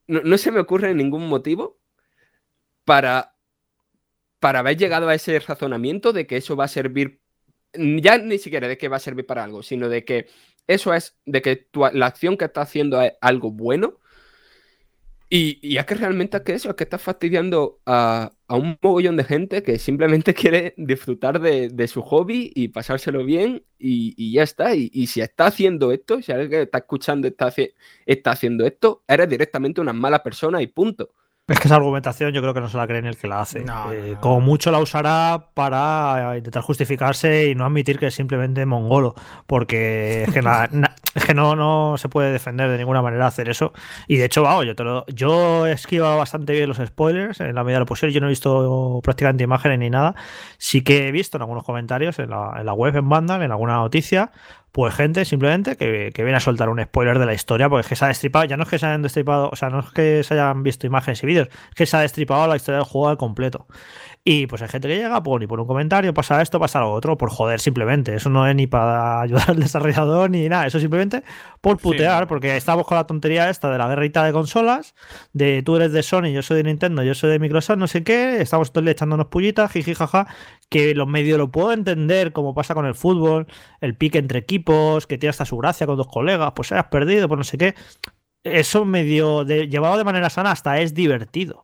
no, 0.08 0.21
no, 0.21 0.38
se 0.38 0.52
me 0.52 0.60
ocurre 0.60 0.93
ningún 0.93 1.28
motivo 1.28 1.80
para, 2.84 3.36
para 4.39 4.60
haber 4.60 4.78
llegado 4.78 5.10
a 5.10 5.15
ese 5.15 5.39
razonamiento 5.39 6.13
de 6.13 6.28
que 6.28 6.38
eso 6.38 6.56
va 6.56 6.65
a 6.65 6.69
servir, 6.69 7.22
ya 7.73 8.17
ni 8.17 8.38
siquiera 8.38 8.67
de 8.67 8.77
que 8.77 8.88
va 8.88 8.97
a 8.97 8.99
servir 8.99 9.25
para 9.25 9.43
algo, 9.43 9.63
sino 9.63 9.89
de 9.89 10.05
que 10.05 10.27
eso 10.67 10.93
es, 10.93 11.17
de 11.25 11.41
que 11.41 11.55
tu, 11.55 11.81
la 11.91 12.05
acción 12.07 12.38
que 12.38 12.45
está 12.45 12.62
haciendo 12.62 13.01
es 13.01 13.13
algo 13.21 13.51
bueno 13.51 13.99
y, 15.36 15.57
y, 15.63 15.77
es 15.77 15.86
que 15.88 15.95
realmente 15.95 16.38
es 16.38 16.43
que 16.43 16.53
eso, 16.53 16.69
es 16.69 16.75
que 16.75 16.83
estás 16.83 17.01
fastidiando 17.01 17.81
a, 17.88 18.33
a, 18.47 18.55
un 18.55 18.77
mogollón 18.83 19.17
de 19.17 19.23
gente 19.23 19.63
que 19.63 19.79
simplemente 19.79 20.33
quiere 20.36 20.75
disfrutar 20.77 21.41
de, 21.41 21.69
de 21.69 21.88
su 21.88 22.03
hobby 22.03 22.51
y 22.53 22.67
pasárselo 22.67 23.25
bien 23.25 23.63
y, 23.79 24.13
y 24.15 24.33
ya 24.33 24.43
está. 24.43 24.75
Y, 24.75 24.91
y, 24.93 25.07
si 25.07 25.21
está 25.21 25.47
haciendo 25.47 25.91
esto, 25.91 26.21
si 26.21 26.31
alguien 26.31 26.51
que 26.51 26.62
está 26.62 26.77
escuchando 26.77 27.27
está, 27.27 27.51
está 28.05 28.31
haciendo 28.31 28.63
esto, 28.67 29.03
eres 29.07 29.27
directamente 29.27 29.81
una 29.81 29.91
mala 29.91 30.21
persona 30.21 30.62
y 30.62 30.67
punto. 30.67 31.09
Es 31.45 31.60
que 31.60 31.67
esa 31.67 31.75
argumentación 31.75 32.32
yo 32.32 32.39
creo 32.39 32.53
que 32.53 32.62
no 32.62 32.69
se 32.69 32.77
la 32.77 32.88
cree 32.88 33.01
ni 33.01 33.10
el 33.10 33.17
que 33.17 33.27
la 33.27 33.41
hace. 33.41 33.65
No, 33.65 33.91
eh, 33.91 34.01
no, 34.01 34.13
no. 34.13 34.21
Como 34.21 34.39
mucho 34.39 34.71
la 34.71 34.79
usará 34.79 35.49
para 35.53 36.38
intentar 36.38 36.63
justificarse 36.63 37.49
y 37.49 37.56
no 37.56 37.65
admitir 37.65 37.99
que 37.99 38.08
es 38.08 38.15
simplemente 38.15 38.65
mongolo, 38.65 39.13
porque 39.45 40.23
es 40.23 40.34
que, 40.34 40.41
na, 40.41 40.69
na, 40.71 40.95
es 41.13 41.25
que 41.25 41.34
no, 41.34 41.58
no, 41.58 41.97
se 41.97 42.08
puede 42.08 42.32
defender 42.32 42.69
de 42.69 42.77
ninguna 42.77 43.01
manera 43.01 43.27
hacer 43.27 43.49
eso. 43.49 43.73
Y 44.08 44.15
de 44.15 44.25
hecho, 44.25 44.43
vamos, 44.43 44.65
yo, 44.65 44.73
te 44.73 44.86
lo, 44.86 45.06
yo 45.08 45.67
he 45.67 45.73
esquivado 45.73 46.17
bastante 46.17 46.53
bien 46.53 46.69
los 46.69 46.77
spoilers 46.77 47.41
en 47.41 47.53
la 47.56 47.65
medida 47.65 47.75
de 47.75 47.82
lo 47.82 47.88
posible. 47.88 48.13
Yo 48.13 48.21
no 48.21 48.27
he 48.27 48.29
visto 48.29 49.01
prácticamente 49.03 49.43
imágenes 49.43 49.79
ni 49.79 49.89
nada. 49.89 50.15
Sí 50.58 50.82
que 50.82 51.10
he 51.10 51.12
visto 51.12 51.38
en 51.38 51.41
algunos 51.41 51.65
comentarios 51.65 52.19
en 52.19 52.29
la, 52.29 52.56
en 52.58 52.65
la 52.65 52.73
web, 52.73 52.95
en 52.95 53.10
Vandal, 53.10 53.41
en 53.41 53.51
alguna 53.51 53.75
noticia, 53.75 54.32
pues 54.73 54.95
gente 54.95 55.23
simplemente 55.23 55.77
que, 55.77 56.09
que, 56.15 56.23
viene 56.23 56.38
a 56.38 56.39
soltar 56.39 56.67
un 56.67 56.81
spoiler 56.83 57.19
de 57.19 57.27
la 57.27 57.36
historia, 57.36 57.69
porque 57.69 57.81
es 57.81 57.88
que 57.88 57.95
se 57.95 58.05
ha 58.05 58.07
destripado, 58.07 58.45
ya 58.45 58.57
no 58.57 58.63
es 58.63 58.69
que 58.69 58.79
se 58.79 58.88
hayan 58.88 59.03
destripado, 59.03 59.51
o 59.51 59.55
sea, 59.55 59.69
no 59.69 59.81
es 59.81 59.91
que 59.91 60.23
se 60.23 60.33
hayan 60.33 60.63
visto 60.63 60.88
imágenes 60.88 61.21
y 61.21 61.27
vídeos, 61.27 61.47
es 61.47 61.75
que 61.75 61.86
se 61.86 61.95
ha 61.95 61.99
destripado 62.01 62.47
la 62.47 62.55
historia 62.55 62.79
del 62.79 62.88
juego 62.88 63.09
al 63.09 63.17
completo. 63.17 63.67
Y 64.25 64.47
pues 64.47 64.62
hay 64.62 64.69
gente 64.69 64.88
que 64.88 64.95
llega, 64.95 65.21
pues 65.21 65.41
ni 65.41 65.47
por 65.47 65.59
un 65.59 65.67
comentario, 65.67 66.13
pasa 66.13 66.41
esto, 66.41 66.57
pasa 66.57 66.79
lo 66.79 66.91
otro, 66.91 67.17
por 67.17 67.29
joder 67.29 67.59
simplemente. 67.59 68.15
Eso 68.15 68.29
no 68.29 68.47
es 68.47 68.55
ni 68.55 68.67
para 68.67 69.21
ayudar 69.21 69.51
al 69.51 69.59
desarrollador 69.59 70.29
ni 70.29 70.47
nada, 70.47 70.65
eso 70.65 70.79
simplemente 70.79 71.23
por 71.59 71.77
putear, 71.77 72.23
sí. 72.23 72.27
porque 72.27 72.55
estamos 72.55 72.88
con 72.88 72.97
la 72.97 73.05
tontería 73.05 73.49
esta 73.49 73.69
de 73.69 73.77
la 73.77 73.88
guerrita 73.88 74.23
de 74.23 74.31
consolas, 74.31 74.95
de 75.33 75.62
tú 75.62 75.75
eres 75.75 75.91
de 75.91 76.03
Sony, 76.03 76.31
yo 76.33 76.41
soy 76.41 76.57
de 76.57 76.63
Nintendo, 76.63 77.03
yo 77.03 77.13
soy 77.13 77.31
de 77.31 77.39
Microsoft, 77.39 77.77
no 77.77 77.88
sé 77.88 78.03
qué, 78.03 78.41
estamos 78.41 78.71
todos 78.71 78.88
echándonos 78.88 79.27
pullitas, 79.27 79.71
jiji, 79.71 79.93
jaja, 79.93 80.27
que 80.73 80.95
los 80.95 81.07
medios 81.07 81.38
lo 81.38 81.51
puedo 81.51 81.71
entender, 81.71 82.33
como 82.33 82.55
pasa 82.55 82.73
con 82.73 82.88
el 82.88 82.95
fútbol, 82.95 83.45
el 83.79 83.95
pique 83.95 84.17
entre 84.17 84.39
equipos, 84.39 85.05
que 85.05 85.19
tiene 85.19 85.29
hasta 85.29 85.45
su 85.45 85.55
gracia 85.57 85.86
con 85.86 85.97
dos 85.97 86.07
colegas, 86.07 86.53
pues 86.55 86.71
hayas 86.71 86.88
perdido, 86.88 87.27
pues 87.27 87.38
no 87.38 87.43
sé 87.43 87.59
qué. 87.59 87.75
Eso 88.43 88.83
medio 88.83 89.45
de, 89.45 89.67
llevado 89.69 89.97
de 89.97 90.03
manera 90.03 90.31
sana 90.31 90.49
hasta 90.51 90.81
es 90.81 90.95
divertido 90.95 91.63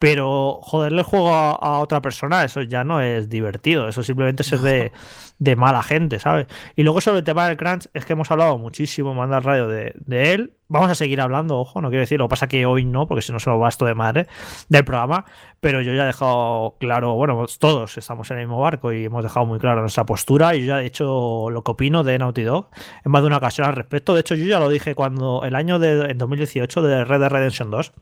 pero 0.00 0.60
joderle 0.62 1.00
el 1.00 1.04
juego 1.04 1.34
a, 1.34 1.50
a 1.50 1.78
otra 1.78 2.00
persona, 2.00 2.42
eso 2.42 2.62
ya 2.62 2.84
no 2.84 3.02
es 3.02 3.28
divertido, 3.28 3.86
eso 3.86 4.02
simplemente 4.02 4.42
es 4.42 4.62
de, 4.62 4.92
de 5.38 5.56
mala 5.56 5.82
gente, 5.82 6.18
¿sabes? 6.18 6.46
Y 6.74 6.84
luego 6.84 7.02
sobre 7.02 7.18
el 7.18 7.24
tema 7.24 7.46
del 7.46 7.58
crunch, 7.58 7.86
es 7.92 8.06
que 8.06 8.14
hemos 8.14 8.30
hablado 8.30 8.56
muchísimo, 8.56 9.12
manda 9.12 9.36
el 9.36 9.44
radio 9.44 9.68
de, 9.68 9.92
de 9.96 10.32
él. 10.32 10.54
Vamos 10.68 10.90
a 10.90 10.94
seguir 10.94 11.20
hablando, 11.20 11.58
ojo, 11.58 11.82
no 11.82 11.90
quiero 11.90 12.00
decir, 12.00 12.18
lo 12.18 12.26
que 12.26 12.30
pasa 12.30 12.48
que 12.48 12.64
hoy 12.64 12.86
no, 12.86 13.06
porque 13.06 13.20
si 13.20 13.30
no 13.30 13.40
se 13.40 13.50
lo 13.50 13.58
basto 13.58 13.84
de 13.84 13.94
madre 13.94 14.26
del 14.70 14.86
programa, 14.86 15.26
pero 15.60 15.82
yo 15.82 15.92
ya 15.92 16.04
he 16.04 16.06
dejado 16.06 16.76
claro, 16.80 17.12
bueno, 17.14 17.36
pues 17.36 17.58
todos 17.58 17.98
estamos 17.98 18.30
en 18.30 18.38
el 18.38 18.46
mismo 18.46 18.58
barco 18.58 18.94
y 18.94 19.04
hemos 19.04 19.22
dejado 19.22 19.44
muy 19.44 19.58
claro 19.58 19.82
nuestra 19.82 20.06
postura 20.06 20.54
y 20.54 20.60
yo 20.60 20.66
ya 20.68 20.80
he 20.80 20.84
dicho 20.84 21.50
lo 21.50 21.62
que 21.62 21.72
opino 21.72 22.04
de 22.04 22.18
Naughty 22.18 22.42
Dog 22.42 22.70
en 23.04 23.12
más 23.12 23.20
de 23.20 23.26
una 23.26 23.36
ocasión 23.36 23.66
al 23.66 23.76
respecto. 23.76 24.14
De 24.14 24.20
hecho, 24.20 24.34
yo 24.34 24.46
ya 24.46 24.60
lo 24.60 24.70
dije 24.70 24.94
cuando 24.94 25.42
el 25.44 25.54
año 25.56 25.78
de 25.78 26.10
en 26.10 26.16
2018 26.16 26.80
de 26.80 27.04
Red 27.04 27.20
Dead 27.20 27.30
Redemption 27.30 27.70
2 27.70 27.92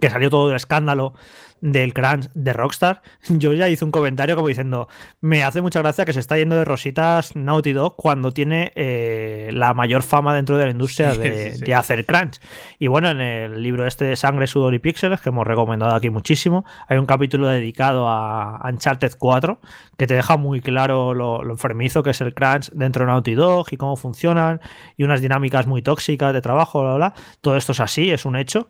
que 0.00 0.10
salió 0.10 0.30
todo 0.30 0.50
el 0.50 0.56
escándalo 0.56 1.14
del 1.60 1.92
crunch 1.92 2.30
de 2.34 2.52
Rockstar, 2.52 3.02
yo 3.28 3.52
ya 3.52 3.68
hice 3.68 3.84
un 3.84 3.90
comentario 3.90 4.36
como 4.36 4.48
diciendo, 4.48 4.88
me 5.20 5.42
hace 5.42 5.60
mucha 5.60 5.80
gracia 5.80 6.04
que 6.04 6.12
se 6.12 6.20
está 6.20 6.36
yendo 6.36 6.56
de 6.56 6.64
rositas 6.64 7.34
Naughty 7.34 7.72
Dog 7.72 7.96
cuando 7.96 8.32
tiene 8.32 8.72
eh, 8.76 9.50
la 9.52 9.74
mayor 9.74 10.02
fama 10.02 10.34
dentro 10.34 10.56
de 10.56 10.64
la 10.66 10.70
industria 10.70 11.14
de, 11.14 11.52
sí, 11.52 11.58
sí. 11.58 11.64
de 11.64 11.74
hacer 11.74 12.06
crunch. 12.06 12.38
Y 12.78 12.86
bueno, 12.86 13.10
en 13.10 13.20
el 13.20 13.62
libro 13.62 13.86
este 13.86 14.04
de 14.04 14.16
Sangre, 14.16 14.46
Sudor 14.46 14.74
y 14.74 14.78
Píxeles, 14.78 15.20
que 15.20 15.30
hemos 15.30 15.46
recomendado 15.46 15.94
aquí 15.94 16.10
muchísimo, 16.10 16.64
hay 16.86 16.98
un 16.98 17.06
capítulo 17.06 17.48
dedicado 17.48 18.08
a 18.08 18.60
Uncharted 18.68 19.12
4 19.18 19.60
que 19.96 20.06
te 20.06 20.14
deja 20.14 20.36
muy 20.36 20.60
claro 20.60 21.12
lo, 21.14 21.42
lo 21.42 21.52
enfermizo 21.52 22.02
que 22.02 22.10
es 22.10 22.20
el 22.20 22.34
crunch 22.34 22.70
dentro 22.70 23.04
de 23.04 23.10
Naughty 23.10 23.34
Dog 23.34 23.66
y 23.72 23.76
cómo 23.76 23.96
funcionan 23.96 24.60
y 24.96 25.04
unas 25.04 25.20
dinámicas 25.20 25.66
muy 25.66 25.82
tóxicas 25.82 26.32
de 26.32 26.40
trabajo, 26.40 26.80
bla, 26.82 26.96
bla, 26.96 27.08
bla. 27.08 27.14
Todo 27.40 27.56
esto 27.56 27.72
es 27.72 27.80
así, 27.80 28.10
es 28.10 28.24
un 28.24 28.36
hecho. 28.36 28.68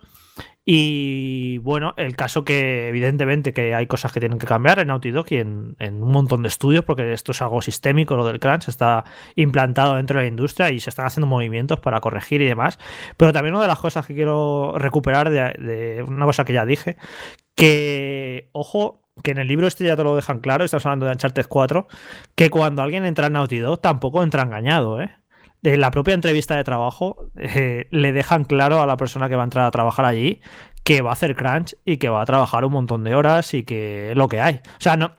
Y 0.70 1.56
bueno, 1.60 1.94
el 1.96 2.14
caso 2.14 2.44
que 2.44 2.88
evidentemente 2.90 3.54
que 3.54 3.74
hay 3.74 3.86
cosas 3.86 4.12
que 4.12 4.20
tienen 4.20 4.38
que 4.38 4.46
cambiar 4.46 4.78
en 4.78 4.88
Naughty 4.88 5.12
Dog 5.12 5.24
y 5.30 5.36
en, 5.36 5.76
un 5.80 6.12
montón 6.12 6.42
de 6.42 6.48
estudios, 6.48 6.84
porque 6.84 7.10
esto 7.14 7.32
es 7.32 7.40
algo 7.40 7.62
sistémico, 7.62 8.16
lo 8.16 8.26
del 8.26 8.38
crunch 8.38 8.68
está 8.68 9.04
implantado 9.34 9.96
dentro 9.96 10.18
de 10.18 10.24
la 10.24 10.28
industria 10.28 10.70
y 10.70 10.78
se 10.80 10.90
están 10.90 11.06
haciendo 11.06 11.26
movimientos 11.26 11.80
para 11.80 12.02
corregir 12.02 12.42
y 12.42 12.44
demás. 12.44 12.78
Pero 13.16 13.32
también 13.32 13.54
una 13.54 13.62
de 13.62 13.68
las 13.68 13.78
cosas 13.78 14.06
que 14.06 14.14
quiero 14.14 14.74
recuperar 14.76 15.30
de, 15.30 15.54
de 15.58 16.02
una 16.02 16.26
cosa 16.26 16.44
que 16.44 16.52
ya 16.52 16.66
dije, 16.66 16.98
que, 17.54 18.50
ojo, 18.52 19.00
que 19.22 19.30
en 19.30 19.38
el 19.38 19.48
libro 19.48 19.68
este 19.68 19.84
ya 19.84 19.96
te 19.96 20.04
lo 20.04 20.16
dejan 20.16 20.40
claro, 20.40 20.66
estamos 20.66 20.84
hablando 20.84 21.06
de 21.06 21.12
Uncharted 21.12 21.46
4, 21.48 21.88
que 22.34 22.50
cuando 22.50 22.82
alguien 22.82 23.06
entra 23.06 23.28
en 23.28 23.32
Naughty 23.32 23.58
Dog 23.58 23.80
tampoco 23.80 24.22
entra 24.22 24.42
engañado, 24.42 25.00
¿eh? 25.00 25.17
En 25.62 25.80
la 25.80 25.90
propia 25.90 26.14
entrevista 26.14 26.56
de 26.56 26.64
trabajo 26.64 27.30
eh, 27.36 27.88
le 27.90 28.12
dejan 28.12 28.44
claro 28.44 28.80
a 28.80 28.86
la 28.86 28.96
persona 28.96 29.28
que 29.28 29.36
va 29.36 29.42
a 29.42 29.44
entrar 29.44 29.66
a 29.66 29.70
trabajar 29.70 30.04
allí 30.04 30.40
que 30.88 31.02
va 31.02 31.10
a 31.10 31.12
hacer 31.12 31.36
crunch 31.36 31.76
y 31.84 31.98
que 31.98 32.08
va 32.08 32.22
a 32.22 32.24
trabajar 32.24 32.64
un 32.64 32.72
montón 32.72 33.04
de 33.04 33.14
horas 33.14 33.52
y 33.52 33.62
que 33.62 34.12
lo 34.14 34.26
que 34.26 34.40
hay. 34.40 34.54
O 34.54 34.80
sea, 34.80 34.96
no, 34.96 35.12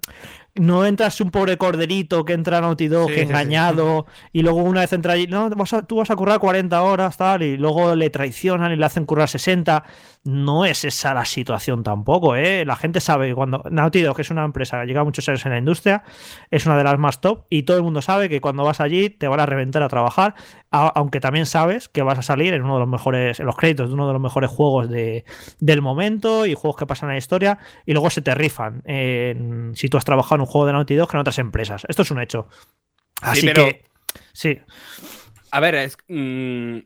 no 0.59 0.85
entras 0.85 1.19
un 1.21 1.31
pobre 1.31 1.57
corderito 1.57 2.25
que 2.25 2.33
entra 2.33 2.59
a 2.59 2.61
Naughty 2.61 2.87
Dog, 2.87 3.09
Sí, 3.09 3.15
que 3.15 3.21
sí, 3.21 3.25
sí. 3.25 3.31
engañado, 3.31 4.05
y 4.33 4.41
luego 4.43 4.59
una 4.63 4.81
vez 4.81 4.93
entra 4.93 5.13
allí, 5.13 5.25
no, 5.27 5.49
vas 5.49 5.73
a- 5.73 5.81
tú 5.83 5.95
vas 5.97 6.11
a 6.11 6.15
currar 6.15 6.39
40 6.39 6.81
horas, 6.83 7.17
tal, 7.17 7.41
y 7.43 7.57
luego 7.57 7.95
le 7.95 8.09
traicionan 8.09 8.71
y 8.71 8.75
le 8.75 8.85
hacen 8.85 9.05
currar 9.05 9.27
60. 9.29 9.83
No 10.25 10.65
es 10.65 10.83
esa 10.83 11.13
la 11.13 11.23
situación 11.23 11.81
tampoco, 11.81 12.35
¿eh? 12.35 12.65
La 12.65 12.75
gente 12.75 12.99
sabe 12.99 13.29
que 13.29 13.35
cuando 13.35 13.63
Naughty 13.71 14.01
Dog, 14.01 14.19
es 14.19 14.29
una 14.31 14.43
empresa 14.43 14.81
que 14.81 14.87
lleva 14.87 15.03
muchos 15.05 15.27
años 15.29 15.45
en 15.45 15.53
la 15.53 15.57
industria, 15.57 16.03
es 16.51 16.65
una 16.65 16.77
de 16.77 16.83
las 16.83 16.99
más 16.99 17.21
top, 17.21 17.45
y 17.49 17.63
todo 17.63 17.77
el 17.77 17.83
mundo 17.83 18.01
sabe 18.01 18.27
que 18.27 18.41
cuando 18.41 18.63
vas 18.63 18.81
allí 18.81 19.09
te 19.09 19.27
van 19.29 19.39
a 19.39 19.45
reventar 19.45 19.81
a 19.81 19.87
trabajar, 19.87 20.35
a- 20.71 20.87
aunque 20.95 21.19
también 21.19 21.45
sabes 21.45 21.89
que 21.89 22.01
vas 22.03 22.19
a 22.19 22.21
salir 22.21 22.53
en 22.53 22.63
uno 22.63 22.75
de 22.75 22.79
los 22.81 22.89
mejores, 22.89 23.39
en 23.39 23.45
los 23.45 23.55
créditos 23.55 23.87
de 23.89 23.93
uno 23.95 24.07
de 24.07 24.13
los 24.13 24.21
mejores 24.21 24.49
juegos 24.49 24.89
de, 24.89 25.25
del 25.59 25.81
momento 25.81 26.45
y 26.45 26.53
juegos 26.53 26.77
que 26.77 26.85
pasan 26.85 27.09
en 27.09 27.15
la 27.15 27.19
historia, 27.19 27.57
y 27.85 27.93
luego 27.93 28.09
se 28.09 28.21
te 28.21 28.35
rifan 28.35 28.81
en- 28.85 29.71
si 29.75 29.89
tú 29.89 29.97
has 29.97 30.05
trabajado 30.05 30.35
en 30.35 30.41
un 30.41 30.47
juego 30.47 30.67
de 30.67 30.73
Naughty 30.73 30.95
Dog 30.95 31.09
que 31.09 31.17
en 31.17 31.21
otras 31.21 31.39
empresas. 31.39 31.85
Esto 31.89 32.03
es 32.03 32.11
un 32.11 32.21
hecho. 32.21 32.47
Así 33.21 33.45
pero- 33.47 33.65
que, 33.65 33.83
sí, 34.33 34.59
A 35.51 35.59
ver, 35.59 35.73
es- 35.75 35.97
mm, 36.07 36.77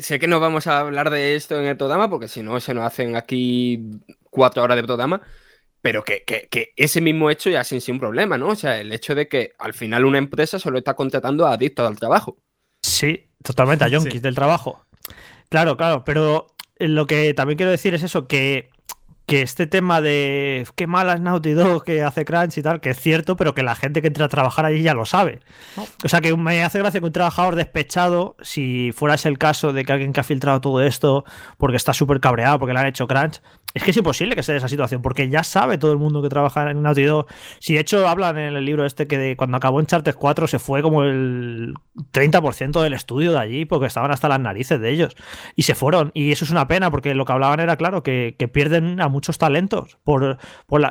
sé 0.00 0.18
que 0.20 0.28
no 0.28 0.38
vamos 0.38 0.68
a 0.68 0.78
hablar 0.78 1.10
de 1.10 1.34
esto 1.34 1.58
en 1.58 1.66
el 1.66 1.76
programa 1.76 2.08
porque 2.08 2.28
si 2.28 2.40
no 2.42 2.60
se 2.60 2.72
nos 2.72 2.84
hacen 2.84 3.16
aquí 3.16 3.82
cuatro 4.30 4.62
horas 4.62 4.76
de 4.76 4.84
programa, 4.84 5.20
pero 5.80 6.04
que, 6.04 6.22
que- 6.24 6.46
que 6.48 6.72
ese 6.76 7.00
mismo 7.00 7.28
hecho 7.30 7.50
ya 7.50 7.64
sin 7.64 7.80
sin 7.80 7.98
problema, 7.98 8.38
¿no? 8.38 8.50
O 8.50 8.54
sea, 8.54 8.80
el 8.80 8.92
hecho 8.92 9.16
de 9.16 9.26
que 9.26 9.54
al 9.58 9.74
final 9.74 10.04
una 10.04 10.18
empresa 10.18 10.60
solo 10.60 10.78
está 10.78 10.94
contratando 10.94 11.44
a 11.46 11.54
adictos 11.54 11.84
al 11.88 11.98
trabajo. 11.98 12.38
sí, 12.84 13.28
totalmente 13.42 13.84
a 13.84 13.88
Sí. 13.88 13.94
yonkis 13.94 14.22
del 14.22 14.34
trabajo. 14.34 14.84
Claro, 15.48 15.76
claro, 15.76 16.04
pero 16.04 16.46
lo 16.78 17.06
que 17.06 17.34
también 17.34 17.56
quiero 17.56 17.70
decir 17.70 17.92
es 17.94 18.02
eso, 18.02 18.26
que, 18.26 18.70
que 19.26 19.42
este 19.42 19.66
tema 19.66 20.00
de 20.00 20.66
qué 20.74 20.86
mala 20.86 21.12
es 21.14 21.20
Naughty 21.20 21.52
Dog 21.52 21.84
que 21.84 22.02
hace 22.02 22.24
crunch 22.24 22.56
y 22.58 22.62
tal, 22.62 22.80
que 22.80 22.90
es 22.90 22.98
cierto, 22.98 23.36
pero 23.36 23.54
que 23.54 23.62
la 23.62 23.74
gente 23.74 24.00
que 24.00 24.08
entra 24.08 24.24
a 24.24 24.28
trabajar 24.28 24.64
allí 24.64 24.82
ya 24.82 24.94
lo 24.94 25.04
sabe. 25.04 25.40
O 26.04 26.08
sea, 26.08 26.20
que 26.20 26.34
me 26.36 26.64
hace 26.64 26.78
gracia 26.78 27.00
que 27.00 27.06
un 27.06 27.12
trabajador 27.12 27.54
despechado, 27.54 28.34
si 28.40 28.92
fuera 28.92 29.14
ese 29.14 29.28
el 29.28 29.38
caso 29.38 29.72
de 29.74 29.84
que 29.84 29.92
alguien 29.92 30.12
que 30.12 30.20
ha 30.20 30.24
filtrado 30.24 30.60
todo 30.60 30.82
esto 30.82 31.24
porque 31.58 31.76
está 31.76 31.92
súper 31.92 32.18
cabreado, 32.20 32.58
porque 32.58 32.72
le 32.72 32.80
han 32.80 32.86
hecho 32.86 33.06
crunch, 33.06 33.40
es 33.74 33.82
que 33.82 33.90
es 33.90 33.96
imposible 33.96 34.34
que 34.34 34.42
sea 34.42 34.56
esa 34.56 34.68
situación, 34.68 35.02
porque 35.02 35.28
ya 35.28 35.42
sabe 35.44 35.78
todo 35.78 35.92
el 35.92 35.98
mundo 35.98 36.22
que 36.22 36.28
trabaja 36.28 36.70
en 36.70 36.82
Naughty 36.82 37.04
Dog. 37.04 37.26
Si 37.58 37.74
de 37.74 37.80
hecho 37.80 38.06
hablan 38.06 38.38
en 38.38 38.56
el 38.56 38.64
libro 38.64 38.84
este 38.84 39.06
que 39.06 39.18
de 39.18 39.36
cuando 39.36 39.56
acabó 39.56 39.78
Uncharted 39.78 40.14
4 40.14 40.46
se 40.46 40.58
fue 40.58 40.82
como 40.82 41.04
el 41.04 41.74
30% 42.12 42.82
del 42.82 42.92
estudio 42.92 43.32
de 43.32 43.38
allí, 43.38 43.64
porque 43.64 43.86
estaban 43.86 44.10
hasta 44.10 44.28
las 44.28 44.40
narices 44.40 44.80
de 44.80 44.90
ellos. 44.90 45.16
Y 45.56 45.62
se 45.62 45.74
fueron. 45.74 46.10
Y 46.14 46.32
eso 46.32 46.44
es 46.44 46.50
una 46.50 46.68
pena, 46.68 46.90
porque 46.90 47.14
lo 47.14 47.24
que 47.24 47.32
hablaban 47.32 47.60
era, 47.60 47.76
claro, 47.76 48.02
que, 48.02 48.36
pierden 48.52 49.00
a 49.00 49.08
muchos 49.08 49.38
talentos. 49.38 49.98
Por, 50.04 50.38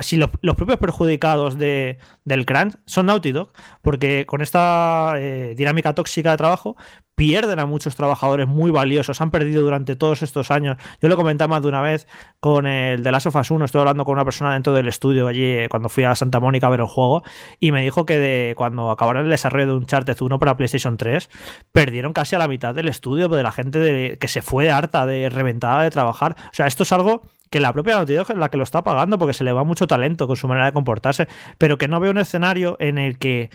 si 0.01 0.17
los, 0.17 0.29
los 0.41 0.55
propios 0.55 0.79
perjudicados 0.79 1.57
de, 1.57 1.99
del 2.25 2.45
crunch 2.45 2.75
son 2.85 3.07
Naughty 3.07 3.31
Dog, 3.31 3.51
porque 3.81 4.25
con 4.25 4.41
esta 4.41 5.13
eh, 5.17 5.53
dinámica 5.55 5.93
tóxica 5.93 6.31
de 6.31 6.37
trabajo 6.37 6.75
pierden 7.21 7.59
a 7.59 7.67
muchos 7.67 7.95
trabajadores 7.95 8.47
muy 8.47 8.71
valiosos, 8.71 9.21
han 9.21 9.29
perdido 9.29 9.61
durante 9.61 9.95
todos 9.95 10.23
estos 10.23 10.49
años. 10.49 10.77
Yo 11.03 11.07
lo 11.07 11.15
comenté 11.15 11.47
más 11.47 11.61
de 11.61 11.67
una 11.67 11.79
vez 11.79 12.07
con 12.39 12.65
el 12.65 13.03
de 13.03 13.11
Last 13.11 13.27
of 13.27 13.35
Us 13.35 13.51
1, 13.51 13.65
estoy 13.65 13.77
hablando 13.77 14.05
con 14.05 14.13
una 14.13 14.25
persona 14.25 14.53
dentro 14.53 14.73
del 14.73 14.87
estudio 14.87 15.27
allí 15.27 15.43
eh, 15.43 15.67
cuando 15.69 15.87
fui 15.87 16.03
a 16.03 16.15
Santa 16.15 16.39
Mónica 16.39 16.65
a 16.65 16.71
ver 16.71 16.79
el 16.79 16.87
juego 16.87 17.21
y 17.59 17.71
me 17.71 17.83
dijo 17.83 18.07
que 18.07 18.17
de, 18.17 18.55
cuando 18.57 18.89
acabaron 18.89 19.25
el 19.25 19.29
desarrollo 19.29 19.67
de 19.67 19.73
Uncharted 19.73 20.19
1 20.19 20.39
para 20.39 20.57
PlayStation 20.57 20.97
3, 20.97 21.29
perdieron 21.71 22.11
casi 22.11 22.35
a 22.35 22.39
la 22.39 22.47
mitad 22.47 22.73
del 22.73 22.87
estudio 22.87 23.27
de 23.29 23.43
la 23.43 23.51
gente 23.51 23.77
de, 23.77 24.17
que 24.17 24.27
se 24.27 24.41
fue 24.41 24.71
harta, 24.71 25.05
de 25.05 25.29
reventada 25.29 25.83
de 25.83 25.91
trabajar. 25.91 26.35
O 26.45 26.55
sea, 26.55 26.65
esto 26.65 26.81
es 26.81 26.91
algo 26.91 27.21
que 27.51 27.59
la 27.59 27.71
propia 27.71 28.03
Dog 28.03 28.31
es 28.31 28.35
la 28.35 28.49
que 28.49 28.57
lo 28.57 28.63
está 28.63 28.83
pagando 28.83 29.19
porque 29.19 29.33
se 29.33 29.43
le 29.43 29.53
va 29.53 29.63
mucho 29.63 29.85
talento 29.85 30.25
con 30.25 30.37
su 30.37 30.47
manera 30.47 30.65
de 30.65 30.73
comportarse, 30.73 31.27
pero 31.59 31.77
que 31.77 31.87
no 31.87 31.99
veo 31.99 32.09
un 32.09 32.17
escenario 32.17 32.77
en 32.79 32.97
el 32.97 33.19
que 33.19 33.51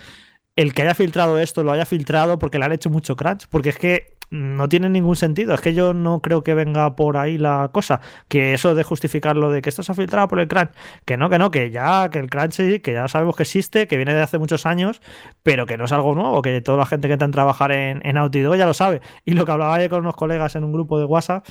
el 0.57 0.75
que 0.75 0.83
haya 0.83 0.95
filtrado 0.95 1.39
esto 1.39 1.63
lo 1.63 1.73
haya 1.73 1.87
filtrado 1.87 2.39
porque 2.39 2.59
le 2.59 2.65
han 2.65 2.73
hecho 2.73 2.91
mucho 2.91 3.17
crunch, 3.17 3.47
porque 3.51 3.71
es 3.71 3.79
que 3.79 4.15
no 4.29 4.69
tiene 4.69 4.89
ningún 4.89 5.15
sentido, 5.15 5.55
es 5.55 5.61
que 5.61 5.73
yo 5.73 5.95
no 5.95 6.21
creo 6.21 6.43
que 6.43 6.53
venga 6.55 6.97
por 6.97 7.17
ahí 7.17 7.39
la 7.39 7.71
cosa, 7.73 8.01
que 8.27 8.55
eso 8.55 8.75
de 8.75 8.83
justificar 8.83 9.37
lo 9.37 9.53
de 9.53 9.63
que 9.63 9.69
esto 9.69 9.85
se 9.85 9.93
ha 9.93 9.95
filtrado 9.95 10.27
por 10.27 10.41
el 10.41 10.49
crunch, 10.49 10.71
que 11.05 11.17
no, 11.17 11.31
que 11.31 11.39
no, 11.39 11.53
que 11.53 11.71
ya, 11.71 12.09
que 12.11 12.19
el 12.19 12.29
crunch 12.29 12.55
sí, 12.55 12.81
que 12.81 12.93
ya 12.95 13.07
sabemos 13.07 13.37
que 13.37 13.45
existe, 13.45 13.87
que 13.87 13.97
viene 13.97 14.15
de 14.15 14.23
hace 14.23 14.39
muchos 14.39 14.67
años, 14.67 15.01
pero 15.45 15.65
que 15.67 15.77
no 15.77 15.85
es 15.85 15.93
algo 15.93 16.15
nuevo, 16.17 16.43
que 16.43 16.61
toda 16.61 16.79
la 16.79 16.87
gente 16.87 17.07
que 17.07 17.13
entra 17.15 17.29
a 17.29 17.31
trabajar 17.31 17.71
en, 17.71 18.01
en 18.05 18.17
Dog 18.17 18.57
ya 18.57 18.67
lo 18.67 18.75
sabe. 18.75 19.01
Y 19.25 19.33
lo 19.35 19.45
que 19.47 19.53
hablaba 19.53 19.75
ayer 19.77 19.91
con 19.91 20.01
unos 20.01 20.17
colegas 20.17 20.57
en 20.57 20.65
un 20.65 20.73
grupo 20.73 20.99
de 20.99 21.05
WhatsApp, 21.05 21.47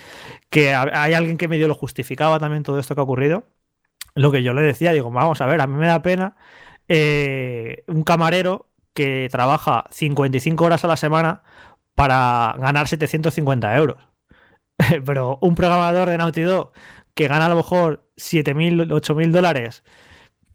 que 0.50 0.74
ha- 0.74 0.90
hay 1.04 1.14
alguien 1.14 1.38
que 1.38 1.48
medio 1.48 1.68
lo 1.68 1.76
justificaba 1.76 2.40
también 2.40 2.64
todo 2.64 2.80
esto 2.80 2.96
que 2.96 3.02
ha 3.02 3.04
ocurrido, 3.04 3.46
lo 4.16 4.32
que 4.32 4.44
yo 4.44 4.54
le 4.54 4.62
decía, 4.62 4.94
digo, 4.94 5.12
vamos 5.12 5.42
a 5.42 5.46
ver, 5.46 5.62
a 5.62 5.68
mí 5.68 5.76
me 5.78 5.88
da 5.88 6.02
pena 6.02 6.36
eh, 6.88 7.84
un 7.88 8.04
camarero 8.04 8.70
que 8.96 9.28
trabaja 9.32 9.86
55 9.92 10.64
horas 10.66 10.84
a 10.84 10.88
la 10.88 10.98
semana 10.98 11.44
para 11.94 12.56
ganar 12.58 12.88
750 12.88 13.78
euros. 13.78 13.98
Pero 15.06 15.38
un 15.42 15.54
programador 15.54 16.10
de 16.10 16.18
Naughty 16.18 16.42
Dog 16.42 16.72
que 17.14 17.28
gana 17.28 17.46
a 17.46 17.50
lo 17.50 17.58
mejor 17.58 18.10
7.000, 18.18 18.88
8.000 18.90 19.32
dólares 19.32 19.84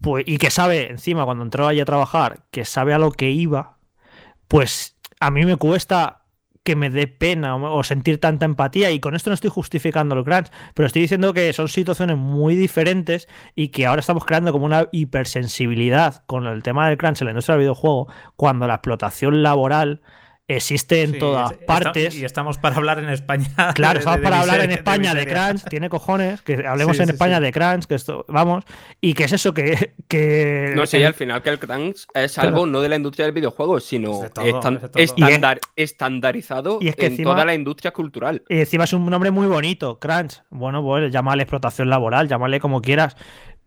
pues, 0.00 0.24
y 0.26 0.38
que 0.38 0.50
sabe, 0.50 0.90
encima, 0.90 1.24
cuando 1.24 1.44
entró 1.44 1.66
allí 1.68 1.80
a 1.80 1.84
trabajar, 1.84 2.44
que 2.50 2.64
sabe 2.64 2.94
a 2.94 2.98
lo 2.98 3.12
que 3.12 3.30
iba, 3.30 3.78
pues 4.48 4.96
a 5.20 5.30
mí 5.30 5.44
me 5.44 5.56
cuesta 5.56 6.19
que 6.62 6.76
me 6.76 6.90
dé 6.90 7.06
pena 7.06 7.56
o, 7.56 7.82
sentir 7.82 8.20
tanta 8.20 8.44
empatía. 8.44 8.90
Y 8.90 9.00
con 9.00 9.14
esto 9.14 9.30
no 9.30 9.34
estoy 9.34 9.50
justificando 9.50 10.14
el 10.16 10.24
crunch, 10.24 10.50
pero 10.74 10.86
estoy 10.86 11.02
diciendo 11.02 11.32
que 11.32 11.52
son 11.52 11.68
situaciones 11.68 12.16
muy 12.16 12.54
diferentes 12.56 13.28
y 13.54 13.68
que 13.68 13.86
ahora 13.86 14.00
estamos 14.00 14.24
creando 14.24 14.52
como 14.52 14.66
una 14.66 14.88
hipersensibilidad 14.92 16.24
con 16.26 16.46
el 16.46 16.62
tema 16.62 16.88
del 16.88 16.98
crunch 16.98 17.20
en 17.20 17.26
la 17.26 17.30
industria 17.32 17.54
del 17.54 17.62
videojuego, 17.62 18.08
cuando 18.36 18.66
la 18.66 18.74
explotación 18.74 19.42
laboral 19.42 20.02
existe 20.56 21.02
en 21.02 21.12
Sí, 21.12 21.18
todas 21.18 21.52
es- 21.52 21.58
partes. 21.58 22.14
y 22.16 22.24
estamos 22.24 22.58
para 22.58 22.76
hablar 22.76 22.98
en 22.98 23.08
España. 23.10 23.46
Claro, 23.74 23.94
de- 23.94 23.98
estamos 24.00 24.16
de- 24.18 24.22
de 24.22 24.30
para 24.30 24.40
hablar 24.40 24.60
en 24.60 24.70
España 24.72 25.14
de, 25.14 25.26
crunch, 25.26 25.64
tiene 25.64 25.88
cojones, 25.88 26.42
que 26.42 26.64
hablemos 26.66 26.96
Sí, 26.96 27.02
en 27.02 27.08
sí, 27.08 27.12
España 27.14 27.36
sí. 27.38 27.42
de 27.44 27.52
crunch, 27.52 27.84
que 27.86 27.94
esto, 27.94 28.24
vamos, 28.28 28.64
y 29.00 29.14
que 29.14 29.24
es 29.24 29.32
eso 29.32 29.54
que... 29.54 29.94
que 30.08 30.72
No 30.76 30.86
sé, 30.86 31.00
en- 31.00 31.06
al 31.06 31.14
final 31.14 31.42
que 31.42 31.50
el 31.50 31.58
crunch 31.58 32.06
es 32.14 32.34
Claro. 32.34 32.48
algo 32.48 32.66
no 32.66 32.80
de 32.80 32.88
la 32.88 32.96
industria 32.96 33.26
del 33.26 33.34
videojuego, 33.34 33.80
sino 33.80 34.12
Es 34.14 34.20
de 34.22 34.30
todo, 34.30 34.44
estan- 34.44 35.58
estandarizado 35.76 36.78
Y 36.80 36.88
es 36.88 36.96
que 36.96 37.06
en 37.06 37.12
encima- 37.12 37.32
toda 37.32 37.44
la 37.44 37.54
industria 37.54 37.90
cultural. 37.92 38.42
Y 38.48 38.60
encima 38.60 38.84
es 38.84 38.92
un 38.92 39.06
nombre 39.06 39.30
muy 39.30 39.46
bonito, 39.46 39.98
crunch. 39.98 40.42
Bueno, 40.50 40.82
pues 40.82 41.12
llámale 41.12 41.42
explotación 41.42 41.90
laboral, 41.90 42.28
llámale 42.28 42.60
como 42.60 42.80
quieras. 42.80 43.16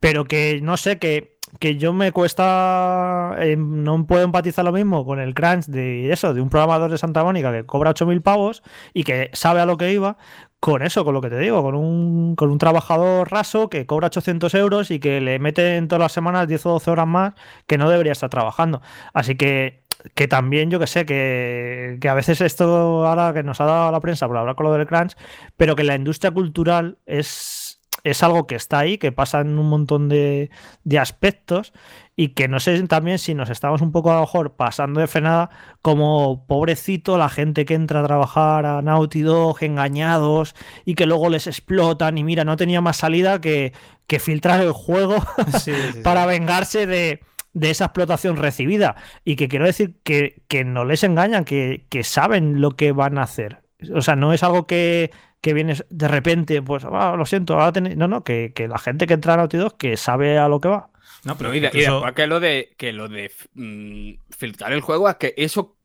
Pero 0.03 0.25
que 0.25 0.59
no 0.61 0.75
sé, 0.75 0.99
que, 0.99 1.37
que 1.59 1.77
yo 1.77 1.93
me 1.93 2.11
cuesta, 2.11 3.37
eh, 3.39 3.55
no 3.55 4.05
puedo 4.05 4.21
empatizar 4.21 4.65
lo 4.65 4.73
mismo 4.73 5.05
con 5.05 5.17
el 5.21 5.33
crunch 5.33 5.67
de 5.67 6.11
eso, 6.11 6.33
de 6.33 6.41
un 6.41 6.49
programador 6.49 6.91
de 6.91 6.97
Santa 6.97 7.23
Mónica 7.23 7.53
que 7.53 7.65
cobra 7.65 7.91
8.000 7.91 8.21
pavos 8.21 8.63
y 8.93 9.05
que 9.05 9.29
sabe 9.31 9.61
a 9.61 9.65
lo 9.65 9.77
que 9.77 9.93
iba, 9.93 10.17
con 10.59 10.81
eso, 10.81 11.05
con 11.05 11.13
lo 11.13 11.21
que 11.21 11.29
te 11.29 11.39
digo, 11.39 11.63
con 11.63 11.75
un, 11.75 12.35
con 12.35 12.51
un 12.51 12.57
trabajador 12.57 13.31
raso 13.31 13.69
que 13.69 13.85
cobra 13.85 14.07
800 14.07 14.53
euros 14.55 14.91
y 14.91 14.99
que 14.99 15.21
le 15.21 15.39
meten 15.39 15.87
todas 15.87 16.01
las 16.01 16.11
semanas 16.11 16.49
10 16.49 16.65
o 16.65 16.71
12 16.71 16.91
horas 16.91 17.07
más 17.07 17.33
que 17.65 17.77
no 17.77 17.89
debería 17.89 18.11
estar 18.11 18.29
trabajando. 18.29 18.81
Así 19.13 19.35
que 19.35 19.83
que 20.15 20.27
también 20.27 20.69
yo 20.69 20.79
que 20.79 20.87
sé, 20.87 21.05
que, 21.05 21.97
que, 22.01 22.09
a 22.09 22.13
veces 22.13 22.41
esto 22.41 23.07
ahora 23.07 23.33
que 23.33 23.41
nos 23.41 23.61
ha 23.61 23.65
dado 23.65 23.91
la 23.91 24.01
prensa 24.01 24.27
por 24.27 24.35
hablar 24.37 24.55
con 24.55 24.65
lo 24.65 24.73
del 24.73 24.85
crunch, 24.85 25.15
pero 25.55 25.77
que 25.77 25.83
la 25.85 25.95
industria 25.95 26.31
cultural 26.31 26.97
es, 27.05 27.62
es 28.03 28.21
algo 28.23 28.47
que 28.47 28.55
está 28.55 28.79
ahí, 28.79 28.97
que 28.97 29.11
pasa 29.11 29.41
en 29.41 29.57
un 29.57 29.69
montón 29.69 30.09
de, 30.09 30.49
de, 30.83 30.99
aspectos 30.99 31.73
y 32.15 32.29
que 32.29 32.47
no 32.47 32.59
sé 32.59 32.81
también 32.87 33.17
si 33.17 33.33
nos 33.33 33.49
estamos 33.49 33.81
un 33.81 33.91
poco 33.91 34.11
a 34.11 34.15
lo 34.15 34.21
mejor 34.21 34.55
pasando 34.55 34.99
de 34.99 35.07
frenada 35.07 35.49
como 35.81 36.45
pobrecito 36.45 37.17
la 37.17 37.29
gente 37.29 37.65
que 37.65 37.73
entra 37.73 38.01
a 38.01 38.05
trabajar 38.05 38.65
a 38.65 38.81
Naughty 38.81 39.21
Dog 39.21 39.63
engañados 39.63 40.55
y 40.85 40.95
que 40.95 41.05
luego 41.05 41.29
les 41.29 41.47
explotan 41.47 42.17
y 42.17 42.23
mira, 42.23 42.43
no 42.43 42.57
tenía 42.57 42.81
más 42.81 42.97
salida 42.97 43.39
que, 43.39 43.73
que 44.07 44.19
filtrar 44.19 44.61
el 44.61 44.73
juego 44.73 45.23
sí, 45.59 45.71
sí, 45.93 46.01
para 46.03 46.25
vengarse 46.25 46.85
de 46.85 47.21
de 47.53 47.69
esa 47.69 47.85
explotación 47.85 48.37
recibida. 48.37 48.95
Y 49.23 49.35
que 49.35 49.47
quiero 49.47 49.65
decir 49.65 49.95
que, 50.03 50.41
que 50.47 50.63
no 50.63 50.85
les 50.85 51.03
engañan, 51.03 51.45
que, 51.45 51.85
que, 51.89 52.03
saben 52.03 52.61
lo 52.61 52.71
que 52.71 52.91
van 52.91 53.17
a 53.17 53.23
hacer. 53.23 53.61
O 53.93 54.01
sea, 54.01 54.15
no 54.15 54.33
es 54.33 54.43
algo 54.43 54.65
que, 54.65 55.11
que 55.43 55.53
viene 55.53 55.75
de 55.89 56.07
repente, 56.07 56.61
pues, 56.61 56.85
oh, 56.85 57.17
lo 57.17 57.25
siento, 57.25 57.55
ahora 57.55 57.73
tenéis... 57.73 57.97
No, 57.97 58.07
no, 58.07 58.23
que, 58.23 58.53
que, 58.55 58.69
la 58.69 58.77
gente 58.77 59.05
que 59.05 59.15
entra 59.15 59.33
a 59.33 59.37
Naughty 59.37 59.57
Dog 59.57 59.75
que 59.75 59.97
sabe 59.97 60.37
a 60.37 60.47
lo 60.47 60.61
que 60.61 60.69
va. 60.69 60.89
No, 61.25 61.37
pero 61.37 61.53
y, 61.53 61.59
de, 61.59 61.67
incluso... 61.67 61.89
y 61.89 61.91
después 61.91 62.13
que 62.13 62.27
lo 62.27 62.39
de, 62.39 62.73
que 62.77 62.93
lo 62.93 63.09
de 63.09 63.29
mmm, 63.53 64.11
filtrar 64.29 64.71
el 64.71 64.79
juego 64.79 65.09
es 65.09 65.17
que 65.17 65.33
eso 65.35 65.75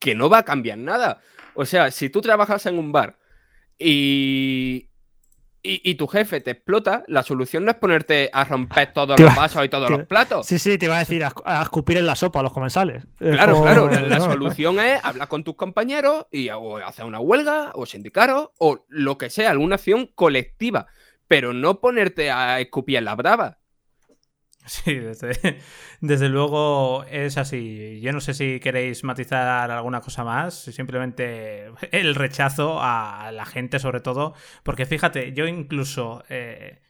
que 0.00 0.16
no 0.16 0.28
va 0.28 0.38
a 0.38 0.44
cambiar 0.44 0.78
nada. 0.78 1.20
O 1.54 1.64
sea, 1.64 1.92
si 1.92 2.10
tú 2.10 2.20
trabajas 2.20 2.66
en 2.66 2.76
un 2.76 2.90
bar 2.90 3.16
y, 3.78 4.88
y, 5.66 5.80
y, 5.84 5.94
tu 5.96 6.06
jefe 6.06 6.40
te 6.40 6.52
explota, 6.52 7.04
la 7.08 7.22
solución 7.22 7.64
no 7.64 7.72
es 7.72 7.76
ponerte 7.76 8.30
a 8.32 8.44
romper 8.44 8.92
todos 8.92 9.18
los 9.18 9.34
vasos 9.34 9.64
y 9.64 9.68
todos 9.68 9.90
los 9.90 10.04
platos. 10.04 10.46
Sí, 10.46 10.58
sí, 10.58 10.78
te 10.78 10.86
iba 10.86 10.96
a 10.96 11.00
decir 11.00 11.24
a, 11.24 11.32
a, 11.44 11.62
escupir 11.62 11.96
en 11.96 12.06
la 12.06 12.14
sopa 12.14 12.40
a 12.40 12.42
los 12.42 12.52
comensales. 12.52 13.04
Claro, 13.18 13.62
claro. 13.62 13.90
La, 13.90 14.00
la 14.02 14.20
solución 14.20 14.78
es 14.78 15.04
hablar 15.04 15.28
con 15.28 15.44
tus 15.44 15.56
compañeros 15.56 16.26
y 16.30 16.48
o 16.50 16.76
hacer 16.76 17.04
una 17.04 17.20
huelga 17.20 17.72
o 17.74 17.86
sindicaros 17.86 18.50
o 18.58 18.84
lo 18.88 19.18
que 19.18 19.30
sea, 19.30 19.50
alguna 19.50 19.74
acción 19.74 20.10
colectiva, 20.14 20.86
pero 21.28 21.52
no 21.52 21.80
ponerte 21.80 22.30
a 22.30 22.60
escupir 22.60 22.96
en 22.96 23.04
la 23.04 23.14
brava. 23.14 23.58
Sí, 24.84 24.98
desde, 26.00 26.28
luego 26.28 27.04
es 27.04 27.38
así. 27.38 28.00
Yo 28.00 28.12
no 28.12 28.20
sé 28.20 28.34
si 28.34 28.58
queréis 28.58 29.04
matizar 29.04 29.70
alguna 29.70 30.00
cosa 30.00 30.24
más, 30.24 30.54
simplemente 30.54 31.70
el 31.92 32.14
rechazo 32.14 32.78
a 32.80 33.30
la 33.32 33.46
gente 33.46 33.78
sobre 33.78 34.00
todo, 34.00 34.34
porque 34.64 34.84
fíjate, 34.84 35.32
yo 35.32 35.46
incluso 35.46 36.24
eh, 36.28 36.80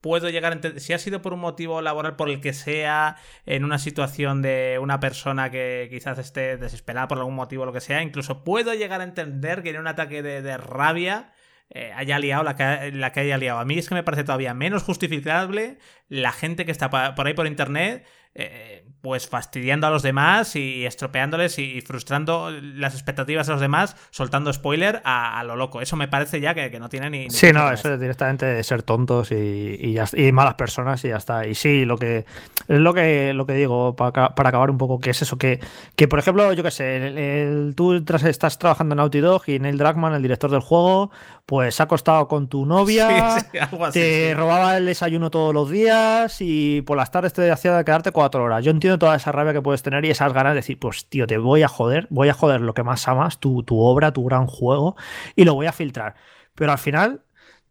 puedo 0.00 0.30
llegar 0.30 0.52
a 0.52 0.54
entender, 0.56 0.80
si 0.80 0.92
ha 0.92 0.98
sido 0.98 1.22
por 1.22 1.32
un 1.32 1.40
motivo 1.40 1.82
laboral 1.82 2.14
por 2.14 2.30
el 2.30 2.40
que 2.40 2.52
sea, 2.52 3.16
en 3.46 3.64
una 3.64 3.78
situación 3.78 4.40
de 4.40 4.78
una 4.80 5.00
persona 5.00 5.50
que 5.50 5.88
quizás 5.90 6.18
esté 6.18 6.56
desesperada 6.56 7.08
por 7.08 7.18
algún 7.18 7.34
motivo 7.34 7.64
o 7.64 7.66
lo 7.66 7.72
que 7.72 7.80
sea, 7.80 8.02
incluso 8.02 8.44
puedo 8.44 8.74
llegar 8.74 9.00
a 9.00 9.04
entender 9.04 9.64
que 9.64 9.70
en 9.70 9.80
un 9.80 9.88
ataque 9.88 10.22
de 10.22 10.56
rabia 10.56 11.32
eh, 11.74 11.92
haya 11.94 12.18
liado 12.18 12.42
la 12.44 12.54
que, 12.54 12.92
la 12.92 13.12
que 13.12 13.20
haya 13.20 13.38
liado. 13.38 13.58
A 13.58 13.64
mí 13.64 13.78
es 13.78 13.88
que 13.88 13.94
me 13.94 14.02
parece 14.02 14.24
todavía 14.24 14.52
menos 14.54 14.82
justificable 14.82 15.78
la 16.08 16.32
gente 16.32 16.66
que 16.66 16.72
está 16.72 16.90
por 17.14 17.26
ahí 17.26 17.34
por 17.34 17.46
internet 17.46 18.04
eh, 18.34 18.84
pues 19.02 19.28
fastidiando 19.28 19.88
a 19.88 19.90
los 19.90 20.02
demás 20.02 20.54
y 20.54 20.86
estropeándoles 20.86 21.58
y 21.58 21.80
frustrando 21.80 22.50
las 22.50 22.94
expectativas 22.94 23.48
de 23.48 23.52
los 23.52 23.60
demás, 23.60 23.96
soltando 24.10 24.52
spoiler 24.52 25.02
a, 25.04 25.40
a 25.40 25.44
lo 25.44 25.56
loco. 25.56 25.80
Eso 25.80 25.96
me 25.96 26.06
parece 26.06 26.40
ya 26.40 26.54
que, 26.54 26.70
que 26.70 26.78
no 26.78 26.88
tiene 26.88 27.10
ni... 27.10 27.24
ni 27.24 27.30
sí, 27.30 27.52
no, 27.52 27.70
eso 27.70 27.92
es 27.92 28.00
directamente 28.00 28.46
de 28.46 28.62
ser 28.62 28.84
tontos 28.84 29.32
y, 29.32 29.76
y, 29.78 29.94
ya, 29.94 30.06
y, 30.12 30.30
malas 30.30 30.54
personas 30.54 31.04
y 31.04 31.08
ya 31.08 31.16
está. 31.16 31.46
Y 31.46 31.56
sí, 31.56 31.84
lo 31.84 31.98
que 31.98 32.24
es 32.68 32.78
lo 32.78 32.94
que, 32.94 33.34
lo 33.34 33.44
que 33.44 33.54
digo 33.54 33.96
para, 33.96 34.36
para 34.36 34.48
acabar 34.48 34.70
un 34.70 34.78
poco, 34.78 35.00
que 35.00 35.10
es 35.10 35.20
eso, 35.20 35.36
que, 35.36 35.58
que 35.96 36.06
por 36.06 36.20
ejemplo, 36.20 36.52
yo 36.52 36.62
qué 36.62 36.70
sé, 36.70 36.96
el, 36.96 37.18
el, 37.18 37.74
tú 37.74 38.04
tras, 38.04 38.22
estás 38.22 38.58
trabajando 38.58 38.92
en 38.94 38.98
Naughty 38.98 39.18
Dog 39.18 39.42
y 39.48 39.58
Neil 39.58 39.78
Druckmann, 39.78 40.14
el 40.14 40.22
director 40.22 40.50
del 40.50 40.60
juego, 40.60 41.10
pues 41.44 41.74
se 41.74 41.82
ha 41.82 41.84
acostado 41.84 42.28
con 42.28 42.48
tu 42.48 42.66
novia, 42.66 43.40
sí, 43.40 43.46
sí, 43.50 43.58
así, 43.58 43.92
te 43.92 44.28
sí. 44.28 44.34
robaba 44.34 44.76
el 44.76 44.86
desayuno 44.86 45.30
todos 45.30 45.52
los 45.52 45.70
días 45.70 46.36
y 46.40 46.82
por 46.82 46.96
las 46.96 47.10
tardes 47.10 47.32
te 47.32 47.50
hacía 47.50 47.82
quedarte 47.82 48.12
cuatro 48.22 48.44
horas. 48.44 48.64
Yo 48.64 48.70
entiendo 48.70 49.00
toda 49.00 49.16
esa 49.16 49.32
rabia 49.32 49.52
que 49.52 49.60
puedes 49.60 49.82
tener 49.82 50.04
y 50.04 50.10
esas 50.10 50.32
ganas 50.32 50.52
de 50.52 50.56
decir, 50.60 50.78
pues 50.78 51.08
tío, 51.08 51.26
te 51.26 51.38
voy 51.38 51.64
a 51.64 51.68
joder, 51.68 52.06
voy 52.08 52.28
a 52.28 52.34
joder 52.34 52.60
lo 52.60 52.72
que 52.72 52.84
más 52.84 53.08
amas, 53.08 53.40
tu, 53.40 53.64
tu 53.64 53.80
obra, 53.80 54.12
tu 54.12 54.24
gran 54.24 54.46
juego, 54.46 54.94
y 55.34 55.44
lo 55.44 55.54
voy 55.54 55.66
a 55.66 55.72
filtrar. 55.72 56.14
Pero 56.54 56.70
al 56.70 56.78
final, 56.78 57.22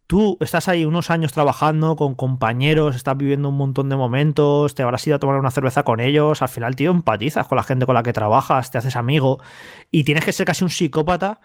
tú 0.08 0.38
estás 0.42 0.68
ahí 0.68 0.84
unos 0.84 1.10
años 1.10 1.32
trabajando 1.32 1.96
con 1.96 2.16
compañeros, 2.16 2.98
estás 2.98 3.16
viviendo 3.16 3.48
un 3.48 3.56
montón 3.56 3.88
de 3.88 3.96
momentos, 3.96 4.76
te 4.76 4.84
habrás 4.84 5.08
ido 5.08 5.16
a 5.16 5.20
tomar 5.20 5.40
una 5.40 5.52
cerveza 5.52 5.84
con 5.84 6.02
ellos, 6.02 6.42
al 6.42 6.50
final, 6.50 6.76
tío, 6.76 6.92
empatizas 6.92 7.48
con 7.48 7.56
la 7.56 7.64
gente 7.64 7.86
con 7.86 7.96
la 7.96 8.04
que 8.04 8.12
trabajas, 8.12 8.72
te 8.72 8.78
haces 8.78 8.98
amigo 8.98 9.40
y 9.90 10.04
tienes 10.04 10.26
que 10.26 10.34
ser 10.34 10.46
casi 10.46 10.66
un 10.66 10.70
psicópata 10.70 11.40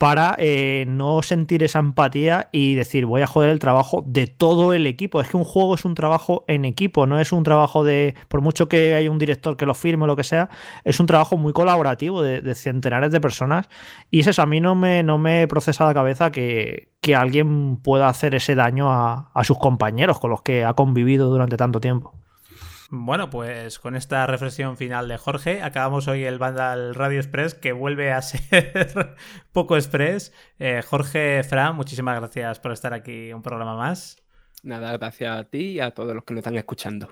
para 0.00 0.34
eh, 0.38 0.86
no 0.88 1.20
sentir 1.20 1.62
esa 1.62 1.78
empatía 1.78 2.48
y 2.52 2.74
decir 2.74 3.04
voy 3.04 3.20
a 3.20 3.26
joder 3.26 3.50
el 3.50 3.58
trabajo 3.58 4.02
de 4.06 4.28
todo 4.28 4.72
el 4.72 4.86
equipo. 4.86 5.20
Es 5.20 5.28
que 5.28 5.36
un 5.36 5.44
juego 5.44 5.74
es 5.74 5.84
un 5.84 5.94
trabajo 5.94 6.42
en 6.48 6.64
equipo, 6.64 7.06
no 7.06 7.20
es 7.20 7.32
un 7.32 7.42
trabajo 7.42 7.84
de, 7.84 8.14
por 8.28 8.40
mucho 8.40 8.66
que 8.66 8.94
haya 8.94 9.10
un 9.10 9.18
director 9.18 9.58
que 9.58 9.66
lo 9.66 9.74
firme 9.74 10.04
o 10.04 10.06
lo 10.06 10.16
que 10.16 10.24
sea, 10.24 10.48
es 10.84 11.00
un 11.00 11.06
trabajo 11.06 11.36
muy 11.36 11.52
colaborativo 11.52 12.22
de, 12.22 12.54
centenares 12.54 13.12
de 13.12 13.20
personas 13.20 13.68
y 14.10 14.20
es 14.20 14.26
eso, 14.26 14.40
a 14.40 14.46
mí 14.46 14.58
no 14.58 14.74
me, 14.74 15.02
no 15.02 15.18
me 15.18 15.46
procesa 15.48 15.84
la 15.84 15.92
cabeza 15.92 16.32
que, 16.32 16.88
que 17.02 17.14
alguien 17.14 17.76
pueda 17.76 18.08
hacer 18.08 18.34
ese 18.34 18.54
daño 18.54 18.90
a, 18.90 19.30
a 19.34 19.44
sus 19.44 19.58
compañeros 19.58 20.18
con 20.18 20.30
los 20.30 20.40
que 20.40 20.64
ha 20.64 20.72
convivido 20.72 21.28
durante 21.28 21.58
tanto 21.58 21.78
tiempo. 21.78 22.14
Bueno, 22.92 23.30
pues 23.30 23.78
con 23.78 23.94
esta 23.94 24.26
reflexión 24.26 24.76
final 24.76 25.06
de 25.06 25.16
Jorge, 25.16 25.62
acabamos 25.62 26.08
hoy 26.08 26.24
el 26.24 26.38
Vandal 26.40 26.96
Radio 26.96 27.20
Express, 27.20 27.54
que 27.54 27.70
vuelve 27.70 28.12
a 28.12 28.20
ser 28.22 29.14
poco 29.52 29.76
express. 29.76 30.32
Eh, 30.58 30.82
Jorge, 30.84 31.44
Fran, 31.44 31.76
muchísimas 31.76 32.18
gracias 32.18 32.58
por 32.58 32.72
estar 32.72 32.92
aquí 32.92 33.32
un 33.32 33.42
programa 33.42 33.76
más. 33.76 34.16
Nada, 34.64 34.96
gracias 34.96 35.38
a 35.38 35.44
ti 35.44 35.72
y 35.72 35.80
a 35.80 35.92
todos 35.92 36.14
los 36.16 36.24
que 36.24 36.34
nos 36.34 36.40
están 36.40 36.56
escuchando. 36.56 37.08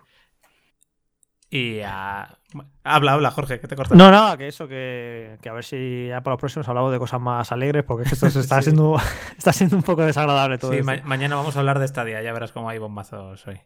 Y 1.49 1.81
a... 1.81 2.37
Habla, 2.83 3.13
habla, 3.13 3.31
Jorge, 3.31 3.61
que 3.61 3.69
te 3.69 3.77
cortas. 3.77 3.97
No, 3.97 4.11
nada, 4.11 4.37
que 4.37 4.49
eso, 4.49 4.67
que, 4.67 5.39
que, 5.41 5.49
a 5.49 5.53
ver 5.53 5.65
si 5.65 6.09
ya 6.09 6.23
para 6.23 6.35
los 6.35 6.41
próximos 6.41 6.69
hablamos 6.69 6.91
de 6.93 6.99
cosas 6.99 7.21
más 7.21 7.53
alegres, 7.53 7.85
porque 7.85 8.09
esto 8.09 8.29
se 8.29 8.41
está, 8.41 8.57
sí. 8.63 8.65
siendo, 8.65 8.97
está 9.39 9.53
siendo 9.53 9.77
un 9.77 9.83
poco 9.85 10.03
desagradable 10.03 10.59
todo 10.59 10.73
Sí, 10.73 10.79
esto. 10.79 10.87
ma 10.91 10.99
mañana 11.05 11.37
vamos 11.37 11.57
a 11.57 11.61
hablar 11.61 11.79
de 11.79 11.85
esta 11.85 12.05
día, 12.05 12.21
ya 12.21 12.33
verás 12.33 12.51
cómo 12.53 12.69
hay 12.69 12.79
bombazos 12.79 13.47
hoy. 13.47 13.61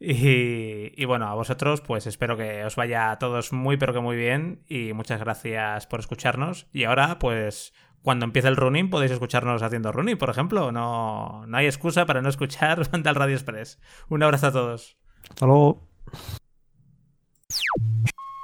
Y, 0.00 1.00
y, 1.00 1.04
bueno, 1.04 1.26
a 1.26 1.34
vosotros, 1.34 1.80
pues 1.80 2.06
espero 2.06 2.36
que 2.36 2.64
os 2.64 2.76
vaya 2.76 3.10
a 3.10 3.18
todos 3.18 3.52
muy, 3.52 3.76
pero 3.76 3.92
que 3.92 4.00
muy 4.00 4.16
bien. 4.16 4.62
Y 4.68 4.92
muchas 4.92 5.20
gracias 5.20 5.86
por 5.86 6.00
escucharnos. 6.00 6.66
Y 6.72 6.84
ahora, 6.84 7.18
pues, 7.18 7.72
cuando 8.04 8.26
empiece 8.26 8.48
el 8.48 8.56
running, 8.56 8.90
podéis 8.90 9.12
escucharnos 9.12 9.62
haciendo 9.62 9.90
running, 9.90 10.18
por 10.18 10.28
ejemplo. 10.28 10.70
No, 10.72 11.46
no 11.46 11.56
hay 11.56 11.64
excusa 11.64 12.04
para 12.04 12.20
no 12.20 12.28
escuchar 12.28 12.88
Vandal 12.92 13.14
Radio 13.14 13.34
Express. 13.34 13.80
Un 14.10 14.22
abrazo 14.22 14.48
a 14.48 14.52
todos. 14.52 14.98
Hasta 15.30 15.46
luego. 15.46 15.88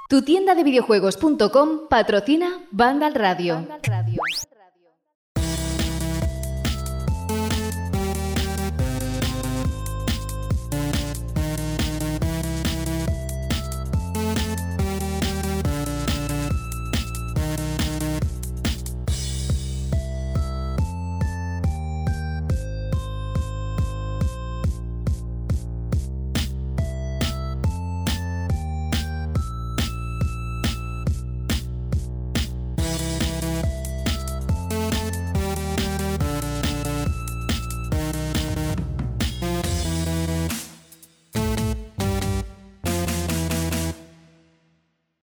Tu 0.09 0.23
tienda 0.23 0.55
de 0.55 0.63
videojuegos.com 0.63 1.87
patrocina 1.89 2.65
Vandal 2.71 3.13
Radio. 3.13 3.55
Vandal 3.55 3.81
Radio. 3.83 4.21